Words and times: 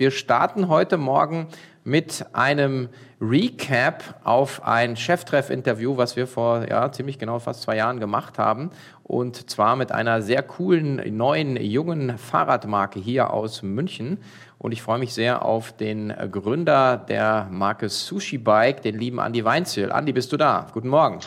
Wir 0.00 0.10
starten 0.10 0.68
heute 0.68 0.96
Morgen 0.96 1.48
mit 1.84 2.24
einem 2.32 2.88
Recap 3.20 4.02
auf 4.24 4.66
ein 4.66 4.96
Cheftreff-Interview, 4.96 5.98
was 5.98 6.16
wir 6.16 6.26
vor 6.26 6.66
ja, 6.66 6.90
ziemlich 6.90 7.18
genau 7.18 7.38
fast 7.38 7.60
zwei 7.60 7.76
Jahren 7.76 8.00
gemacht 8.00 8.38
haben. 8.38 8.70
Und 9.02 9.50
zwar 9.50 9.76
mit 9.76 9.92
einer 9.92 10.22
sehr 10.22 10.42
coolen, 10.42 11.02
neuen, 11.18 11.58
jungen 11.58 12.16
Fahrradmarke 12.16 12.98
hier 12.98 13.30
aus 13.30 13.62
München. 13.62 14.16
Und 14.56 14.72
ich 14.72 14.80
freue 14.80 14.98
mich 14.98 15.12
sehr 15.12 15.44
auf 15.44 15.76
den 15.76 16.14
Gründer 16.32 16.96
der 16.96 17.48
Marke 17.50 17.90
Sushi 17.90 18.38
Bike, 18.38 18.80
den 18.80 18.98
lieben 18.98 19.20
Andi 19.20 19.44
Weinzel. 19.44 19.92
Andi, 19.92 20.14
bist 20.14 20.32
du 20.32 20.38
da? 20.38 20.68
Guten 20.72 20.88
Morgen. 20.88 21.18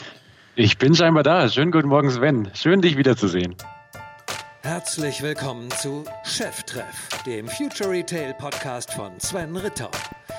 Ich 0.55 0.79
bin 0.79 0.95
scheinbar 0.95 1.21
da. 1.21 1.47
Schönen 1.47 1.71
guten 1.71 1.89
Morgen, 1.89 2.09
Sven. 2.09 2.49
Schön, 2.55 2.81
dich 2.81 2.97
wiederzusehen. 2.97 3.55
Herzlich 4.65 5.21
willkommen 5.21 5.69
zu 5.71 6.05
Cheftreff, 6.23 7.09
dem 7.25 7.49
Future 7.49 7.89
Retail 7.89 8.33
Podcast 8.33 8.93
von 8.93 9.19
Sven 9.19 9.57
Ritter. 9.57 9.91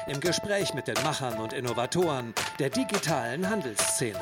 Im 0.07 0.19
Gespräch 0.19 0.73
mit 0.73 0.89
den 0.89 0.95
Machern 1.05 1.39
und 1.39 1.53
Innovatoren 1.53 2.33
der 2.59 2.71
digitalen 2.71 3.47
Handelsszene. 3.51 4.19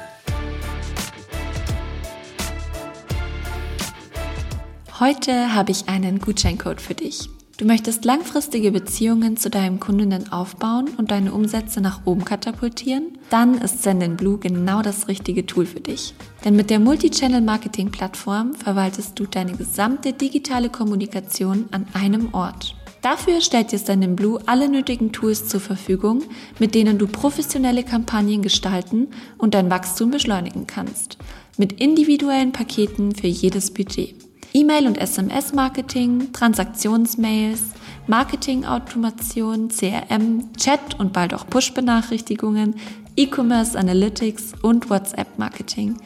Heute 4.99 5.55
habe 5.55 5.71
ich 5.71 5.89
einen 5.89 6.19
Gutscheincode 6.19 6.81
für 6.81 6.95
dich. 6.95 7.29
Du 7.63 7.69
möchtest 7.69 8.05
langfristige 8.05 8.73
Beziehungen 8.73 9.37
zu 9.37 9.49
deinem 9.49 9.79
Kundinnen 9.79 10.33
aufbauen 10.33 10.89
und 10.97 11.13
deine 11.13 11.33
Umsätze 11.33 11.81
nach 11.81 12.01
oben 12.07 12.25
katapultieren? 12.25 13.19
Dann 13.31 13.55
ist 13.55 13.85
Send 13.85 14.19
genau 14.41 14.83
das 14.83 15.07
richtige 15.07 15.47
Tool 15.47 15.65
für 15.65 15.79
dich. 15.79 16.13
Denn 16.45 16.57
mit 16.57 16.71
der 16.71 16.81
Multi-Channel-Marketing-Plattform 16.81 18.55
verwaltest 18.55 19.17
du 19.17 19.27
deine 19.27 19.53
gesamte 19.53 20.13
digitale 20.13 20.71
Kommunikation 20.71 21.67
an 21.71 21.87
einem 21.93 22.35
Ort. 22.35 22.75
Dafür 23.01 23.41
stellt 23.41 23.71
dir 23.71 23.79
Send 23.79 24.21
alle 24.47 24.69
nötigen 24.69 25.13
Tools 25.13 25.47
zur 25.47 25.61
Verfügung, 25.61 26.25
mit 26.59 26.75
denen 26.75 26.99
du 26.99 27.07
professionelle 27.07 27.85
Kampagnen 27.85 28.43
gestalten 28.43 29.07
und 29.39 29.55
dein 29.55 29.71
Wachstum 29.71 30.11
beschleunigen 30.11 30.67
kannst. 30.67 31.17
Mit 31.59 31.81
individuellen 31.81 32.51
Paketen 32.51 33.15
für 33.15 33.29
jedes 33.29 33.73
Budget. 33.73 34.32
E-Mail- 34.55 34.87
und 34.87 34.99
SMS-Marketing, 34.99 36.33
Transaktionsmails, 36.33 37.63
Marketing-Automation, 38.07 39.69
CRM, 39.69 40.53
Chat 40.57 40.99
und 40.99 41.13
bald 41.13 41.33
auch 41.33 41.47
Push-Benachrichtigungen, 41.47 42.75
E-Commerce 43.17 43.79
Analytics 43.79 44.53
und 44.63 44.91
WhatsApp-Marketing. 44.91 45.97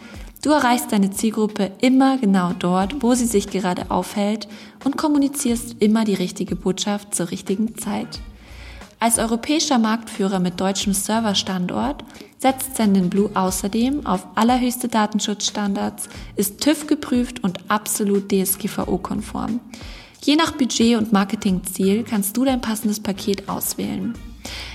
Du 0.43 0.51
erreichst 0.51 0.93
deine 0.93 1.11
Zielgruppe 1.11 1.73
immer 1.81 2.19
genau 2.19 2.53
dort, 2.57 3.03
wo 3.03 3.15
sie 3.15 3.27
sich 3.27 3.49
gerade 3.49 3.91
aufhält 3.91 4.47
und 4.85 4.97
kommunizierst 4.97 5.77
immer 5.81 6.05
die 6.05 6.15
richtige 6.15 6.55
Botschaft 6.55 7.15
zur 7.15 7.33
richtigen 7.33 7.77
Zeit. 7.77 8.21
Als 9.01 9.19
europäischer 9.19 9.79
Marktführer 9.79 10.39
mit 10.39 10.61
deutschem 10.61 10.93
Serverstandort 10.93 12.05
setzt 12.39 12.77
Sendinblue 12.77 13.31
außerdem 13.35 14.07
auf 14.07 14.27
allerhöchste 14.35 14.89
Datenschutzstandards, 14.89 16.09
ist 16.37 16.61
TÜV 16.61 16.87
geprüft 16.87 17.43
und 17.43 17.71
absolut 17.71 18.31
DSGVO-konform. 18.31 19.61
Je 20.23 20.37
nach 20.37 20.53
Budget 20.53 20.97
und 20.97 21.13
Marketingziel 21.13 22.03
kannst 22.03 22.37
du 22.37 22.45
dein 22.45 22.61
passendes 22.61 23.01
Paket 23.01 23.49
auswählen. 23.49 24.15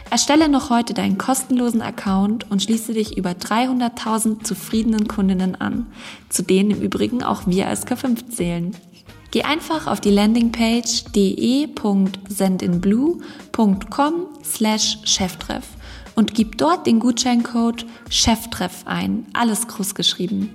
Erstelle 0.09 0.50
noch 0.50 0.70
heute 0.70 0.94
deinen 0.94 1.18
kostenlosen 1.18 1.81
Account 1.81 2.52
und 2.52 2.62
schließe 2.62 2.94
dich 2.94 3.18
über 3.18 3.31
300.000 3.31 4.44
zufriedenen 4.44 5.08
Kundinnen 5.08 5.56
an, 5.56 5.88
zu 6.30 6.44
denen 6.44 6.72
im 6.72 6.81
Übrigen 6.81 7.23
auch 7.23 7.48
wir 7.48 7.68
als 7.68 7.88
K5 7.88 8.30
zählen. 8.30 8.75
Geh 9.31 9.44
einfach 9.44 9.88
auf 9.88 10.02
die 10.02 10.12
Landingpage 10.12 11.06
de.sendinblue.com 11.16 14.14
slash 14.44 14.98
cheftreff 15.06 15.64
und 16.16 16.34
gib 16.34 16.58
dort 16.58 16.88
den 16.88 17.00
Gutscheincode 17.00 17.86
cheftreff 18.09 18.84
ein, 18.86 19.26
alles 19.34 19.67
groß 19.67 19.95
geschrieben. 19.95 20.53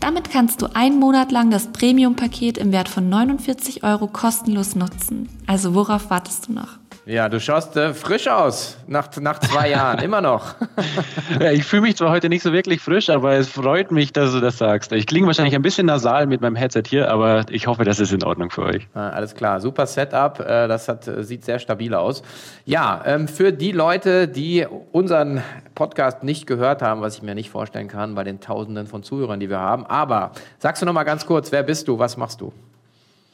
Damit 0.00 0.30
kannst 0.30 0.62
du 0.62 0.74
einen 0.74 0.98
Monat 0.98 1.32
lang 1.32 1.50
das 1.50 1.68
Premium-Paket 1.72 2.58
im 2.58 2.70
Wert 2.72 2.88
von 2.88 3.08
49 3.08 3.82
Euro 3.82 4.06
kostenlos 4.06 4.76
nutzen. 4.76 5.28
Also 5.46 5.74
worauf 5.74 6.10
wartest 6.10 6.48
du 6.48 6.52
noch? 6.52 6.78
Ja, 7.08 7.28
du 7.28 7.38
schaust 7.38 7.76
äh, 7.76 7.94
frisch 7.94 8.26
aus 8.26 8.78
nach, 8.88 9.08
nach 9.20 9.38
zwei 9.38 9.70
Jahren, 9.70 10.00
immer 10.00 10.20
noch. 10.20 10.56
ja, 11.40 11.52
ich 11.52 11.62
fühle 11.62 11.82
mich 11.82 11.96
zwar 11.96 12.10
heute 12.10 12.28
nicht 12.28 12.42
so 12.42 12.52
wirklich 12.52 12.80
frisch, 12.80 13.10
aber 13.10 13.34
es 13.34 13.48
freut 13.48 13.92
mich, 13.92 14.12
dass 14.12 14.32
du 14.32 14.40
das 14.40 14.58
sagst. 14.58 14.90
Ich 14.90 15.06
klinge 15.06 15.28
wahrscheinlich 15.28 15.54
ein 15.54 15.62
bisschen 15.62 15.86
nasal 15.86 16.26
mit 16.26 16.40
meinem 16.40 16.56
Headset 16.56 16.82
hier, 16.88 17.08
aber 17.08 17.44
ich 17.48 17.68
hoffe, 17.68 17.84
das 17.84 18.00
ist 18.00 18.12
in 18.12 18.24
Ordnung 18.24 18.50
für 18.50 18.64
euch. 18.64 18.88
Ah, 18.94 19.10
alles 19.10 19.36
klar, 19.36 19.60
super 19.60 19.86
Setup. 19.86 20.40
Äh, 20.40 20.66
das 20.66 20.88
hat, 20.88 21.06
äh, 21.06 21.22
sieht 21.22 21.44
sehr 21.44 21.60
stabil 21.60 21.94
aus. 21.94 22.24
Ja, 22.64 23.00
ähm, 23.06 23.28
für 23.28 23.52
die 23.52 23.70
Leute, 23.70 24.26
die 24.26 24.66
unseren 24.90 25.44
Podcast 25.76 26.24
nicht 26.24 26.48
gehört 26.48 26.82
haben, 26.82 27.02
was 27.02 27.14
ich 27.14 27.22
mir 27.22 27.36
nicht 27.36 27.50
vorstellen 27.50 27.86
kann 27.86 28.16
bei 28.16 28.24
den 28.24 28.40
Tausenden 28.40 28.88
von 28.88 29.04
Zuhörern, 29.04 29.38
die 29.38 29.48
wir 29.48 29.60
haben. 29.60 29.86
Aber 29.86 30.32
sagst 30.58 30.82
du 30.82 30.86
noch 30.86 30.92
mal 30.92 31.04
ganz 31.04 31.24
kurz, 31.24 31.52
wer 31.52 31.62
bist 31.62 31.86
du, 31.86 32.00
was 32.00 32.16
machst 32.16 32.40
du? 32.40 32.52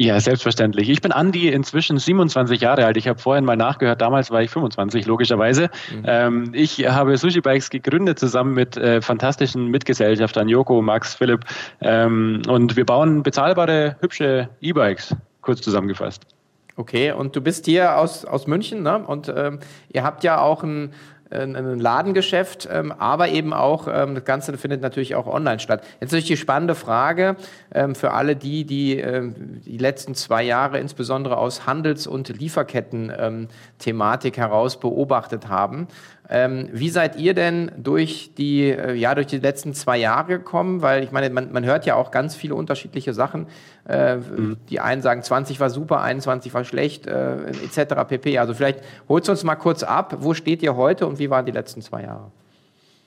Ja, 0.02 0.18
selbstverständlich. 0.18 0.88
Ich 0.88 1.00
bin 1.00 1.12
Andi, 1.12 1.48
inzwischen 1.48 1.96
27 1.96 2.60
Jahre 2.60 2.86
alt. 2.86 2.96
Ich 2.96 3.06
habe 3.06 3.20
vorhin 3.20 3.44
mal 3.44 3.56
nachgehört, 3.56 4.00
damals 4.00 4.32
war 4.32 4.42
ich 4.42 4.50
25, 4.50 5.06
logischerweise. 5.06 5.70
Mhm. 5.94 6.02
Ähm, 6.04 6.50
ich 6.54 6.88
habe 6.88 7.16
Sushi 7.16 7.40
Bikes 7.40 7.70
gegründet 7.70 8.18
zusammen 8.18 8.52
mit 8.52 8.76
äh, 8.76 9.00
fantastischen 9.00 9.68
Mitgesellschaftern, 9.68 10.48
Joko, 10.48 10.82
Max, 10.82 11.14
Philipp. 11.14 11.44
Ähm, 11.80 12.42
und 12.48 12.76
wir 12.76 12.84
bauen 12.84 13.22
bezahlbare, 13.22 13.94
hübsche 14.00 14.48
E-Bikes, 14.60 15.14
kurz 15.40 15.60
zusammengefasst. 15.60 16.26
Okay, 16.74 17.12
und 17.12 17.36
du 17.36 17.40
bist 17.40 17.66
hier 17.66 17.96
aus, 17.96 18.24
aus 18.24 18.48
München, 18.48 18.82
ne? 18.82 18.98
Und 19.06 19.32
ähm, 19.32 19.60
ihr 19.92 20.02
habt 20.02 20.24
ja 20.24 20.40
auch 20.40 20.64
ein, 20.64 20.94
ein 21.32 21.78
Ladengeschäft, 21.78 22.68
ähm, 22.70 22.92
aber 22.92 23.28
eben 23.28 23.52
auch, 23.52 23.88
ähm, 23.92 24.14
das 24.14 24.24
Ganze 24.24 24.56
findet 24.58 24.82
natürlich 24.82 25.14
auch 25.14 25.26
online 25.26 25.58
statt. 25.58 25.82
Jetzt 26.00 26.12
natürlich 26.12 26.26
die 26.26 26.36
spannende 26.36 26.74
Frage 26.74 27.36
ähm, 27.74 27.94
für 27.94 28.12
alle 28.12 28.36
die, 28.36 28.64
die 28.64 28.92
die 28.92 29.78
letzten 29.78 30.14
zwei 30.14 30.42
Jahre 30.42 30.78
insbesondere 30.78 31.36
aus 31.36 31.66
Handels- 31.66 32.06
und 32.06 32.28
Lieferketten-Thematik 32.28 34.36
heraus 34.36 34.78
beobachtet 34.78 35.48
haben. 35.48 35.88
Ähm, 36.34 36.70
wie 36.72 36.88
seid 36.88 37.16
ihr 37.16 37.34
denn 37.34 37.70
durch 37.76 38.30
die, 38.38 38.70
äh, 38.70 38.94
ja, 38.94 39.14
durch 39.14 39.26
die 39.26 39.36
letzten 39.36 39.74
zwei 39.74 39.98
Jahre 39.98 40.38
gekommen? 40.38 40.80
Weil 40.80 41.04
ich 41.04 41.12
meine, 41.12 41.28
man, 41.28 41.52
man 41.52 41.62
hört 41.66 41.84
ja 41.84 41.94
auch 41.94 42.10
ganz 42.10 42.34
viele 42.34 42.54
unterschiedliche 42.54 43.12
Sachen. 43.12 43.48
Äh, 43.86 44.16
mhm. 44.16 44.56
Die 44.70 44.80
einen 44.80 45.02
sagen, 45.02 45.22
20 45.22 45.60
war 45.60 45.68
super, 45.68 46.00
21 46.00 46.54
war 46.54 46.64
schlecht, 46.64 47.06
äh, 47.06 47.48
etc. 47.48 48.08
pp. 48.08 48.38
Also 48.38 48.54
vielleicht 48.54 48.80
holst 49.10 49.28
du 49.28 49.32
uns 49.32 49.44
mal 49.44 49.56
kurz 49.56 49.82
ab. 49.82 50.16
Wo 50.20 50.32
steht 50.32 50.62
ihr 50.62 50.74
heute 50.74 51.06
und 51.06 51.18
wie 51.18 51.28
waren 51.28 51.44
die 51.44 51.52
letzten 51.52 51.82
zwei 51.82 52.04
Jahre? 52.04 52.30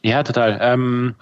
Ja, 0.03 0.21
total. 0.21 0.59
Ähm 0.61 1.15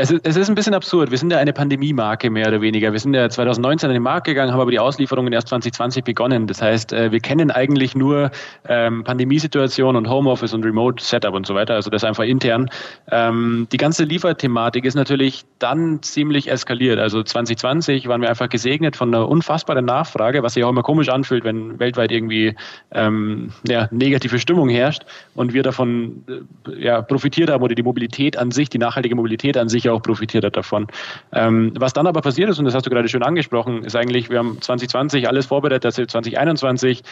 es 0.00 0.12
ist, 0.12 0.24
es 0.24 0.36
ist 0.36 0.48
ein 0.48 0.54
bisschen 0.54 0.74
absurd. 0.74 1.10
Wir 1.10 1.18
sind 1.18 1.32
ja 1.32 1.38
eine 1.38 1.52
Pandemie-Marke 1.52 2.30
mehr 2.30 2.46
oder 2.46 2.60
weniger. 2.60 2.92
Wir 2.92 3.00
sind 3.00 3.14
ja 3.14 3.28
2019 3.28 3.88
an 3.90 3.94
den 3.94 4.02
Markt 4.04 4.28
gegangen, 4.28 4.52
haben 4.52 4.60
aber 4.60 4.70
die 4.70 4.78
Auslieferungen 4.78 5.32
erst 5.32 5.48
2020 5.48 6.04
begonnen. 6.04 6.46
Das 6.46 6.62
heißt, 6.62 6.92
äh, 6.92 7.10
wir 7.10 7.18
kennen 7.18 7.50
eigentlich 7.50 7.96
nur 7.96 8.30
ähm, 8.68 9.02
Pandemiesituation 9.02 9.96
und 9.96 10.08
Homeoffice 10.08 10.54
und 10.54 10.64
Remote 10.64 11.02
Setup 11.02 11.34
und 11.34 11.48
so 11.48 11.56
weiter. 11.56 11.74
Also 11.74 11.90
das 11.90 12.04
einfach 12.04 12.22
intern. 12.22 12.70
Ähm, 13.10 13.66
die 13.72 13.76
ganze 13.76 14.04
Lieferthematik 14.04 14.84
ist 14.84 14.94
natürlich 14.94 15.44
dann 15.58 16.00
ziemlich 16.00 16.48
eskaliert. 16.48 17.00
Also 17.00 17.24
2020 17.24 18.06
waren 18.06 18.20
wir 18.20 18.30
einfach 18.30 18.48
gesegnet 18.48 18.94
von 18.94 19.12
einer 19.12 19.28
unfassbaren 19.28 19.84
Nachfrage, 19.84 20.44
was 20.44 20.54
sich 20.54 20.62
auch 20.62 20.70
immer 20.70 20.84
komisch 20.84 21.08
anfühlt, 21.08 21.42
wenn 21.42 21.80
weltweit 21.80 22.12
irgendwie 22.12 22.54
ähm, 22.92 23.50
ja, 23.66 23.88
negative 23.90 24.38
Stimmung 24.38 24.68
herrscht 24.68 25.02
und 25.34 25.54
wir 25.54 25.64
davon 25.64 26.22
äh, 26.28 26.84
ja, 26.84 27.02
profitiert 27.02 27.50
haben 27.50 27.64
oder 27.64 27.74
die 27.74 27.82
Mobilität 27.82 28.36
an 28.36 28.52
sich, 28.52 28.68
die 28.68 28.78
nachhaltige 28.78 29.16
Mobilität 29.16 29.56
an 29.56 29.68
sich 29.68 29.87
auch 29.92 30.02
profitiert 30.02 30.44
hat 30.44 30.56
davon. 30.56 30.86
Ähm, 31.32 31.72
was 31.78 31.92
dann 31.92 32.06
aber 32.06 32.20
passiert 32.20 32.50
ist, 32.50 32.58
und 32.58 32.64
das 32.64 32.74
hast 32.74 32.86
du 32.86 32.90
gerade 32.90 33.08
schön 33.08 33.22
angesprochen, 33.22 33.84
ist 33.84 33.96
eigentlich, 33.96 34.30
wir 34.30 34.38
haben 34.38 34.60
2020 34.60 35.28
alles 35.28 35.46
vorbereitet, 35.46 35.84
dass 35.84 35.98
wir 35.98 36.08
2021 36.08 37.02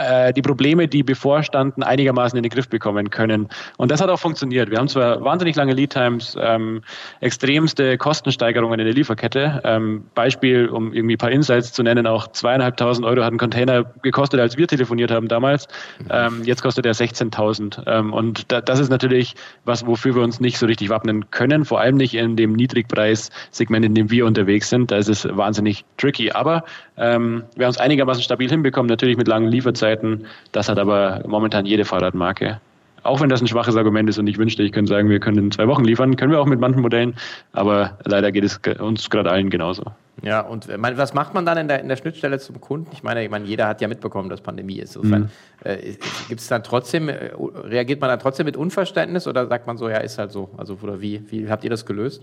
äh, 0.00 0.32
die 0.32 0.42
Probleme, 0.42 0.88
die 0.88 1.02
bevorstanden, 1.02 1.82
einigermaßen 1.82 2.36
in 2.36 2.42
den 2.42 2.50
Griff 2.50 2.68
bekommen 2.68 3.10
können. 3.10 3.48
Und 3.76 3.90
das 3.90 4.00
hat 4.00 4.08
auch 4.08 4.18
funktioniert. 4.18 4.70
Wir 4.70 4.78
haben 4.78 4.88
zwar 4.88 5.22
wahnsinnig 5.22 5.56
lange 5.56 5.74
Lead 5.74 5.90
Times, 5.90 6.36
ähm, 6.40 6.82
extremste 7.20 7.98
Kostensteigerungen 7.98 8.80
in 8.80 8.86
der 8.86 8.94
Lieferkette. 8.94 9.60
Ähm, 9.64 10.04
Beispiel, 10.14 10.68
um 10.68 10.92
irgendwie 10.92 11.16
ein 11.16 11.18
paar 11.18 11.30
Insights 11.30 11.72
zu 11.72 11.82
nennen, 11.82 12.06
auch 12.06 12.28
zweieinhalbtausend 12.28 13.06
Euro 13.06 13.22
hat 13.22 13.32
ein 13.32 13.38
Container 13.38 13.84
gekostet, 14.02 14.40
als 14.40 14.56
wir 14.56 14.66
telefoniert 14.66 15.10
haben 15.10 15.28
damals. 15.28 15.68
Ähm, 16.08 16.42
jetzt 16.44 16.62
kostet 16.62 16.86
er 16.86 16.94
16.000. 16.94 17.82
Ähm, 17.86 18.12
und 18.12 18.50
da, 18.50 18.60
das 18.60 18.80
ist 18.80 18.88
natürlich 18.88 19.34
was, 19.64 19.86
wofür 19.86 20.14
wir 20.14 20.22
uns 20.22 20.40
nicht 20.40 20.58
so 20.58 20.66
richtig 20.66 20.88
wappnen 20.88 21.30
können, 21.30 21.64
vor 21.64 21.80
allem 21.80 21.96
nicht 21.96 22.14
in 22.14 22.36
dem 22.36 22.54
Niedrigpreissegment, 22.54 23.84
in 23.84 23.94
dem 23.94 24.10
wir 24.10 24.26
unterwegs 24.26 24.70
sind. 24.70 24.90
Da 24.90 24.96
ist 24.96 25.08
es 25.08 25.28
wahnsinnig 25.30 25.84
tricky. 25.98 26.32
Aber 26.32 26.64
ähm, 27.00 27.44
wir 27.56 27.66
haben 27.66 27.72
es 27.72 27.78
einigermaßen 27.78 28.22
stabil 28.22 28.48
hinbekommen, 28.48 28.88
natürlich 28.88 29.16
mit 29.16 29.26
langen 29.26 29.48
Lieferzeiten. 29.48 30.26
Das 30.52 30.68
hat 30.68 30.78
aber 30.78 31.22
momentan 31.26 31.64
jede 31.66 31.84
Fahrradmarke. 31.84 32.60
auch 33.02 33.20
wenn 33.20 33.30
das 33.30 33.40
ein 33.40 33.46
schwaches 33.46 33.76
Argument 33.76 34.08
ist 34.08 34.18
und 34.18 34.26
ich 34.26 34.38
wünschte, 34.38 34.62
ich 34.62 34.72
könnte 34.72 34.90
sagen, 34.90 35.08
wir 35.08 35.20
können 35.20 35.38
in 35.38 35.50
zwei 35.50 35.66
Wochen 35.66 35.84
liefern, 35.84 36.16
können 36.16 36.32
wir 36.32 36.40
auch 36.40 36.46
mit 36.46 36.60
manchen 36.60 36.82
Modellen, 36.82 37.14
aber 37.52 37.98
leider 38.04 38.30
geht 38.32 38.44
es 38.44 38.60
uns 38.78 39.08
gerade 39.08 39.30
allen 39.30 39.48
genauso. 39.50 39.84
Ja, 40.22 40.40
und 40.42 40.68
äh, 40.68 40.76
was 40.78 41.14
macht 41.14 41.32
man 41.32 41.46
dann 41.46 41.56
in 41.56 41.68
der, 41.68 41.80
in 41.80 41.88
der 41.88 41.96
Schnittstelle 41.96 42.38
zum 42.38 42.60
Kunden? 42.60 42.90
Ich 42.92 43.02
meine, 43.02 43.24
ich 43.24 43.30
meine, 43.30 43.46
jeder 43.46 43.66
hat 43.66 43.80
ja 43.80 43.88
mitbekommen, 43.88 44.28
dass 44.28 44.42
Pandemie 44.42 44.78
ist. 44.78 44.96
Insofern, 44.96 45.22
mhm. 45.22 45.28
äh, 45.64 45.94
gibt 46.28 46.40
es 46.40 46.48
dann 46.48 46.62
trotzdem, 46.62 47.08
äh, 47.08 47.30
reagiert 47.64 48.00
man 48.02 48.10
dann 48.10 48.18
trotzdem 48.18 48.44
mit 48.44 48.56
Unverständnis 48.56 49.26
oder 49.26 49.46
sagt 49.46 49.66
man 49.66 49.78
so, 49.78 49.88
ja, 49.88 49.96
ist 49.98 50.18
halt 50.18 50.30
so? 50.32 50.50
Also, 50.58 50.76
oder 50.82 51.00
wie, 51.00 51.22
wie 51.30 51.48
habt 51.48 51.64
ihr 51.64 51.70
das 51.70 51.86
gelöst? 51.86 52.22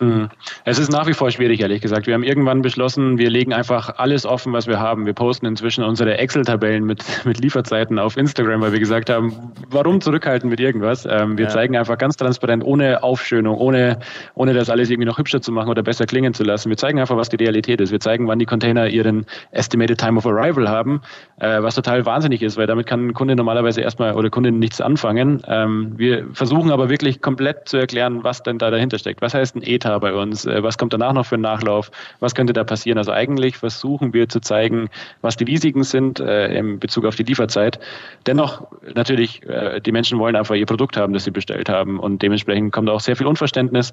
Mhm. 0.00 0.30
Es 0.64 0.78
ist 0.78 0.90
nach 0.90 1.06
wie 1.06 1.12
vor 1.12 1.30
schwierig, 1.30 1.60
ehrlich 1.60 1.82
gesagt. 1.82 2.06
Wir 2.06 2.14
haben 2.14 2.22
irgendwann 2.22 2.62
beschlossen, 2.62 3.18
wir 3.18 3.28
legen 3.28 3.52
einfach 3.52 3.98
alles 3.98 4.24
offen, 4.24 4.50
was 4.54 4.66
wir 4.66 4.80
haben. 4.80 5.04
Wir 5.04 5.12
posten 5.12 5.44
inzwischen 5.44 5.84
unsere 5.84 6.16
Excel-Tabellen 6.16 6.84
mit, 6.84 7.04
mit 7.26 7.38
Lieferzeiten 7.38 7.98
auf 7.98 8.16
Instagram, 8.16 8.62
weil 8.62 8.72
wir 8.72 8.78
gesagt 8.78 9.10
haben, 9.10 9.52
warum 9.68 10.00
zurückhalten 10.00 10.48
mit 10.48 10.58
irgendwas? 10.58 11.04
Ähm, 11.04 11.36
wir 11.36 11.44
ja. 11.44 11.50
zeigen 11.50 11.76
einfach 11.76 11.98
ganz 11.98 12.16
transparent, 12.16 12.64
ohne 12.64 13.02
Aufschönung, 13.02 13.58
ohne, 13.58 13.98
ohne 14.34 14.54
das 14.54 14.70
alles 14.70 14.88
irgendwie 14.88 15.06
noch 15.06 15.18
hübscher 15.18 15.42
zu 15.42 15.52
machen 15.52 15.68
oder 15.68 15.82
besser 15.82 16.06
klingen 16.06 16.32
zu 16.32 16.44
lassen. 16.44 16.70
Wir 16.70 16.78
zeigen 16.78 16.98
einfach, 16.98 17.18
was 17.18 17.28
die 17.28 17.36
Realität 17.36 17.82
ist. 17.82 17.92
Wir 17.92 18.00
zeigen, 18.00 18.26
wann 18.26 18.38
die 18.38 18.46
Container 18.46 18.88
ihren 18.88 19.26
Estimated 19.50 19.98
Time 19.98 20.16
of 20.16 20.24
Arrival 20.24 20.66
haben, 20.66 21.02
äh, 21.40 21.62
was 21.62 21.74
total 21.74 22.06
wahnsinnig 22.06 22.40
ist, 22.40 22.56
weil 22.56 22.66
damit 22.66 22.86
kann 22.86 23.08
ein 23.08 23.12
Kunde 23.12 23.36
normalerweise 23.36 23.82
erstmal 23.82 24.14
oder 24.14 24.30
Kundin 24.30 24.58
nichts 24.58 24.80
anfangen. 24.80 25.42
Ähm, 25.46 25.92
wir 25.98 26.26
versuchen 26.32 26.70
aber 26.70 26.88
wirklich 26.88 27.20
komplett 27.20 27.68
zu 27.68 27.76
erklären, 27.76 28.24
was 28.24 28.42
denn 28.42 28.56
da 28.56 28.70
dahinter 28.70 28.98
steckt. 28.98 29.20
Was 29.20 29.34
heißt 29.34 29.56
ein 29.56 29.62
ETA? 29.62 29.89
Kommentar 29.90 30.00
bei 30.00 30.14
uns. 30.14 30.44
Äh, 30.46 30.62
was 30.62 30.78
kommt 30.78 30.92
danach 30.92 31.12
noch 31.12 31.26
für 31.26 31.36
ein 31.36 31.40
Nachlauf? 31.40 31.90
Was 32.20 32.34
könnte 32.34 32.52
da 32.52 32.64
passieren? 32.64 32.98
Also 32.98 33.12
eigentlich 33.12 33.56
versuchen 33.56 34.12
wir 34.12 34.28
zu 34.28 34.40
zeigen, 34.40 34.88
was 35.22 35.36
die 35.36 35.44
Risiken 35.44 35.82
sind 35.82 36.20
äh, 36.20 36.54
in 36.54 36.78
Bezug 36.78 37.04
auf 37.04 37.16
die 37.16 37.24
Lieferzeit. 37.24 37.80
Dennoch 38.26 38.66
natürlich, 38.94 39.42
äh, 39.48 39.80
die 39.80 39.92
Menschen 39.92 40.18
wollen 40.18 40.36
einfach 40.36 40.54
ihr 40.54 40.66
Produkt 40.66 40.96
haben, 40.96 41.12
das 41.12 41.24
sie 41.24 41.30
bestellt 41.30 41.68
haben 41.68 41.98
und 41.98 42.22
dementsprechend 42.22 42.72
kommt 42.72 42.88
auch 42.88 43.00
sehr 43.00 43.16
viel 43.16 43.26
Unverständnis, 43.26 43.92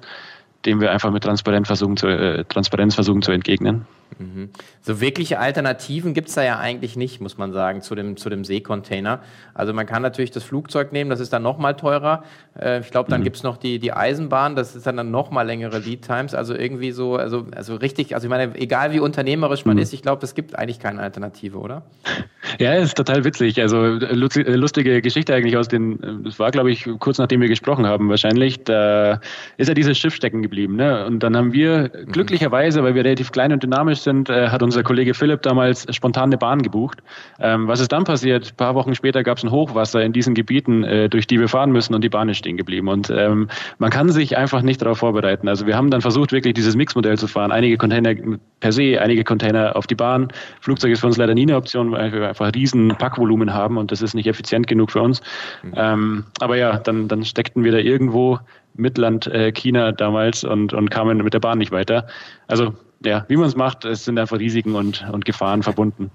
dem 0.66 0.80
wir 0.80 0.90
einfach 0.90 1.10
mit 1.10 1.24
Transparenz 1.24 1.66
versuchen 1.66 1.96
zu, 1.96 2.06
äh, 2.06 2.44
Transparenz 2.44 2.94
versuchen 2.94 3.22
zu 3.22 3.32
entgegnen. 3.32 3.86
Mhm. 4.18 4.50
So 4.80 5.00
wirkliche 5.00 5.38
Alternativen 5.38 6.14
gibt 6.14 6.28
es 6.28 6.34
da 6.34 6.42
ja 6.42 6.58
eigentlich 6.58 6.96
nicht, 6.96 7.20
muss 7.20 7.38
man 7.38 7.52
sagen, 7.52 7.82
zu 7.82 7.94
dem, 7.94 8.16
zu 8.16 8.30
dem 8.30 8.44
Seekontainer. 8.44 9.20
Also 9.54 9.72
man 9.72 9.86
kann 9.86 10.02
natürlich 10.02 10.30
das 10.30 10.44
Flugzeug 10.44 10.92
nehmen, 10.92 11.10
das 11.10 11.20
ist 11.20 11.32
dann 11.32 11.42
nochmal 11.42 11.76
teurer. 11.76 12.24
Äh, 12.58 12.80
ich 12.80 12.90
glaube, 12.90 13.10
dann 13.10 13.20
mhm. 13.20 13.24
gibt 13.24 13.36
es 13.36 13.42
noch 13.42 13.56
die, 13.56 13.78
die 13.78 13.92
Eisenbahn, 13.92 14.56
das 14.56 14.74
ist 14.74 14.86
dann, 14.86 14.96
dann 14.96 15.10
nochmal 15.10 15.46
längere 15.46 15.78
Lead 15.78 16.02
Times. 16.02 16.34
Also 16.34 16.54
irgendwie 16.54 16.92
so, 16.92 17.16
also, 17.16 17.46
also 17.54 17.76
richtig, 17.76 18.14
also 18.14 18.26
ich 18.26 18.30
meine, 18.30 18.54
egal 18.56 18.92
wie 18.92 19.00
unternehmerisch 19.00 19.64
man 19.64 19.76
mhm. 19.76 19.82
ist, 19.82 19.92
ich 19.92 20.02
glaube, 20.02 20.24
es 20.24 20.34
gibt 20.34 20.58
eigentlich 20.58 20.80
keine 20.80 21.00
Alternative, 21.00 21.58
oder? 21.58 21.82
Ja, 22.58 22.74
ist 22.74 22.96
total 22.96 23.24
witzig. 23.24 23.60
Also 23.60 23.76
lustige 23.76 25.02
Geschichte 25.02 25.34
eigentlich 25.34 25.56
aus 25.56 25.68
den, 25.68 26.22
das 26.24 26.38
war 26.38 26.50
glaube 26.50 26.70
ich 26.70 26.88
kurz 26.98 27.18
nachdem 27.18 27.40
wir 27.40 27.48
gesprochen 27.48 27.86
haben 27.86 28.08
wahrscheinlich, 28.08 28.64
da 28.64 29.20
ist 29.58 29.68
ja 29.68 29.74
dieses 29.74 29.98
Schiff 29.98 30.14
stecken 30.14 30.42
geblieben. 30.42 30.76
Ne? 30.76 31.04
Und 31.06 31.22
dann 31.22 31.36
haben 31.36 31.52
wir 31.52 31.90
mhm. 31.92 32.12
glücklicherweise, 32.12 32.82
weil 32.82 32.94
wir 32.94 33.04
relativ 33.04 33.32
klein 33.32 33.52
und 33.52 33.62
dynamisch 33.62 33.97
sind, 34.02 34.30
äh, 34.30 34.48
hat 34.48 34.62
unser 34.62 34.82
Kollege 34.82 35.14
Philipp 35.14 35.42
damals 35.42 35.86
spontan 35.94 36.30
eine 36.30 36.38
Bahn 36.38 36.62
gebucht. 36.62 36.98
Ähm, 37.38 37.68
was 37.68 37.80
ist 37.80 37.92
dann 37.92 38.04
passiert? 38.04 38.50
Ein 38.52 38.56
paar 38.56 38.74
Wochen 38.74 38.94
später 38.94 39.22
gab 39.22 39.38
es 39.38 39.44
ein 39.44 39.50
Hochwasser 39.50 40.02
in 40.02 40.12
diesen 40.12 40.34
Gebieten, 40.34 40.84
äh, 40.84 41.08
durch 41.08 41.26
die 41.26 41.38
wir 41.38 41.48
fahren 41.48 41.72
müssen 41.72 41.94
und 41.94 42.02
die 42.02 42.08
Bahn 42.08 42.28
ist 42.28 42.38
stehen 42.38 42.56
geblieben. 42.56 42.88
Und 42.88 43.10
ähm, 43.10 43.48
man 43.78 43.90
kann 43.90 44.10
sich 44.10 44.36
einfach 44.36 44.62
nicht 44.62 44.80
darauf 44.80 44.98
vorbereiten. 44.98 45.48
Also 45.48 45.66
wir 45.66 45.76
haben 45.76 45.90
dann 45.90 46.00
versucht, 46.00 46.32
wirklich 46.32 46.54
dieses 46.54 46.76
Mixmodell 46.76 47.18
zu 47.18 47.26
fahren. 47.26 47.52
Einige 47.52 47.76
Container 47.76 48.14
per 48.60 48.72
se, 48.72 49.00
einige 49.00 49.24
Container 49.24 49.76
auf 49.76 49.86
die 49.86 49.94
Bahn. 49.94 50.28
Flugzeug 50.60 50.92
ist 50.92 51.00
für 51.00 51.06
uns 51.06 51.16
leider 51.16 51.34
nie 51.34 51.42
eine 51.42 51.56
Option, 51.56 51.92
weil 51.92 52.12
wir 52.12 52.28
einfach 52.28 52.52
riesen 52.54 52.88
Packvolumen 52.88 53.52
haben 53.52 53.76
und 53.76 53.92
das 53.92 54.02
ist 54.02 54.14
nicht 54.14 54.26
effizient 54.26 54.66
genug 54.66 54.90
für 54.90 55.02
uns. 55.02 55.20
Mhm. 55.62 55.72
Ähm, 55.76 56.24
aber 56.40 56.56
ja, 56.56 56.78
dann, 56.78 57.08
dann 57.08 57.24
steckten 57.24 57.64
wir 57.64 57.72
da 57.72 57.78
irgendwo 57.78 58.38
Mittelland 58.74 59.26
äh, 59.26 59.52
China 59.52 59.92
damals 59.92 60.44
und, 60.44 60.72
und 60.72 60.90
kamen 60.90 61.18
mit 61.18 61.34
der 61.34 61.40
Bahn 61.40 61.58
nicht 61.58 61.72
weiter. 61.72 62.06
Also 62.46 62.74
ja, 63.04 63.24
wie 63.28 63.36
man 63.36 63.46
es 63.46 63.56
macht, 63.56 63.84
es 63.84 64.04
sind 64.04 64.18
einfach 64.18 64.38
Risiken 64.38 64.74
und, 64.74 65.06
und 65.12 65.24
Gefahren 65.24 65.62
verbunden. 65.62 66.10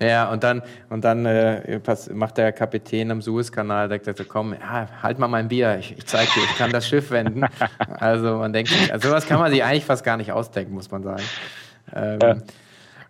Ja, 0.00 0.30
und 0.30 0.42
dann, 0.44 0.62
und 0.88 1.04
dann 1.04 1.26
äh, 1.26 1.78
macht 2.14 2.38
der 2.38 2.52
Kapitän 2.52 3.10
am 3.10 3.20
Suezkanal, 3.20 3.88
der 3.88 4.02
sagt, 4.02 4.28
komm, 4.28 4.54
ja, 4.54 4.88
halt 5.02 5.18
mal 5.18 5.28
mein 5.28 5.48
Bier, 5.48 5.76
ich, 5.78 5.96
ich 5.98 6.06
zeig 6.06 6.32
dir, 6.32 6.42
ich 6.42 6.56
kann 6.56 6.70
das 6.70 6.88
Schiff 6.88 7.10
wenden. 7.10 7.44
Also 7.98 8.38
man 8.38 8.52
denkt, 8.54 8.72
also 8.90 9.10
sowas 9.10 9.26
kann 9.26 9.38
man 9.38 9.52
sich 9.52 9.62
eigentlich 9.62 9.84
fast 9.84 10.04
gar 10.04 10.16
nicht 10.16 10.32
ausdenken, 10.32 10.72
muss 10.72 10.90
man 10.90 11.02
sagen. 11.02 11.22
Ähm, 11.94 12.18
ja. 12.22 12.36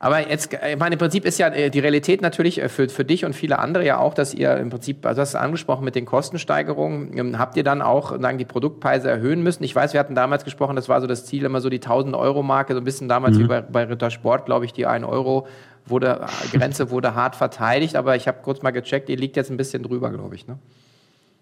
Aber 0.03 0.31
jetzt, 0.31 0.55
ich 0.55 0.79
meine, 0.79 0.95
im 0.95 0.99
Prinzip 0.99 1.27
ist 1.27 1.39
ja 1.39 1.49
äh, 1.49 1.69
die 1.69 1.79
Realität 1.79 2.23
natürlich 2.23 2.61
äh, 2.61 2.71
für, 2.71 2.89
für 2.89 3.05
dich 3.05 3.27
und 3.27 3.35
viele 3.35 3.59
andere 3.59 3.85
ja 3.85 3.99
auch, 3.99 4.15
dass 4.15 4.33
ihr 4.33 4.57
im 4.57 4.71
Prinzip, 4.71 5.05
also 5.05 5.21
hast 5.21 5.35
du 5.35 5.39
angesprochen 5.39 5.85
mit 5.85 5.95
den 5.95 6.07
Kostensteigerungen, 6.07 7.17
ähm, 7.19 7.39
habt 7.39 7.55
ihr 7.59 7.65
dann 7.65 7.83
auch 7.83 8.19
sagen, 8.19 8.39
die 8.39 8.47
Produktpreise 8.47 9.11
erhöhen 9.11 9.43
müssen? 9.43 9.63
Ich 9.63 9.77
weiß, 9.77 9.93
wir 9.93 10.01
hatten 10.01 10.15
damals 10.15 10.45
gesprochen, 10.45 10.75
das 10.75 10.89
war 10.89 11.03
so 11.03 11.07
das 11.07 11.27
Ziel, 11.27 11.45
immer 11.45 11.61
so 11.61 11.69
die 11.69 11.83
1000 11.83 12.17
Euro 12.17 12.43
Marke, 12.43 12.73
so 12.73 12.81
ein 12.81 12.85
bisschen 12.85 13.11
damals 13.11 13.37
mhm. 13.37 13.43
wie 13.43 13.47
bei, 13.49 13.61
bei 13.61 13.85
Ritter 13.85 14.11
Sport, 14.11 14.47
glaube 14.47 14.65
ich, 14.65 14.73
die 14.73 14.87
1 14.87 15.05
Euro 15.05 15.47
wurde, 15.85 16.23
äh, 16.23 16.57
Grenze 16.57 16.91
wurde 16.91 17.15
hart 17.15 17.37
verteidigt, 17.37 17.95
aber 17.95 18.17
ich 18.17 18.27
habe 18.27 18.39
kurz 18.43 18.63
mal 18.63 18.71
gecheckt, 18.71 19.11
die 19.11 19.17
liegt 19.17 19.37
jetzt 19.37 19.51
ein 19.51 19.59
bisschen 19.59 19.83
drüber, 19.83 20.11
glaube 20.11 20.35
ich. 20.35 20.47
Ne? 20.47 20.59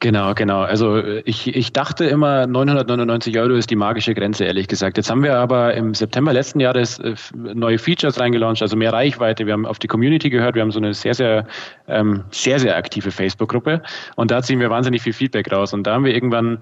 Genau, 0.00 0.33
genau. 0.35 0.61
Also 0.61 1.03
ich, 1.25 1.56
ich 1.56 1.73
dachte 1.73 2.05
immer, 2.05 2.47
999 2.47 3.37
Euro 3.39 3.55
ist 3.55 3.69
die 3.69 3.75
magische 3.75 4.15
Grenze, 4.15 4.45
ehrlich 4.45 4.69
gesagt. 4.69 4.97
Jetzt 4.97 5.11
haben 5.11 5.25
wir 5.25 5.37
aber 5.37 5.75
im 5.75 5.93
September 5.93 6.33
letzten 6.33 6.61
Jahres 6.61 7.00
äh, 7.00 7.17
neue 7.35 7.79
Features 7.79 8.21
reingelauncht, 8.21 8.62
also 8.62 8.77
mehr 8.77 8.93
Reichweite. 8.93 9.47
Wir 9.47 9.55
haben 9.55 9.67
auf 9.67 9.81
die 9.81 9.89
Community 9.89 10.31
gehört, 10.31 10.55
wir 10.55 10.62
haben 10.62 10.71
so 10.71 10.79
eine 10.79 10.95
sehr, 10.95 11.15
sehr, 11.15 11.49
ähm, 11.89 12.23
sehr, 12.31 12.61
sehr 12.61 12.77
aktive 12.77 13.11
Facebook-Gruppe 13.11 13.83
und 14.15 14.31
da 14.31 14.41
ziehen 14.41 14.61
wir 14.61 14.71
wahnsinnig 14.71 15.03
viel 15.03 15.12
Feedback 15.12 15.50
raus. 15.50 15.73
Und 15.73 15.85
da 15.85 15.95
haben 15.95 16.05
wir 16.05 16.15
irgendwann 16.15 16.59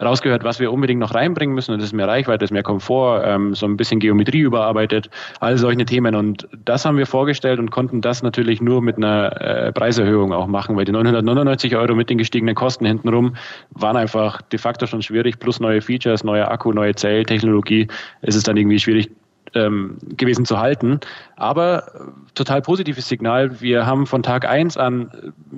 rausgehört, 0.00 0.44
was 0.44 0.60
wir 0.60 0.72
unbedingt 0.72 1.00
noch 1.00 1.14
reinbringen 1.14 1.54
müssen. 1.54 1.72
Und 1.72 1.78
das 1.78 1.88
ist 1.88 1.92
mehr 1.92 2.08
Reichweite, 2.08 2.38
das 2.38 2.48
ist 2.48 2.52
mehr 2.52 2.62
Komfort, 2.62 3.22
ähm, 3.24 3.54
so 3.54 3.66
ein 3.66 3.76
bisschen 3.76 4.00
Geometrie 4.00 4.40
überarbeitet, 4.40 5.10
all 5.40 5.58
solche 5.58 5.84
Themen. 5.84 6.14
Und 6.14 6.48
das 6.64 6.84
haben 6.84 6.96
wir 6.96 7.06
vorgestellt 7.06 7.58
und 7.58 7.70
konnten 7.70 8.00
das 8.00 8.22
natürlich 8.22 8.60
nur 8.60 8.82
mit 8.82 8.96
einer 8.96 9.40
äh, 9.40 9.72
Preiserhöhung 9.72 10.32
auch 10.32 10.46
machen, 10.46 10.76
weil 10.76 10.84
die 10.84 10.92
999 10.92 11.76
Euro 11.76 11.94
mit 11.94 12.10
den 12.10 12.18
gestiegenen 12.18 12.54
Kosten 12.54 12.86
hintenrum 12.86 13.34
waren 13.70 13.96
einfach 13.96 14.42
de 14.42 14.58
facto 14.58 14.86
schon 14.86 15.02
schwierig, 15.02 15.38
plus 15.38 15.60
neue 15.60 15.80
Features, 15.80 16.24
neue 16.24 16.48
Akku, 16.48 16.72
neue 16.72 16.94
Zelltechnologie. 16.94 17.88
Es 18.22 18.36
ist 18.36 18.48
dann 18.48 18.56
irgendwie 18.56 18.78
schwierig, 18.78 19.10
ähm, 19.54 19.98
gewesen 20.16 20.44
zu 20.44 20.58
halten. 20.58 21.00
Aber 21.36 21.88
äh, 21.94 21.98
total 22.34 22.62
positives 22.62 23.08
Signal. 23.08 23.60
Wir 23.60 23.86
haben 23.86 24.06
von 24.06 24.22
Tag 24.22 24.46
eins 24.48 24.76
an 24.76 25.10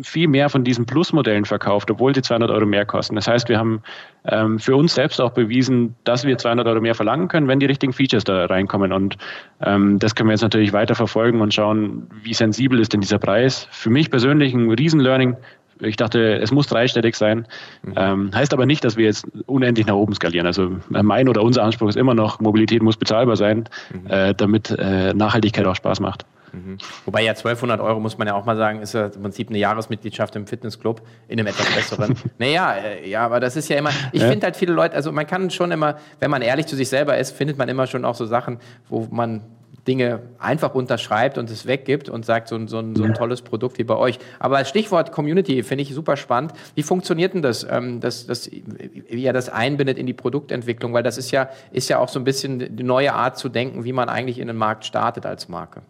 viel 0.03 0.29
mehr 0.29 0.49
von 0.49 0.65
diesen 0.65 0.87
Plus-Modellen 0.87 1.45
verkauft, 1.45 1.91
obwohl 1.91 2.15
sie 2.15 2.23
200 2.23 2.51
Euro 2.51 2.67
mehr 2.67 2.87
kosten. 2.87 3.17
Das 3.17 3.27
heißt, 3.27 3.49
wir 3.49 3.59
haben 3.59 3.83
ähm, 4.25 4.59
für 4.59 4.77
uns 4.77 4.95
selbst 4.95 5.21
auch 5.21 5.33
bewiesen, 5.33 5.95
dass 6.05 6.25
wir 6.25 6.37
200 6.37 6.67
Euro 6.67 6.81
mehr 6.81 6.95
verlangen 6.95 7.29
können, 7.29 7.49
wenn 7.49 7.61
die 7.61 7.67
richtigen 7.67 7.93
Features 7.93 8.25
da 8.25 8.47
reinkommen. 8.47 8.93
Und 8.93 9.17
ähm, 9.63 9.99
das 9.99 10.15
können 10.15 10.29
wir 10.29 10.35
jetzt 10.35 10.43
natürlich 10.43 10.73
weiter 10.73 10.95
verfolgen 10.95 11.41
und 11.41 11.55
schauen, 11.55 12.09
wie 12.23 12.35
sensibel 12.35 12.79
ist 12.81 12.93
denn 12.93 13.01
dieser 13.01 13.19
Preis. 13.19 13.67
Für 13.71 13.91
mich 13.91 14.11
persönlich 14.11 14.55
ein 14.55 14.71
Riesen-Learning 14.71 15.37
ich 15.81 15.97
dachte, 15.97 16.38
es 16.38 16.50
muss 16.50 16.67
dreistellig 16.67 17.17
sein. 17.17 17.46
Mhm. 17.82 17.94
Ähm, 17.96 18.31
heißt 18.34 18.53
aber 18.53 18.67
nicht, 18.67 18.84
dass 18.84 18.96
wir 18.96 19.06
jetzt 19.06 19.27
unendlich 19.46 19.87
nach 19.87 19.94
oben 19.94 20.15
skalieren. 20.15 20.46
Also 20.46 20.77
mein 20.89 21.29
oder 21.29 21.43
unser 21.43 21.63
Anspruch 21.63 21.89
ist 21.89 21.96
immer 21.96 22.15
noch, 22.15 22.41
Mobilität 22.41 22.82
muss 22.82 22.96
bezahlbar 22.96 23.37
sein, 23.37 23.69
mhm. 23.93 24.10
äh, 24.10 24.34
damit 24.34 24.70
äh, 24.70 25.15
Nachhaltigkeit 25.15 25.67
auch 25.67 25.77
Spaß 25.77 26.01
macht. 26.01 26.25
Mhm. 26.53 26.79
Wobei 27.05 27.22
ja 27.22 27.31
1200 27.31 27.81
Euro, 27.81 28.01
muss 28.01 28.19
man 28.19 28.27
ja 28.27 28.34
auch 28.34 28.44
mal 28.44 28.56
sagen, 28.56 28.82
ist 28.82 28.94
ja 28.94 29.06
im 29.06 29.22
Prinzip 29.22 29.49
eine 29.49 29.58
Jahresmitgliedschaft 29.58 30.34
im 30.37 30.46
Fitnessclub 30.46 31.03
in 31.29 31.39
einem 31.39 31.46
etwas 31.46 31.72
besseren. 31.75 32.17
naja, 32.39 32.75
äh, 32.75 33.08
ja, 33.08 33.25
aber 33.25 33.41
das 33.41 33.56
ist 33.56 33.69
ja 33.69 33.79
immer, 33.79 33.91
ich 34.13 34.22
ja. 34.22 34.29
finde 34.29 34.46
halt 34.46 34.56
viele 34.56 34.72
Leute, 34.72 34.94
also 34.94 35.13
man 35.13 35.27
kann 35.27 35.51
schon 35.51 35.70
immer, 35.70 35.96
wenn 36.19 36.31
man 36.31 36.43
ehrlich 36.43 36.67
zu 36.67 36.77
sich 36.77 36.89
selber 36.89 37.19
ist, 37.19 37.37
findet 37.37 37.58
man 37.58 37.69
immer 37.69 37.87
schon 37.87 38.05
auch 38.05 38.15
so 38.15 38.27
Sachen, 38.27 38.58
wo 38.89 39.06
man 39.10 39.43
Dinge 39.87 40.20
einfach 40.39 40.75
unterschreibt 40.75 41.39
und 41.39 41.51
es 41.51 41.67
weggibt 41.67 42.08
und 42.08 42.25
sagt, 42.25 42.49
so 42.49 42.56
ein, 42.56 42.69
so 42.69 42.81
so 42.94 43.05
ein 43.05 43.15
tolles 43.15 43.43
Produkt 43.43 43.79
wie 43.79 43.84
bei 43.84 43.96
euch. 43.96 44.19
Aber 44.39 44.58
als 44.58 44.69
Stichwort 44.69 45.13
Community 45.13 45.63
finde 45.63 45.82
ich 45.82 45.94
super 45.94 46.17
spannend. 46.17 46.53
Wie 46.75 46.82
funktioniert 46.82 47.34
denn 47.34 47.43
das, 47.43 47.67
ähm, 47.69 48.01
das, 48.01 48.27
das, 48.27 48.51
wie 48.51 49.22
ihr 49.22 49.32
das 49.32 49.49
einbindet 49.49 49.99
in 49.99 50.06
die 50.06 50.13
Produktentwicklung? 50.13 50.93
Weil 50.93 51.03
das 51.03 51.19
ist 51.19 51.31
ja, 51.31 51.49
ist 51.72 51.89
ja 51.89 51.99
auch 51.99 52.08
so 52.08 52.19
ein 52.19 52.25
bisschen 52.25 52.77
die 52.77 52.82
neue 52.82 53.13
Art 53.15 53.39
zu 53.39 53.49
denken, 53.49 53.84
wie 53.84 53.93
man 53.93 54.08
eigentlich 54.08 54.39
in 54.39 54.49
den 54.49 54.56
Markt 54.56 54.84
startet 54.84 55.27
als 55.27 55.49
Marke. 55.49 55.82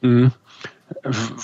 Mhm. 0.00 0.32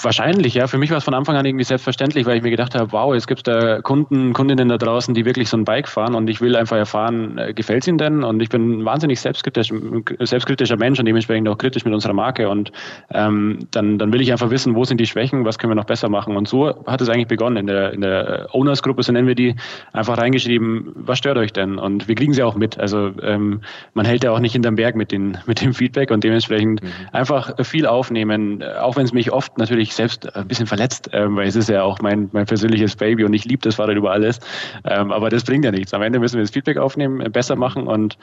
Wahrscheinlich, 0.03 0.55
ja. 0.55 0.67
Für 0.67 0.79
mich 0.79 0.91
war 0.91 0.99
es 0.99 1.05
von 1.05 1.15
Anfang 1.15 1.37
an 1.37 1.45
irgendwie 1.45 1.65
selbstverständlich, 1.65 2.27
weil 2.27 2.37
ich 2.37 2.43
mir 2.43 2.51
gedacht 2.51 2.75
habe, 2.75 2.93
wow, 2.93 3.15
es 3.15 3.27
gibt 3.27 3.47
da 3.47 3.81
Kunden, 3.83 4.33
Kundinnen 4.33 4.69
da 4.69 4.79
draußen, 4.79 5.15
die 5.15 5.25
wirklich 5.25 5.49
so 5.49 5.57
ein 5.57 5.65
Bike 5.65 5.89
fahren 5.89 6.15
und 6.15 6.29
ich 6.29 6.41
will 6.41 6.57
einfach 6.57 6.77
erfahren, 6.77 7.39
äh, 7.39 7.55
gefällt 7.55 7.83
es 7.83 7.89
ihnen 7.89 7.99
denn? 7.99 8.25
Und 8.25 8.41
ich 8.41 8.49
bin 8.49 8.79
ein 8.79 8.85
wahnsinnig 8.85 9.21
selbstkritisch, 9.21 9.73
selbstkritischer 10.21 10.77
Mensch 10.77 10.99
und 10.99 11.07
dementsprechend 11.07 11.49
auch 11.49 11.59
kritisch 11.59 11.85
mit 11.85 11.95
unserer 11.95 12.13
Marke. 12.13 12.49
Und 12.49 12.73
ähm, 13.11 13.61
dann, 13.71 13.99
dann 13.99 14.13
will 14.13 14.21
ich 14.21 14.33
einfach 14.33 14.51
wissen, 14.51 14.75
wo 14.75 14.85
sind 14.85 14.99
die 15.01 15.07
Schwächen, 15.07 15.45
was 15.45 15.59
können 15.59 15.71
wir 15.71 15.77
noch 15.77 15.85
besser 15.85 16.09
machen. 16.09 16.37
Und 16.37 16.49
so 16.49 16.85
hat 16.87 17.01
es 17.01 17.09
eigentlich 17.09 17.29
begonnen. 17.29 17.57
In 17.57 17.67
der, 17.67 17.93
in 17.93 18.01
der 18.01 18.49
Owners-Gruppe, 18.53 19.03
so 19.03 19.13
nennen 19.13 19.29
wir 19.29 19.35
die, 19.35 19.55
einfach 19.93 20.19
reingeschrieben, 20.19 20.93
was 20.95 21.19
stört 21.19 21.39
euch 21.39 21.53
denn? 21.53 21.79
Und 21.79 22.09
wir 22.09 22.15
kriegen 22.15 22.33
sie 22.33 22.43
auch 22.43 22.57
mit. 22.57 22.79
Also 22.79 23.13
ähm, 23.23 23.61
man 23.95 24.05
hält 24.05 24.25
ja 24.25 24.33
auch 24.33 24.41
nicht 24.41 24.53
hinterm 24.53 24.77
Berg 24.77 24.97
mit, 24.97 25.13
den, 25.13 25.39
mit 25.47 25.61
dem 25.61 25.75
Feedback 25.75 26.11
und 26.11 26.25
dementsprechend 26.25 26.83
mhm. 26.83 26.89
einfach 27.13 27.55
viel 27.65 27.87
aufnehmen, 27.87 28.63
auch 28.63 28.97
wenn 28.97 29.05
es 29.05 29.13
mich 29.13 29.33
oft 29.33 29.54
natürlich 29.59 29.95
selbst 29.95 30.35
ein 30.35 30.49
bisschen 30.49 30.67
verletzt, 30.67 31.11
ähm, 31.13 31.37
weil 31.37 31.49
es 31.49 31.57
ist 31.57 31.69
ja 31.69 31.83
auch 31.83 32.01
mein, 32.01 32.29
mein 32.33 32.47
persönliches 32.47 32.97
Baby 32.97 33.25
und 33.25 33.33
ich 33.35 33.45
liebe 33.45 33.63
das 33.63 33.77
Fahrrad 33.77 33.97
über 33.97 34.13
alles. 34.13 34.41
Ähm, 34.85 35.13
aber 35.13 35.31
das 35.31 35.45
bringt 35.45 35.65
ja 35.65 35.71
nichts. 35.71 35.95
Am 35.95 36.03
Ende 36.03 36.19
müssen 36.19 36.37
wir 36.37 36.43
das 36.43 36.51
Feedback 36.51 36.77
aufnehmen, 36.77 37.21
äh, 37.21 37.29
besser 37.29 37.57
machen 37.57 37.87
und 37.87 38.19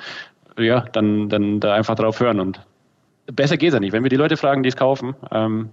ja, 0.57 0.81
dann, 0.91 1.29
dann 1.29 1.59
da 1.59 1.73
einfach 1.73 1.95
drauf 1.95 2.19
hören. 2.19 2.39
Und 2.39 2.61
besser 3.27 3.57
geht 3.57 3.69
es 3.69 3.73
ja 3.73 3.79
nicht. 3.79 3.93
Wenn 3.93 4.03
wir 4.03 4.09
die 4.09 4.15
Leute 4.15 4.37
fragen, 4.37 4.63
die 4.63 4.69
es 4.69 4.75
kaufen, 4.75 5.15
ähm, 5.31 5.69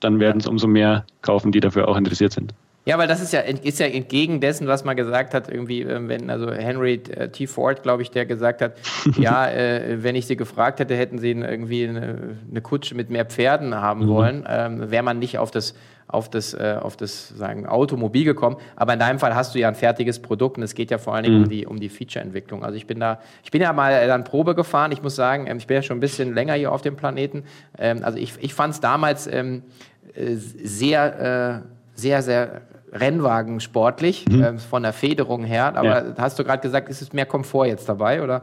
dann 0.00 0.20
werden 0.20 0.40
es 0.40 0.46
umso 0.46 0.66
mehr 0.66 1.04
kaufen, 1.20 1.52
die 1.52 1.60
dafür 1.60 1.88
auch 1.88 1.96
interessiert 1.96 2.32
sind. 2.32 2.54
Ja, 2.84 2.98
weil 2.98 3.06
das 3.06 3.22
ist 3.22 3.32
ja, 3.32 3.40
ist 3.40 3.78
ja 3.78 3.86
entgegen 3.86 4.40
dessen, 4.40 4.66
was 4.66 4.84
man 4.84 4.96
gesagt 4.96 5.34
hat, 5.34 5.48
irgendwie, 5.48 5.82
ähm, 5.82 6.08
wenn, 6.08 6.28
also 6.30 6.50
Henry 6.50 6.94
äh, 6.94 7.28
T. 7.28 7.46
Ford, 7.46 7.84
glaube 7.84 8.02
ich, 8.02 8.10
der 8.10 8.26
gesagt 8.26 8.60
hat, 8.60 8.76
ja, 9.18 9.48
äh, 9.48 10.02
wenn 10.02 10.16
ich 10.16 10.26
sie 10.26 10.36
gefragt 10.36 10.80
hätte, 10.80 10.96
hätten 10.96 11.18
sie 11.18 11.30
irgendwie 11.30 11.86
eine, 11.86 12.36
eine 12.50 12.60
Kutsche 12.60 12.96
mit 12.96 13.08
mehr 13.08 13.24
Pferden 13.24 13.76
haben 13.76 14.06
mhm. 14.06 14.08
wollen, 14.08 14.44
ähm, 14.48 14.90
wäre 14.90 15.04
man 15.04 15.20
nicht 15.20 15.38
auf 15.38 15.52
das, 15.52 15.74
auf 16.08 16.28
das, 16.28 16.54
äh, 16.54 16.76
auf 16.80 16.96
das 16.96 17.28
sagen, 17.28 17.66
Automobil 17.66 18.24
gekommen. 18.24 18.56
Aber 18.74 18.94
in 18.94 18.98
deinem 18.98 19.20
Fall 19.20 19.36
hast 19.36 19.54
du 19.54 19.60
ja 19.60 19.68
ein 19.68 19.76
fertiges 19.76 20.20
Produkt 20.20 20.56
und 20.56 20.64
es 20.64 20.74
geht 20.74 20.90
ja 20.90 20.98
vor 20.98 21.14
allen 21.14 21.22
Dingen 21.22 21.38
mhm. 21.38 21.44
um 21.44 21.48
die, 21.48 21.66
um 21.66 21.78
die 21.78 21.88
Feature-Entwicklung. 21.88 22.64
Also 22.64 22.76
ich 22.76 22.88
bin 22.88 22.98
da, 22.98 23.20
ich 23.44 23.52
bin 23.52 23.62
ja 23.62 23.72
mal 23.72 24.08
dann 24.08 24.24
Probe 24.24 24.56
gefahren. 24.56 24.90
Ich 24.90 25.02
muss 25.02 25.14
sagen, 25.14 25.46
ähm, 25.46 25.58
ich 25.58 25.68
bin 25.68 25.76
ja 25.76 25.82
schon 25.82 25.98
ein 25.98 26.00
bisschen 26.00 26.34
länger 26.34 26.54
hier 26.54 26.72
auf 26.72 26.82
dem 26.82 26.96
Planeten. 26.96 27.44
Ähm, 27.78 28.00
also 28.02 28.18
ich, 28.18 28.34
ich 28.40 28.54
fand 28.54 28.74
es 28.74 28.80
damals 28.80 29.28
ähm, 29.28 29.62
äh, 30.14 30.34
sehr, 30.34 31.62
äh, 31.64 31.68
sehr, 31.94 32.22
sehr 32.22 32.62
Rennwagen 32.92 33.60
sportlich, 33.60 34.26
mhm. 34.28 34.42
äh, 34.42 34.58
von 34.58 34.82
der 34.82 34.92
Federung 34.92 35.44
her. 35.44 35.76
Aber 35.76 36.06
ja. 36.06 36.14
hast 36.18 36.38
du 36.38 36.44
gerade 36.44 36.62
gesagt, 36.62 36.88
ist 36.88 37.02
es 37.02 37.12
mehr 37.12 37.26
Komfort 37.26 37.66
jetzt 37.66 37.88
dabei, 37.88 38.22
oder? 38.22 38.42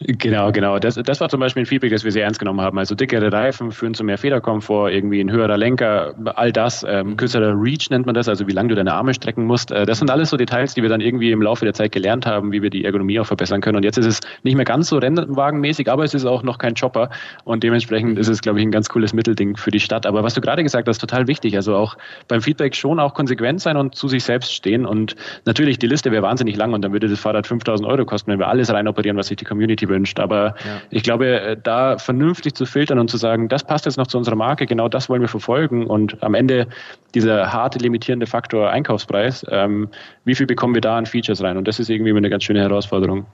Genau, 0.00 0.52
genau. 0.52 0.78
Das, 0.78 0.94
das 0.94 1.20
war 1.20 1.28
zum 1.28 1.40
Beispiel 1.40 1.62
ein 1.62 1.66
Feedback, 1.66 1.90
das 1.90 2.04
wir 2.04 2.12
sehr 2.12 2.24
ernst 2.24 2.38
genommen 2.38 2.60
haben. 2.60 2.78
Also 2.78 2.94
dickere 2.94 3.32
Reifen 3.32 3.72
führen 3.72 3.94
zu 3.94 4.04
mehr 4.04 4.18
Federkomfort, 4.18 4.90
irgendwie 4.90 5.20
ein 5.20 5.30
höherer 5.30 5.56
Lenker, 5.56 6.14
all 6.34 6.52
das. 6.52 6.84
Ähm, 6.88 7.16
kürzerer 7.16 7.54
Reach 7.56 7.90
nennt 7.90 8.06
man 8.06 8.14
das, 8.14 8.28
also 8.28 8.46
wie 8.46 8.52
lange 8.52 8.68
du 8.68 8.74
deine 8.74 8.92
Arme 8.92 9.14
strecken 9.14 9.44
musst. 9.44 9.70
Äh, 9.70 9.86
das 9.86 9.98
sind 9.98 10.10
alles 10.10 10.30
so 10.30 10.36
Details, 10.36 10.74
die 10.74 10.82
wir 10.82 10.88
dann 10.88 11.00
irgendwie 11.00 11.30
im 11.30 11.42
Laufe 11.42 11.64
der 11.64 11.74
Zeit 11.74 11.92
gelernt 11.92 12.26
haben, 12.26 12.52
wie 12.52 12.62
wir 12.62 12.70
die 12.70 12.84
Ergonomie 12.84 13.20
auch 13.20 13.26
verbessern 13.26 13.60
können. 13.60 13.76
Und 13.76 13.84
jetzt 13.84 13.98
ist 13.98 14.06
es 14.06 14.20
nicht 14.42 14.56
mehr 14.56 14.64
ganz 14.64 14.88
so 14.88 14.98
Rennwagenmäßig, 14.98 15.90
aber 15.90 16.04
es 16.04 16.14
ist 16.14 16.24
auch 16.24 16.42
noch 16.42 16.58
kein 16.58 16.74
Chopper. 16.74 17.10
Und 17.44 17.62
dementsprechend 17.62 18.18
ist 18.18 18.28
es, 18.28 18.40
glaube 18.40 18.58
ich, 18.58 18.66
ein 18.66 18.70
ganz 18.70 18.88
cooles 18.88 19.12
Mittelding 19.12 19.56
für 19.56 19.70
die 19.70 19.80
Stadt. 19.80 20.06
Aber 20.06 20.22
was 20.22 20.34
du 20.34 20.40
gerade 20.40 20.62
gesagt 20.62 20.88
hast, 20.88 20.98
total 20.98 21.26
wichtig. 21.26 21.56
Also 21.56 21.74
auch 21.76 21.96
beim 22.28 22.40
Feedback 22.40 22.74
schon 22.74 23.00
auch 23.00 23.14
konsequent 23.14 23.60
sein 23.60 23.76
und 23.76 23.94
zu 23.94 24.08
sich 24.08 24.24
selbst 24.24 24.52
stehen. 24.52 24.86
Und 24.86 25.16
natürlich, 25.44 25.78
die 25.78 25.86
Liste 25.86 26.10
wäre 26.10 26.22
wahnsinnig 26.22 26.56
lang 26.56 26.72
und 26.72 26.82
dann 26.82 26.92
würde 26.92 27.08
das 27.08 27.20
Fahrrad 27.20 27.46
5000 27.46 27.88
Euro 27.88 28.04
kosten, 28.04 28.30
wenn 28.30 28.38
wir 28.38 28.48
alles 28.48 28.72
reinoperieren, 28.72 29.16
was 29.16 29.28
sich 29.28 29.36
die 29.36 29.44
Community 29.44 29.65
wünscht. 29.88 30.18
Aber 30.20 30.54
ja. 30.64 30.80
ich 30.90 31.02
glaube, 31.02 31.40
äh, 31.40 31.56
da 31.62 31.98
vernünftig 31.98 32.54
zu 32.54 32.66
filtern 32.66 32.98
und 32.98 33.10
zu 33.10 33.16
sagen, 33.16 33.48
das 33.48 33.64
passt 33.64 33.86
jetzt 33.86 33.96
noch 33.96 34.06
zu 34.06 34.18
unserer 34.18 34.36
Marke, 34.36 34.66
genau 34.66 34.88
das 34.88 35.08
wollen 35.08 35.20
wir 35.20 35.28
verfolgen 35.28 35.86
und 35.86 36.22
am 36.22 36.34
Ende 36.34 36.66
dieser 37.14 37.52
harte 37.52 37.78
limitierende 37.78 38.26
Faktor 38.26 38.70
Einkaufspreis, 38.70 39.44
ähm, 39.50 39.88
wie 40.24 40.34
viel 40.34 40.46
bekommen 40.46 40.74
wir 40.74 40.80
da 40.80 40.96
an 40.96 41.06
Features 41.06 41.42
rein? 41.42 41.56
Und 41.56 41.68
das 41.68 41.78
ist 41.78 41.90
irgendwie 41.90 42.16
eine 42.16 42.30
ganz 42.30 42.44
schöne 42.44 42.60
Herausforderung. 42.60 43.26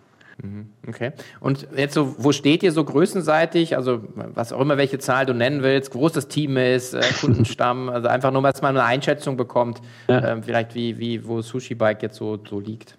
Mhm. 0.42 0.68
Okay. 0.88 1.12
Und 1.40 1.66
jetzt 1.76 1.94
so, 1.94 2.14
wo 2.18 2.32
steht 2.32 2.62
ihr 2.62 2.72
so 2.72 2.84
größenseitig? 2.84 3.76
Also, 3.76 4.02
was 4.14 4.52
auch 4.52 4.60
immer, 4.60 4.76
welche 4.76 4.98
Zahl 4.98 5.26
du 5.26 5.34
nennen 5.34 5.62
willst, 5.62 5.92
groß 5.92 6.12
das 6.12 6.28
Team 6.28 6.56
ist, 6.56 6.94
äh, 6.94 7.00
Kundenstamm, 7.20 7.88
also 7.88 8.08
einfach 8.08 8.30
nur, 8.30 8.42
dass 8.42 8.62
man 8.62 8.76
eine 8.76 8.84
Einschätzung 8.84 9.36
bekommt, 9.36 9.80
ja. 10.08 10.18
äh, 10.18 10.42
vielleicht 10.42 10.74
wie, 10.74 10.98
wie, 10.98 11.26
wo 11.26 11.42
Sushi 11.42 11.74
Bike 11.74 12.02
jetzt 12.02 12.16
so, 12.16 12.38
so 12.48 12.60
liegt. 12.60 12.96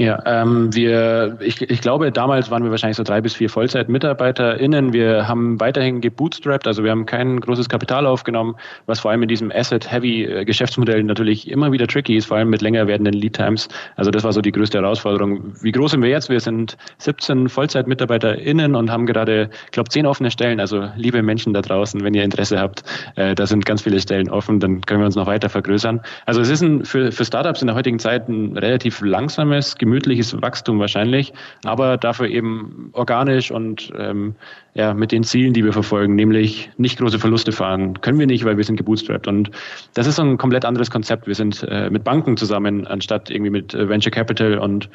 Ja, 0.00 0.20
ähm, 0.26 0.74
wir, 0.74 1.36
ich, 1.38 1.62
ich 1.62 1.80
glaube, 1.80 2.10
damals 2.10 2.50
waren 2.50 2.64
wir 2.64 2.72
wahrscheinlich 2.72 2.96
so 2.96 3.04
drei 3.04 3.20
bis 3.20 3.34
vier 3.34 3.48
Vollzeit-MitarbeiterInnen. 3.48 4.92
Wir 4.92 5.28
haben 5.28 5.60
weiterhin 5.60 6.00
gebootstrapped, 6.00 6.66
also 6.66 6.82
wir 6.82 6.90
haben 6.90 7.06
kein 7.06 7.38
großes 7.38 7.68
Kapital 7.68 8.04
aufgenommen, 8.04 8.56
was 8.86 8.98
vor 8.98 9.12
allem 9.12 9.22
in 9.22 9.28
diesem 9.28 9.52
Asset-Heavy-Geschäftsmodell 9.52 11.04
natürlich 11.04 11.48
immer 11.48 11.70
wieder 11.70 11.86
tricky 11.86 12.16
ist, 12.16 12.26
vor 12.26 12.38
allem 12.38 12.50
mit 12.50 12.60
länger 12.60 12.88
werdenden 12.88 13.14
Lead-Times. 13.14 13.68
Also 13.94 14.10
das 14.10 14.24
war 14.24 14.32
so 14.32 14.40
die 14.40 14.50
größte 14.50 14.78
Herausforderung. 14.78 15.54
Wie 15.62 15.70
groß 15.70 15.92
sind 15.92 16.02
wir 16.02 16.10
jetzt? 16.10 16.28
Wir 16.28 16.40
sind 16.40 16.76
17 16.98 17.48
Vollzeit-MitarbeiterInnen 17.48 18.74
und 18.74 18.90
haben 18.90 19.06
gerade, 19.06 19.48
ich 19.66 19.70
glaube, 19.70 19.90
zehn 19.90 20.06
offene 20.06 20.32
Stellen. 20.32 20.58
Also 20.58 20.88
liebe 20.96 21.22
Menschen 21.22 21.54
da 21.54 21.62
draußen, 21.62 22.02
wenn 22.02 22.14
ihr 22.14 22.24
Interesse 22.24 22.58
habt, 22.58 22.82
äh, 23.14 23.36
da 23.36 23.46
sind 23.46 23.64
ganz 23.64 23.82
viele 23.82 24.00
Stellen 24.00 24.28
offen, 24.28 24.58
dann 24.58 24.80
können 24.80 25.02
wir 25.02 25.06
uns 25.06 25.14
noch 25.14 25.28
weiter 25.28 25.48
vergrößern. 25.48 26.00
Also 26.26 26.40
es 26.40 26.50
ist 26.50 26.62
ein, 26.62 26.84
für, 26.84 27.12
für 27.12 27.24
Startups 27.24 27.60
in 27.60 27.68
der 27.68 27.76
heutigen 27.76 28.00
Zeit 28.00 28.28
ein 28.28 28.58
relativ 28.58 29.00
langsames 29.00 29.76
gemütliches 29.84 30.40
Wachstum 30.40 30.78
wahrscheinlich, 30.78 31.32
aber 31.64 31.96
dafür 31.96 32.28
eben 32.28 32.88
organisch 32.92 33.50
und 33.50 33.92
ähm, 33.96 34.34
ja, 34.74 34.94
mit 34.94 35.12
den 35.12 35.22
Zielen, 35.22 35.52
die 35.52 35.62
wir 35.64 35.72
verfolgen, 35.72 36.14
nämlich 36.14 36.70
nicht 36.78 36.98
große 36.98 37.18
Verluste 37.18 37.52
fahren. 37.52 38.00
Können 38.00 38.18
wir 38.18 38.26
nicht, 38.26 38.44
weil 38.44 38.56
wir 38.56 38.64
sind 38.64 38.76
gebootstrapped. 38.76 39.28
Und 39.28 39.50
das 39.94 40.06
ist 40.06 40.16
so 40.16 40.22
ein 40.22 40.38
komplett 40.38 40.64
anderes 40.64 40.90
Konzept. 40.90 41.26
Wir 41.26 41.34
sind 41.34 41.62
äh, 41.68 41.90
mit 41.90 42.02
Banken 42.02 42.36
zusammen, 42.36 42.86
anstatt 42.86 43.30
irgendwie 43.30 43.50
mit 43.50 43.74
äh, 43.74 43.88
Venture 43.88 44.10
Capital 44.10 44.58
und 44.58 44.88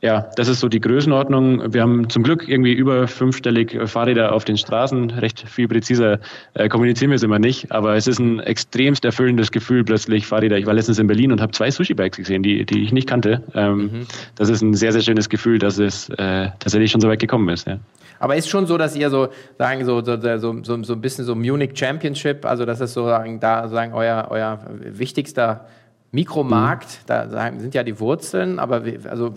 ja, 0.00 0.30
das 0.36 0.46
ist 0.46 0.60
so 0.60 0.68
die 0.68 0.80
Größenordnung. 0.80 1.72
Wir 1.74 1.82
haben 1.82 2.08
zum 2.08 2.22
Glück 2.22 2.48
irgendwie 2.48 2.72
über 2.72 3.08
fünfstellig 3.08 3.76
Fahrräder 3.86 4.32
auf 4.32 4.44
den 4.44 4.56
Straßen. 4.56 5.10
Recht 5.10 5.48
viel 5.48 5.66
präziser 5.66 6.20
äh, 6.54 6.68
kommunizieren 6.68 7.10
wir 7.10 7.16
es 7.16 7.24
immer 7.24 7.40
nicht, 7.40 7.72
aber 7.72 7.96
es 7.96 8.06
ist 8.06 8.20
ein 8.20 8.38
extremst 8.38 9.04
erfüllendes 9.04 9.50
Gefühl 9.50 9.82
plötzlich 9.82 10.24
Fahrräder. 10.24 10.56
Ich 10.56 10.66
war 10.66 10.74
letztens 10.74 11.00
in 11.00 11.08
Berlin 11.08 11.32
und 11.32 11.40
habe 11.40 11.50
zwei 11.50 11.72
Sushi-Bikes 11.72 12.18
gesehen, 12.18 12.44
die, 12.44 12.64
die 12.64 12.84
ich 12.84 12.92
nicht 12.92 13.08
kannte. 13.08 13.42
Ähm, 13.54 13.78
mhm. 13.78 14.06
Das 14.36 14.48
ist 14.50 14.62
ein 14.62 14.74
sehr, 14.74 14.92
sehr 14.92 15.02
schönes 15.02 15.28
Gefühl, 15.28 15.58
dass 15.58 15.78
es 15.78 16.08
äh, 16.10 16.48
tatsächlich 16.60 16.92
schon 16.92 17.00
so 17.00 17.08
weit 17.08 17.18
gekommen 17.18 17.48
ist. 17.48 17.66
Ja. 17.66 17.78
Aber 18.20 18.36
ist 18.36 18.48
schon 18.48 18.66
so, 18.66 18.78
dass 18.78 18.94
ihr 18.94 19.10
so 19.10 19.28
sagen 19.58 19.84
so 19.84 20.04
so, 20.04 20.16
so, 20.20 20.62
so, 20.62 20.82
so 20.82 20.92
ein 20.92 21.00
bisschen 21.00 21.24
so 21.24 21.34
Munich 21.34 21.70
Championship, 21.74 22.44
also 22.44 22.64
das 22.64 22.80
ist 22.80 22.94
so 22.94 23.04
sagen 23.04 23.40
da 23.40 23.66
sagen 23.68 23.92
euer 23.94 24.28
euer 24.30 24.60
wichtigster 24.78 25.66
Mikromarkt, 26.10 27.00
mhm. 27.02 27.06
da 27.06 27.52
sind 27.58 27.74
ja 27.74 27.82
die 27.82 28.00
Wurzeln, 28.00 28.58
aber, 28.58 28.82
also, 29.08 29.34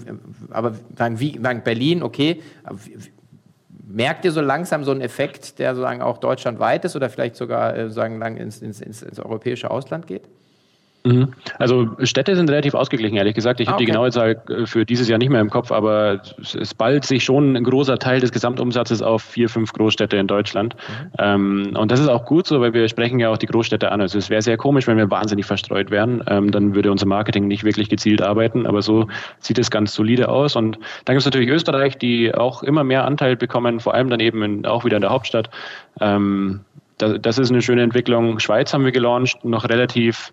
aber 0.50 0.74
wie, 1.20 1.38
Berlin, 1.64 2.02
okay, 2.02 2.42
merkt 3.86 4.24
ihr 4.26 4.32
so 4.32 4.42
langsam 4.42 4.84
so 4.84 4.92
einen 4.92 5.02
Effekt, 5.02 5.60
der 5.60 5.76
sozusagen 5.76 6.02
auch 6.02 6.18
deutschlandweit 6.18 6.86
ist 6.86 6.96
oder 6.96 7.10
vielleicht 7.10 7.36
sogar 7.36 7.76
äh, 7.76 7.90
sagen, 7.90 8.20
ins, 8.38 8.62
ins, 8.62 8.82
ins 9.02 9.20
europäische 9.20 9.70
Ausland 9.70 10.08
geht? 10.08 10.24
Mhm. 11.04 11.30
Also 11.58 11.90
Städte 12.04 12.36
sind 12.36 12.50
relativ 12.50 12.76
ausgeglichen, 12.76 13.18
ehrlich 13.18 13.34
gesagt. 13.34 13.60
Ich 13.60 13.68
ah, 13.68 13.72
habe 13.72 13.78
okay. 13.78 13.86
die 13.86 13.92
genaue 13.92 14.12
Zahl 14.12 14.42
äh, 14.50 14.66
für 14.66 14.86
dieses 14.86 15.08
Jahr 15.08 15.18
nicht 15.18 15.30
mehr 15.30 15.42
im 15.42 15.50
Kopf, 15.50 15.72
aber 15.72 16.22
es 16.40 16.74
ballt 16.74 17.06
sich 17.06 17.24
schon 17.24 17.56
ein 17.56 17.64
großer 17.64 17.98
Teil 17.98 18.20
des 18.20 18.32
Gesamtumsatzes 18.32 19.02
auf 19.02 19.24
vier, 19.24 19.50
fünf 19.50 19.74
Großstädte 19.74 20.18
in 20.18 20.28
Deutschland. 20.28 20.76
Mhm. 20.76 21.12
Ähm, 21.18 21.74
und 21.76 21.92
das 21.92 22.00
ist 22.00 22.08
auch 22.08 22.26
gut 22.26 22.46
so, 22.46 22.62
weil 22.62 22.74
wir 22.74 22.88
sprechen 22.88 23.20
ja 23.20 23.30
auch 23.30 23.38
die 23.38 23.48
Großstädte 23.48 23.92
an. 23.92 24.02
Also 24.02 24.18
es 24.18 24.30
wäre 24.30 24.42
sehr 24.42 24.58
komisch, 24.58 24.88
wenn 24.88 24.98
wir 24.98 25.10
wahnsinnig 25.10 25.46
verstreut 25.46 25.90
wären. 25.90 26.24
Ähm, 26.28 26.52
dann 26.52 26.76
würde 26.76 26.92
unser 26.92 27.08
Marketing 27.08 27.48
nicht 27.48 27.64
wirklich 27.64 27.90
gezielt 27.90 28.22
arbeiten, 28.22 28.68
aber 28.68 28.82
so 28.82 29.08
sieht 29.40 29.58
es 29.58 29.72
ganz 29.72 29.94
solide 29.94 30.30
aus. 30.30 30.56
Und 30.56 30.78
dann 31.06 31.16
gibt 31.16 31.22
es 31.22 31.26
natürlich 31.26 31.50
Österreich, 31.50 31.98
die 31.98 32.34
auch 32.34 32.62
immer 32.62 32.84
mehr 32.84 33.06
Anteil 33.06 33.36
bekommen, 33.36 33.80
vor 33.80 33.96
allem 33.96 34.10
dann 34.10 34.20
eben 34.20 34.44
in, 34.44 34.66
auch 34.66 34.86
wieder 34.86 34.98
in 34.98 35.02
der 35.02 35.12
Hauptstadt. 35.12 35.50
Das, 37.02 37.18
das 37.22 37.38
ist 37.38 37.52
eine 37.52 37.62
schöne 37.62 37.84
Entwicklung. 37.84 38.40
Schweiz 38.40 38.74
haben 38.74 38.86
wir 38.86 38.92
gelauncht, 38.92 39.44
noch 39.44 39.68
relativ 39.68 40.32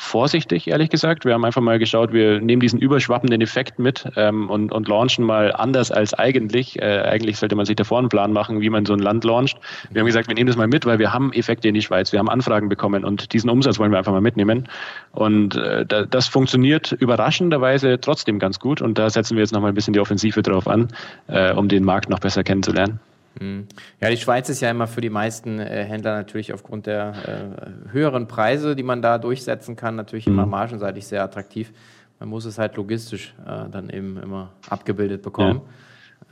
vorsichtig, 0.00 0.68
ehrlich 0.68 0.88
gesagt. 0.88 1.26
Wir 1.26 1.34
haben 1.34 1.44
einfach 1.44 1.60
mal 1.60 1.78
geschaut, 1.78 2.12
wir 2.12 2.40
nehmen 2.40 2.60
diesen 2.60 2.78
überschwappenden 2.78 3.42
Effekt 3.42 3.78
mit 3.78 4.06
ähm, 4.16 4.48
und, 4.48 4.72
und 4.72 4.88
launchen 4.88 5.24
mal 5.24 5.52
anders 5.52 5.90
als 5.92 6.14
eigentlich. 6.14 6.80
Äh, 6.80 7.02
eigentlich 7.02 7.36
sollte 7.36 7.54
man 7.54 7.66
sich 7.66 7.76
davor 7.76 7.98
einen 7.98 8.08
Plan 8.08 8.32
machen, 8.32 8.62
wie 8.62 8.70
man 8.70 8.86
so 8.86 8.94
ein 8.94 8.98
Land 8.98 9.24
launcht. 9.24 9.58
Wir 9.90 10.00
haben 10.00 10.06
gesagt, 10.06 10.28
wir 10.28 10.34
nehmen 10.34 10.46
das 10.46 10.56
mal 10.56 10.68
mit, 10.68 10.86
weil 10.86 10.98
wir 10.98 11.12
haben 11.12 11.32
Effekte 11.34 11.68
in 11.68 11.74
die 11.74 11.82
Schweiz, 11.82 12.12
wir 12.12 12.18
haben 12.18 12.30
Anfragen 12.30 12.70
bekommen 12.70 13.04
und 13.04 13.34
diesen 13.34 13.50
Umsatz 13.50 13.78
wollen 13.78 13.92
wir 13.92 13.98
einfach 13.98 14.12
mal 14.12 14.22
mitnehmen. 14.22 14.68
Und 15.12 15.56
äh, 15.56 15.84
das 15.86 16.28
funktioniert 16.28 16.92
überraschenderweise 16.92 18.00
trotzdem 18.00 18.38
ganz 18.38 18.58
gut 18.58 18.80
und 18.80 18.98
da 18.98 19.10
setzen 19.10 19.36
wir 19.36 19.42
jetzt 19.42 19.52
nochmal 19.52 19.72
ein 19.72 19.74
bisschen 19.74 19.92
die 19.92 20.00
Offensive 20.00 20.42
drauf 20.42 20.66
an, 20.66 20.88
äh, 21.28 21.52
um 21.52 21.68
den 21.68 21.84
Markt 21.84 22.08
noch 22.08 22.20
besser 22.20 22.42
kennenzulernen. 22.42 23.00
Mhm. 23.38 23.66
Ja, 24.00 24.10
die 24.10 24.16
Schweiz 24.16 24.48
ist 24.48 24.60
ja 24.60 24.70
immer 24.70 24.86
für 24.86 25.00
die 25.00 25.10
meisten 25.10 25.58
äh, 25.58 25.84
Händler 25.84 26.14
natürlich 26.16 26.52
aufgrund 26.52 26.86
der 26.86 27.54
äh, 27.86 27.92
höheren 27.92 28.26
Preise, 28.26 28.74
die 28.74 28.82
man 28.82 29.02
da 29.02 29.18
durchsetzen 29.18 29.76
kann, 29.76 29.96
natürlich 29.96 30.26
immer 30.26 30.46
mhm. 30.46 30.50
margenseitig 30.50 31.06
sehr 31.06 31.22
attraktiv. 31.22 31.72
Man 32.18 32.28
muss 32.28 32.44
es 32.44 32.58
halt 32.58 32.76
logistisch 32.76 33.34
äh, 33.46 33.68
dann 33.70 33.88
eben 33.90 34.16
immer 34.18 34.50
abgebildet 34.68 35.22
bekommen. 35.22 35.62
Ja. 35.64 35.72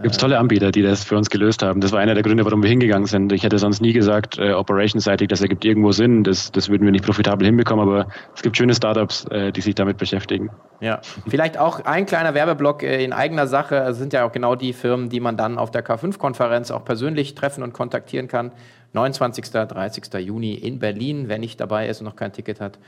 Gibt 0.00 0.12
es 0.12 0.18
tolle 0.18 0.38
Anbieter, 0.38 0.70
die 0.70 0.82
das 0.82 1.02
für 1.02 1.16
uns 1.16 1.28
gelöst 1.28 1.62
haben. 1.62 1.80
Das 1.80 1.90
war 1.90 1.98
einer 1.98 2.14
der 2.14 2.22
Gründe, 2.22 2.44
warum 2.44 2.62
wir 2.62 2.70
hingegangen 2.70 3.06
sind. 3.06 3.32
Ich 3.32 3.42
hätte 3.42 3.58
sonst 3.58 3.80
nie 3.80 3.92
gesagt, 3.92 4.38
äh, 4.38 4.52
operationsseitig, 4.52 5.26
das 5.26 5.40
ergibt 5.40 5.64
irgendwo 5.64 5.90
Sinn. 5.90 6.22
Das, 6.22 6.52
das 6.52 6.68
würden 6.68 6.84
wir 6.84 6.92
nicht 6.92 7.04
profitabel 7.04 7.44
hinbekommen, 7.44 7.88
aber 7.88 8.06
es 8.32 8.42
gibt 8.42 8.56
schöne 8.56 8.74
Startups, 8.74 9.24
äh, 9.30 9.50
die 9.50 9.60
sich 9.60 9.74
damit 9.74 9.96
beschäftigen. 9.96 10.50
Ja, 10.80 11.00
vielleicht 11.26 11.58
auch 11.58 11.84
ein 11.84 12.06
kleiner 12.06 12.34
Werbeblock 12.34 12.84
äh, 12.84 13.02
in 13.02 13.12
eigener 13.12 13.48
Sache. 13.48 13.76
Es 13.76 13.98
sind 13.98 14.12
ja 14.12 14.24
auch 14.24 14.30
genau 14.30 14.54
die 14.54 14.72
Firmen, 14.72 15.08
die 15.08 15.18
man 15.18 15.36
dann 15.36 15.58
auf 15.58 15.72
der 15.72 15.84
K5-Konferenz 15.84 16.70
auch 16.70 16.84
persönlich 16.84 17.34
treffen 17.34 17.64
und 17.64 17.72
kontaktieren 17.72 18.28
kann. 18.28 18.52
29. 18.92 19.50
30. 19.50 20.14
Juni 20.20 20.54
in 20.54 20.78
Berlin. 20.78 21.24
Wer 21.26 21.38
nicht 21.38 21.60
dabei 21.60 21.88
ist 21.88 22.00
und 22.00 22.04
noch 22.04 22.16
kein 22.16 22.32
Ticket 22.32 22.60
hat, 22.60 22.78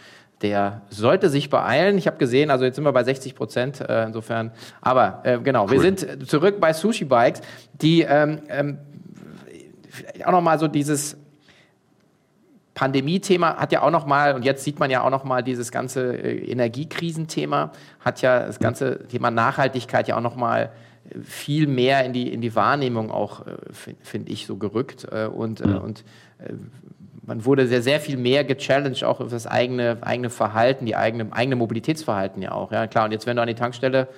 der 0.42 0.82
sollte 0.88 1.28
sich 1.28 1.50
beeilen. 1.50 1.98
Ich 1.98 2.06
habe 2.06 2.16
gesehen, 2.16 2.50
also 2.50 2.64
jetzt 2.64 2.76
sind 2.76 2.84
wir 2.84 2.92
bei 2.92 3.04
60 3.04 3.34
Prozent 3.34 3.80
äh, 3.80 4.04
insofern. 4.04 4.52
Aber 4.80 5.20
äh, 5.24 5.38
genau, 5.38 5.64
cool. 5.64 5.72
wir 5.72 5.80
sind 5.80 6.28
zurück 6.28 6.60
bei 6.60 6.72
Sushi 6.72 7.04
Bikes, 7.04 7.42
die 7.74 8.02
ähm, 8.02 8.40
ähm, 8.48 8.78
auch 10.24 10.32
nochmal 10.32 10.58
so 10.58 10.68
dieses 10.68 11.16
Pandemie-Thema 12.74 13.56
hat 13.56 13.72
ja 13.72 13.82
auch 13.82 13.90
noch 13.90 14.06
mal, 14.06 14.34
und 14.34 14.44
jetzt 14.44 14.64
sieht 14.64 14.78
man 14.78 14.90
ja 14.90 15.02
auch 15.02 15.10
noch 15.10 15.24
mal 15.24 15.42
dieses 15.42 15.70
ganze 15.70 16.16
äh, 16.16 16.50
Energiekrisenthema, 16.50 17.72
hat 18.00 18.22
ja 18.22 18.46
das 18.46 18.58
ganze 18.58 19.06
Thema 19.08 19.30
Nachhaltigkeit 19.30 20.08
ja 20.08 20.16
auch 20.16 20.22
noch 20.22 20.36
mal 20.36 20.72
viel 21.22 21.66
mehr 21.66 22.04
in 22.04 22.12
die, 22.12 22.32
in 22.32 22.40
die 22.40 22.54
Wahrnehmung 22.54 23.10
auch, 23.10 23.46
äh, 23.46 23.56
finde 24.00 24.30
ich, 24.32 24.46
so 24.46 24.56
gerückt. 24.56 25.06
Äh, 25.10 25.26
und, 25.26 25.60
ja. 25.60 25.76
und 25.76 26.04
man 27.26 27.44
wurde 27.44 27.66
sehr, 27.66 27.82
sehr 27.82 28.00
viel 28.00 28.16
mehr 28.16 28.44
gechallenged, 28.44 29.04
auch 29.04 29.20
auf 29.20 29.30
das 29.30 29.46
eigene, 29.46 29.98
eigene 30.00 30.30
Verhalten, 30.30 30.86
die 30.86 30.96
eigene, 30.96 31.32
eigene 31.32 31.56
Mobilitätsverhalten 31.56 32.42
ja 32.42 32.52
auch. 32.52 32.72
Ja, 32.72 32.86
klar, 32.86 33.04
und 33.04 33.12
jetzt, 33.12 33.26
wenn 33.26 33.36
du 33.36 33.42
an 33.42 33.48
die 33.48 33.54
Tankstelle 33.54 34.08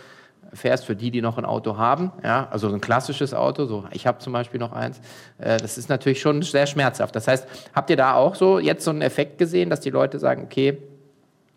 fährst, 0.52 0.84
für 0.84 0.96
die, 0.96 1.10
die 1.10 1.22
noch 1.22 1.38
ein 1.38 1.44
Auto 1.44 1.76
haben, 1.76 2.12
ja, 2.22 2.48
also 2.50 2.68
ein 2.68 2.80
klassisches 2.80 3.34
Auto, 3.34 3.64
so 3.66 3.84
ich 3.92 4.06
habe 4.06 4.18
zum 4.18 4.32
Beispiel 4.32 4.60
noch 4.60 4.72
eins, 4.72 5.00
äh, 5.38 5.56
das 5.56 5.78
ist 5.78 5.88
natürlich 5.88 6.20
schon 6.20 6.42
sehr 6.42 6.66
schmerzhaft. 6.66 7.16
Das 7.16 7.28
heißt, 7.28 7.46
habt 7.74 7.90
ihr 7.90 7.96
da 7.96 8.14
auch 8.14 8.34
so 8.34 8.58
jetzt 8.58 8.84
so 8.84 8.90
einen 8.90 9.02
Effekt 9.02 9.38
gesehen, 9.38 9.70
dass 9.70 9.80
die 9.80 9.90
Leute 9.90 10.18
sagen, 10.18 10.44
okay, 10.44 10.78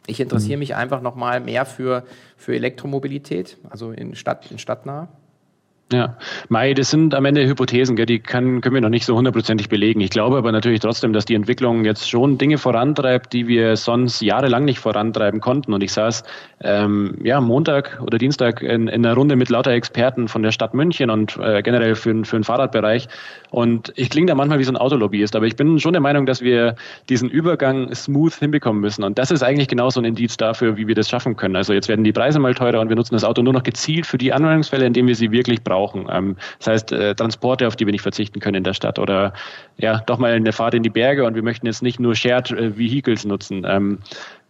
ich 0.07 0.19
interessiere 0.19 0.57
mhm. 0.57 0.59
mich 0.59 0.75
einfach 0.75 1.01
noch 1.01 1.15
mal 1.15 1.39
mehr 1.39 1.65
für, 1.65 2.03
für 2.37 2.55
Elektromobilität, 2.55 3.57
also 3.69 3.91
in 3.91 4.15
Stadt, 4.15 4.51
in 4.51 4.59
stadtnah? 4.59 5.07
Ja, 5.93 6.17
Mai, 6.49 6.73
das 6.73 6.89
sind 6.89 7.13
am 7.13 7.25
Ende 7.25 7.45
Hypothesen, 7.45 7.95
gell? 7.95 8.07
die 8.07 8.17
kann, 8.17 8.59
können 8.61 8.73
wir 8.73 8.81
noch 8.81 8.89
nicht 8.89 9.05
so 9.05 9.15
hundertprozentig 9.15 9.69
belegen. 9.69 10.01
Ich 10.01 10.09
glaube 10.09 10.35
aber 10.35 10.51
natürlich 10.51 10.79
trotzdem, 10.79 11.13
dass 11.13 11.25
die 11.25 11.35
Entwicklung 11.35 11.85
jetzt 11.85 12.09
schon 12.09 12.39
Dinge 12.39 12.57
vorantreibt, 12.57 13.33
die 13.33 13.47
wir 13.47 13.75
sonst 13.75 14.21
jahrelang 14.21 14.65
nicht 14.65 14.79
vorantreiben 14.79 15.41
konnten. 15.41 15.73
Und 15.73 15.83
ich 15.83 15.91
saß 15.91 16.23
ähm, 16.61 17.19
ja 17.23 17.39
Montag 17.39 18.01
oder 18.01 18.17
Dienstag 18.17 18.63
in, 18.63 18.87
in 18.87 19.05
einer 19.05 19.13
Runde 19.13 19.35
mit 19.35 19.49
lauter 19.49 19.73
Experten 19.73 20.27
von 20.27 20.41
der 20.41 20.51
Stadt 20.51 20.73
München 20.73 21.11
und 21.11 21.37
äh, 21.37 21.61
generell 21.61 21.93
für, 21.93 22.25
für 22.25 22.37
den 22.37 22.43
Fahrradbereich. 22.43 23.07
Und 23.51 23.93
ich 23.95 24.09
klinge 24.09 24.25
da 24.25 24.33
manchmal 24.33 24.57
wie 24.57 24.63
so 24.63 24.71
ein 24.71 24.77
Autolobbyist, 24.77 25.35
aber 25.35 25.45
ich 25.45 25.55
bin 25.55 25.79
schon 25.79 25.93
der 25.93 26.01
Meinung, 26.01 26.25
dass 26.25 26.41
wir 26.41 26.77
diesen 27.09 27.29
Übergang 27.29 27.93
smooth 27.93 28.33
hinbekommen 28.33 28.81
müssen. 28.81 29.03
Und 29.03 29.19
das 29.19 29.29
ist 29.29 29.43
eigentlich 29.43 29.67
genau 29.67 29.91
so 29.91 30.01
ein 30.01 30.05
Indiz 30.05 30.35
dafür, 30.35 30.77
wie 30.77 30.87
wir 30.87 30.95
das 30.95 31.09
schaffen 31.09 31.35
können. 31.35 31.55
Also 31.55 31.73
jetzt 31.73 31.89
werden 31.89 32.03
die 32.03 32.11
Preise 32.11 32.39
mal 32.39 32.55
teurer 32.55 32.79
und 32.79 32.89
wir 32.89 32.95
nutzen 32.95 33.13
das 33.13 33.23
Auto 33.23 33.43
nur 33.43 33.53
noch 33.53 33.63
gezielt 33.63 34.07
für 34.07 34.17
die 34.17 34.33
Anwendungsfälle, 34.33 34.87
in 34.87 34.93
denen 34.93 35.07
wir 35.07 35.15
sie 35.15 35.31
wirklich 35.31 35.63
brauchen 35.63 35.74
brauchen. 35.75 36.07
Ähm, 36.09 36.37
das 36.59 36.67
heißt, 36.67 36.91
äh, 36.93 37.15
Transporte, 37.15 37.67
auf 37.67 37.75
die 37.75 37.85
wir 37.85 37.91
nicht 37.91 38.01
verzichten 38.01 38.39
können 38.39 38.55
in 38.55 38.63
der 38.63 38.73
Stadt 38.73 38.97
oder 38.97 39.33
ja, 39.77 40.01
doch 40.05 40.17
mal 40.17 40.31
eine 40.31 40.53
Fahrt 40.53 40.73
in 40.73 40.83
die 40.83 40.89
Berge 40.89 41.25
und 41.25 41.35
wir 41.35 41.43
möchten 41.43 41.65
jetzt 41.65 41.83
nicht 41.83 41.99
nur 41.99 42.15
Shared 42.15 42.51
äh, 42.51 42.77
Vehicles 42.77 43.25
nutzen. 43.25 43.65
Ähm, 43.67 43.99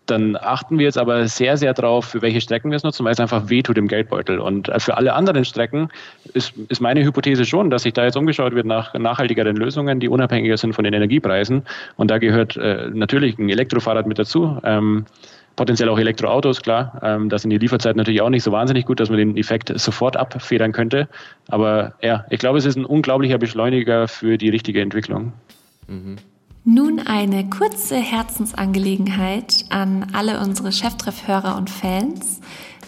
dann 0.06 0.38
achten 0.40 0.78
wir 0.78 0.86
jetzt 0.86 1.00
aber 1.00 1.28
sehr, 1.28 1.58
sehr 1.58 1.74
drauf, 1.74 2.06
für 2.06 2.22
welche 2.22 2.40
Strecken 2.40 2.70
wir 2.70 2.76
es 2.76 2.84
nutzen, 2.84 3.04
weil 3.04 3.14
es 3.14 3.20
einfach 3.20 3.50
wehtut 3.50 3.76
im 3.80 3.88
Geldbeutel. 3.88 4.40
Und 4.40 4.70
äh, 4.70 4.80
für 4.80 4.98
alle 4.98 5.14
anderen 5.14 5.46
Strecken 5.46 5.90
ist, 6.34 6.54
ist 6.70 6.80
meine 6.80 7.04
Hypothese 7.04 7.44
schon, 7.44 7.72
dass 7.72 7.84
sich 7.84 7.94
da 7.94 8.04
jetzt 8.04 8.16
umgeschaut 8.16 8.54
wird 8.54 8.68
nach 8.68 8.94
nachhaltigeren 8.94 9.56
Lösungen, 9.56 10.00
die 10.00 10.08
unabhängiger 10.08 10.58
sind 10.58 10.74
von 10.74 10.84
den 10.84 10.94
Energiepreisen. 10.94 11.64
Und 11.98 12.12
da 12.12 12.20
gehört 12.20 12.56
äh, 12.56 12.90
natürlich 12.94 13.40
ein 13.40 13.50
Elektrofahrrad 13.50 14.06
mit 14.06 14.20
dazu. 14.20 14.60
Ähm, 14.64 15.06
Potenziell 15.56 15.88
auch 15.90 15.98
Elektroautos, 15.98 16.62
klar. 16.62 17.00
Ähm, 17.02 17.30
da 17.30 17.40
sind 17.40 17.50
die 17.50 17.58
Lieferzeiten 17.58 17.98
natürlich 17.98 18.22
auch 18.22 18.30
nicht 18.30 18.44
so 18.44 18.52
wahnsinnig 18.52 18.86
gut, 18.86 19.00
dass 19.00 19.10
man 19.10 19.18
den 19.18 19.38
Effekt 19.38 19.72
sofort 19.76 20.18
abfedern 20.18 20.74
könnte. 20.74 21.08
Aber 21.48 21.94
ja, 22.02 22.26
ich 22.30 22.40
glaube, 22.40 22.58
es 22.58 22.66
ist 22.66 22.76
ein 22.76 22.86
unglaublicher 22.86 23.38
Beschleuniger 23.38 24.08
für 24.08 24.38
die 24.38 24.50
richtige 24.50 24.82
Entwicklung. 24.82 25.34
Mhm. 25.88 26.18
Nun 26.68 27.00
eine 27.00 27.48
kurze 27.48 27.96
Herzensangelegenheit 27.96 29.66
an 29.70 30.08
alle 30.14 30.40
unsere 30.40 30.72
Cheftreffhörer 30.72 31.56
und 31.58 31.70
Fans. 31.70 32.42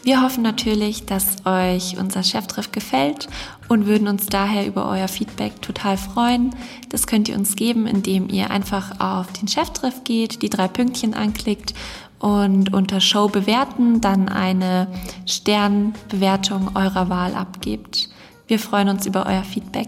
Wir 0.03 0.21
hoffen 0.21 0.41
natürlich, 0.41 1.05
dass 1.05 1.45
euch 1.45 1.97
unser 1.99 2.23
Cheftreff 2.23 2.71
gefällt 2.71 3.27
und 3.67 3.85
würden 3.85 4.07
uns 4.07 4.27
daher 4.27 4.65
über 4.65 4.89
euer 4.89 5.07
Feedback 5.07 5.61
total 5.61 5.97
freuen. 5.97 6.55
Das 6.89 7.07
könnt 7.07 7.29
ihr 7.29 7.35
uns 7.35 7.55
geben, 7.55 7.85
indem 7.87 8.29
ihr 8.29 8.49
einfach 8.49 8.99
auf 8.99 9.31
den 9.33 9.47
Cheftreff 9.47 10.03
geht, 10.05 10.41
die 10.41 10.49
drei 10.49 10.67
Pünktchen 10.67 11.13
anklickt 11.13 11.73
und 12.19 12.73
unter 12.73 12.99
Show 12.99 13.27
bewerten 13.27 14.01
dann 14.01 14.29
eine 14.29 14.87
Sternbewertung 15.25 16.71
eurer 16.75 17.09
Wahl 17.09 17.35
abgebt. 17.35 18.09
Wir 18.47 18.59
freuen 18.59 18.89
uns 18.89 19.05
über 19.05 19.25
euer 19.27 19.43
Feedback. 19.43 19.87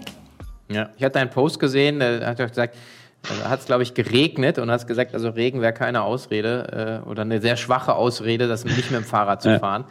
Ja, 0.69 0.89
ich 0.97 1.03
hatte 1.03 1.19
einen 1.19 1.29
Post 1.29 1.59
gesehen, 1.59 1.99
da 1.99 2.25
hat 2.25 2.39
er 2.39 2.47
gesagt, 2.47 2.75
da 3.23 3.49
hat 3.49 3.59
es, 3.61 3.65
glaube 3.65 3.83
ich, 3.83 3.93
geregnet 3.93 4.59
und 4.59 4.69
hat 4.71 4.87
gesagt, 4.87 5.13
also 5.13 5.29
Regen 5.29 5.61
wäre 5.61 5.73
keine 5.73 6.03
Ausrede 6.03 7.01
äh, 7.05 7.09
oder 7.09 7.23
eine 7.23 7.41
sehr 7.41 7.57
schwache 7.57 7.95
Ausrede, 7.95 8.47
das 8.47 8.65
nicht 8.65 8.91
mit 8.91 9.01
dem 9.01 9.05
Fahrrad 9.05 9.41
zu 9.41 9.59
fahren. 9.59 9.85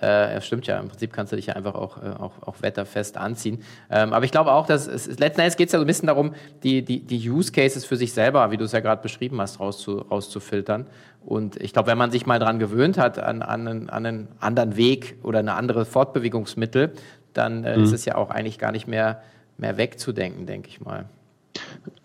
Äh, 0.00 0.40
stimmt 0.40 0.66
ja, 0.66 0.80
im 0.80 0.88
Prinzip 0.88 1.12
kannst 1.12 1.32
du 1.32 1.36
dich 1.36 1.46
ja 1.46 1.54
einfach 1.54 1.76
auch, 1.76 1.98
äh, 1.98 2.08
auch, 2.18 2.32
auch 2.42 2.56
wetterfest 2.62 3.16
anziehen. 3.16 3.62
Ähm, 3.90 4.12
aber 4.12 4.24
ich 4.24 4.32
glaube 4.32 4.50
auch, 4.50 4.66
dass 4.66 4.88
es, 4.88 5.20
letzten 5.20 5.40
Endes 5.40 5.56
geht 5.56 5.68
es 5.68 5.72
ja 5.72 5.78
so 5.78 5.84
ein 5.84 5.86
bisschen 5.86 6.08
darum, 6.08 6.34
die, 6.64 6.84
die, 6.84 6.98
die 7.00 7.30
Use 7.30 7.52
Cases 7.52 7.84
für 7.84 7.96
sich 7.96 8.12
selber, 8.12 8.50
wie 8.50 8.56
du 8.56 8.64
es 8.64 8.72
ja 8.72 8.80
gerade 8.80 9.02
beschrieben 9.02 9.40
hast, 9.40 9.60
rauszu, 9.60 9.98
rauszufiltern. 9.98 10.86
Und 11.24 11.56
ich 11.56 11.72
glaube, 11.72 11.88
wenn 11.88 11.98
man 11.98 12.10
sich 12.10 12.26
mal 12.26 12.38
dran 12.38 12.58
gewöhnt 12.58 12.98
hat, 12.98 13.18
an, 13.18 13.42
an, 13.42 13.66
einen, 13.66 13.90
an 13.90 14.06
einen 14.06 14.28
anderen 14.40 14.76
Weg 14.76 15.16
oder 15.22 15.38
eine 15.38 15.54
andere 15.54 15.84
Fortbewegungsmittel, 15.84 16.92
dann 17.32 17.64
äh, 17.64 17.76
mhm. 17.76 17.84
ist 17.84 17.92
es 17.92 18.04
ja 18.04 18.16
auch 18.16 18.30
eigentlich 18.30 18.58
gar 18.58 18.72
nicht 18.72 18.86
mehr, 18.86 19.22
mehr 19.56 19.76
wegzudenken, 19.76 20.46
denke 20.46 20.68
ich 20.68 20.80
mal. 20.80 21.06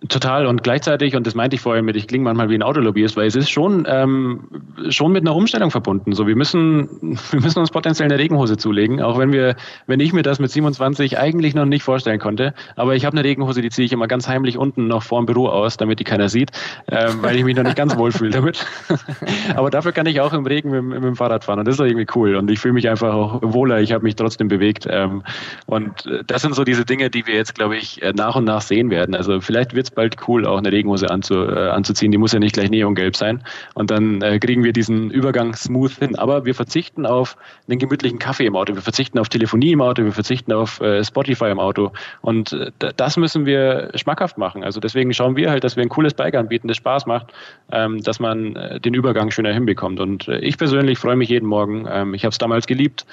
Total 0.08 0.46
und 0.46 0.64
gleichzeitig, 0.64 1.16
und 1.16 1.28
das 1.28 1.36
meinte 1.36 1.56
ich 1.56 1.62
vorher 1.62 1.84
mit, 1.84 1.98
ich 1.98 2.08
klinge 2.08 2.24
manchmal 2.24 2.50
wie 2.50 2.56
ein 2.56 2.64
Autolobbyist, 2.64 3.18
weil 3.18 3.28
es 3.28 3.36
ist 3.36 3.50
schon, 3.50 3.86
ähm, 3.88 4.48
schon 4.90 5.12
mit 5.12 5.24
einer 5.24 5.36
Umstellung 5.36 5.72
verbunden. 5.72 6.14
So, 6.14 6.26
wir 6.26 6.38
müssen, 6.38 6.90
wir 7.32 7.42
müssen 7.42 7.60
uns 7.60 7.70
potenziell 7.70 8.10
eine 8.10 8.18
Regenhose 8.18 8.56
zulegen, 8.56 9.02
auch 9.02 9.18
wenn 9.18 9.34
wir, 9.34 9.56
wenn 9.88 10.00
ich 10.00 10.14
mir 10.14 10.22
das 10.22 10.40
mit 10.40 10.52
27 10.52 11.18
eigentlich 11.20 11.54
noch 11.54 11.66
nicht 11.66 11.84
vorstellen 11.84 12.20
konnte. 12.20 12.54
Aber 12.78 12.96
ich 12.96 13.06
habe 13.06 13.18
eine 13.18 13.26
Regenhose, 13.26 13.62
die 13.62 13.70
ziehe 13.70 13.86
ich 13.86 13.92
immer 13.92 14.08
ganz 14.08 14.28
heimlich 14.28 14.58
unten 14.58 14.88
noch 14.88 15.04
vor 15.04 15.22
dem 15.22 15.26
Büro 15.26 15.48
aus, 15.48 15.76
damit 15.76 16.00
die 16.00 16.06
keiner 16.06 16.30
sieht, 16.30 16.52
ähm, 16.90 17.22
weil 17.22 17.36
ich 17.36 17.44
mich 17.44 17.58
noch 17.58 17.64
nicht 17.64 17.76
ganz 17.76 17.98
wohl 17.98 18.12
fühle 18.12 18.32
damit. 18.32 18.66
Aber 19.56 19.70
dafür 19.70 19.92
kann 19.92 20.06
ich 20.06 20.22
auch 20.22 20.32
im 20.32 20.46
Regen 20.46 20.72
mit, 20.72 20.84
mit, 20.84 21.04
dem 21.04 21.16
Fahrrad 21.18 21.44
fahren 21.44 21.60
und 21.60 21.68
das 21.68 21.76
ist 21.76 21.82
irgendwie 21.82 22.08
cool. 22.16 22.36
Und 22.36 22.50
ich 22.50 22.60
fühle 22.60 22.74
mich 22.74 22.88
einfach 22.90 23.14
auch 23.14 23.42
wohler, 23.42 23.82
ich 23.82 23.92
habe 23.92 24.06
mich 24.06 24.16
trotzdem 24.16 24.48
bewegt. 24.48 24.88
Ähm, 24.90 25.24
und 25.66 26.10
das 26.26 26.42
sind 26.42 26.56
so 26.56 26.64
diese 26.64 26.86
Dinge, 26.86 27.10
die 27.10 27.28
wir 27.28 27.36
jetzt, 27.36 27.56
glaube 27.56 27.76
ich, 27.76 28.02
nach 28.16 28.38
und 28.38 28.46
nach 28.46 28.62
sehen 28.62 28.90
werden. 28.90 29.14
Also 29.14 29.42
vielleicht 29.42 29.69
wird 29.74 29.88
es 29.88 29.92
bald 29.92 30.16
cool, 30.28 30.46
auch 30.46 30.58
eine 30.58 30.72
Regenhose 30.72 31.10
anzu, 31.10 31.46
äh, 31.46 31.70
anzuziehen. 31.70 32.12
Die 32.12 32.18
muss 32.18 32.34
ja 32.34 32.40
nicht 32.40 32.54
gleich 32.54 32.70
neongelb 32.70 33.16
sein. 33.16 33.44
Und 33.74 33.92
dann 33.92 34.22
äh, 34.22 34.40
kriegen 34.40 34.64
wir 34.64 34.74
diesen 34.74 35.10
Übergang 35.12 35.54
smooth 35.56 35.92
hin. 35.92 36.18
Aber 36.18 36.46
wir 36.46 36.56
verzichten 36.56 37.06
auf 37.06 37.38
einen 37.68 37.80
gemütlichen 37.80 38.20
Kaffee 38.20 38.46
im 38.46 38.56
Auto. 38.56 38.76
Wir 38.76 38.82
verzichten 38.82 39.20
auf 39.20 39.30
Telefonie 39.30 39.72
im 39.72 39.82
Auto. 39.82 40.04
Wir 40.04 40.12
verzichten 40.12 40.52
auf 40.54 40.80
äh, 40.82 41.04
Spotify 41.04 41.46
im 41.46 41.60
Auto. 41.60 41.92
Und 42.22 42.54
äh, 42.54 42.72
das 42.96 43.18
müssen 43.18 43.46
wir 43.46 43.92
schmackhaft 43.96 44.38
machen. 44.38 44.64
Also 44.64 44.80
deswegen 44.80 45.14
schauen 45.14 45.36
wir 45.36 45.50
halt, 45.50 45.64
dass 45.64 45.76
wir 45.76 45.84
ein 45.84 45.90
cooles 45.90 46.14
Bike 46.14 46.36
anbieten, 46.36 46.68
das 46.68 46.78
Spaß 46.78 47.06
macht, 47.06 47.28
ähm, 47.72 48.02
dass 48.02 48.20
man 48.20 48.56
äh, 48.56 48.80
den 48.80 48.94
Übergang 48.94 49.32
schöner 49.32 49.54
hinbekommt. 49.54 50.00
Und 50.00 50.28
äh, 50.28 50.40
ich 50.40 50.58
persönlich 50.58 51.00
freue 51.00 51.16
mich 51.16 51.30
jeden 51.30 51.48
Morgen. 51.48 51.88
Ähm, 51.90 52.14
ich 52.14 52.24
habe 52.26 52.32
es 52.32 52.38
damals 52.38 52.68
geliebt, 52.68 53.06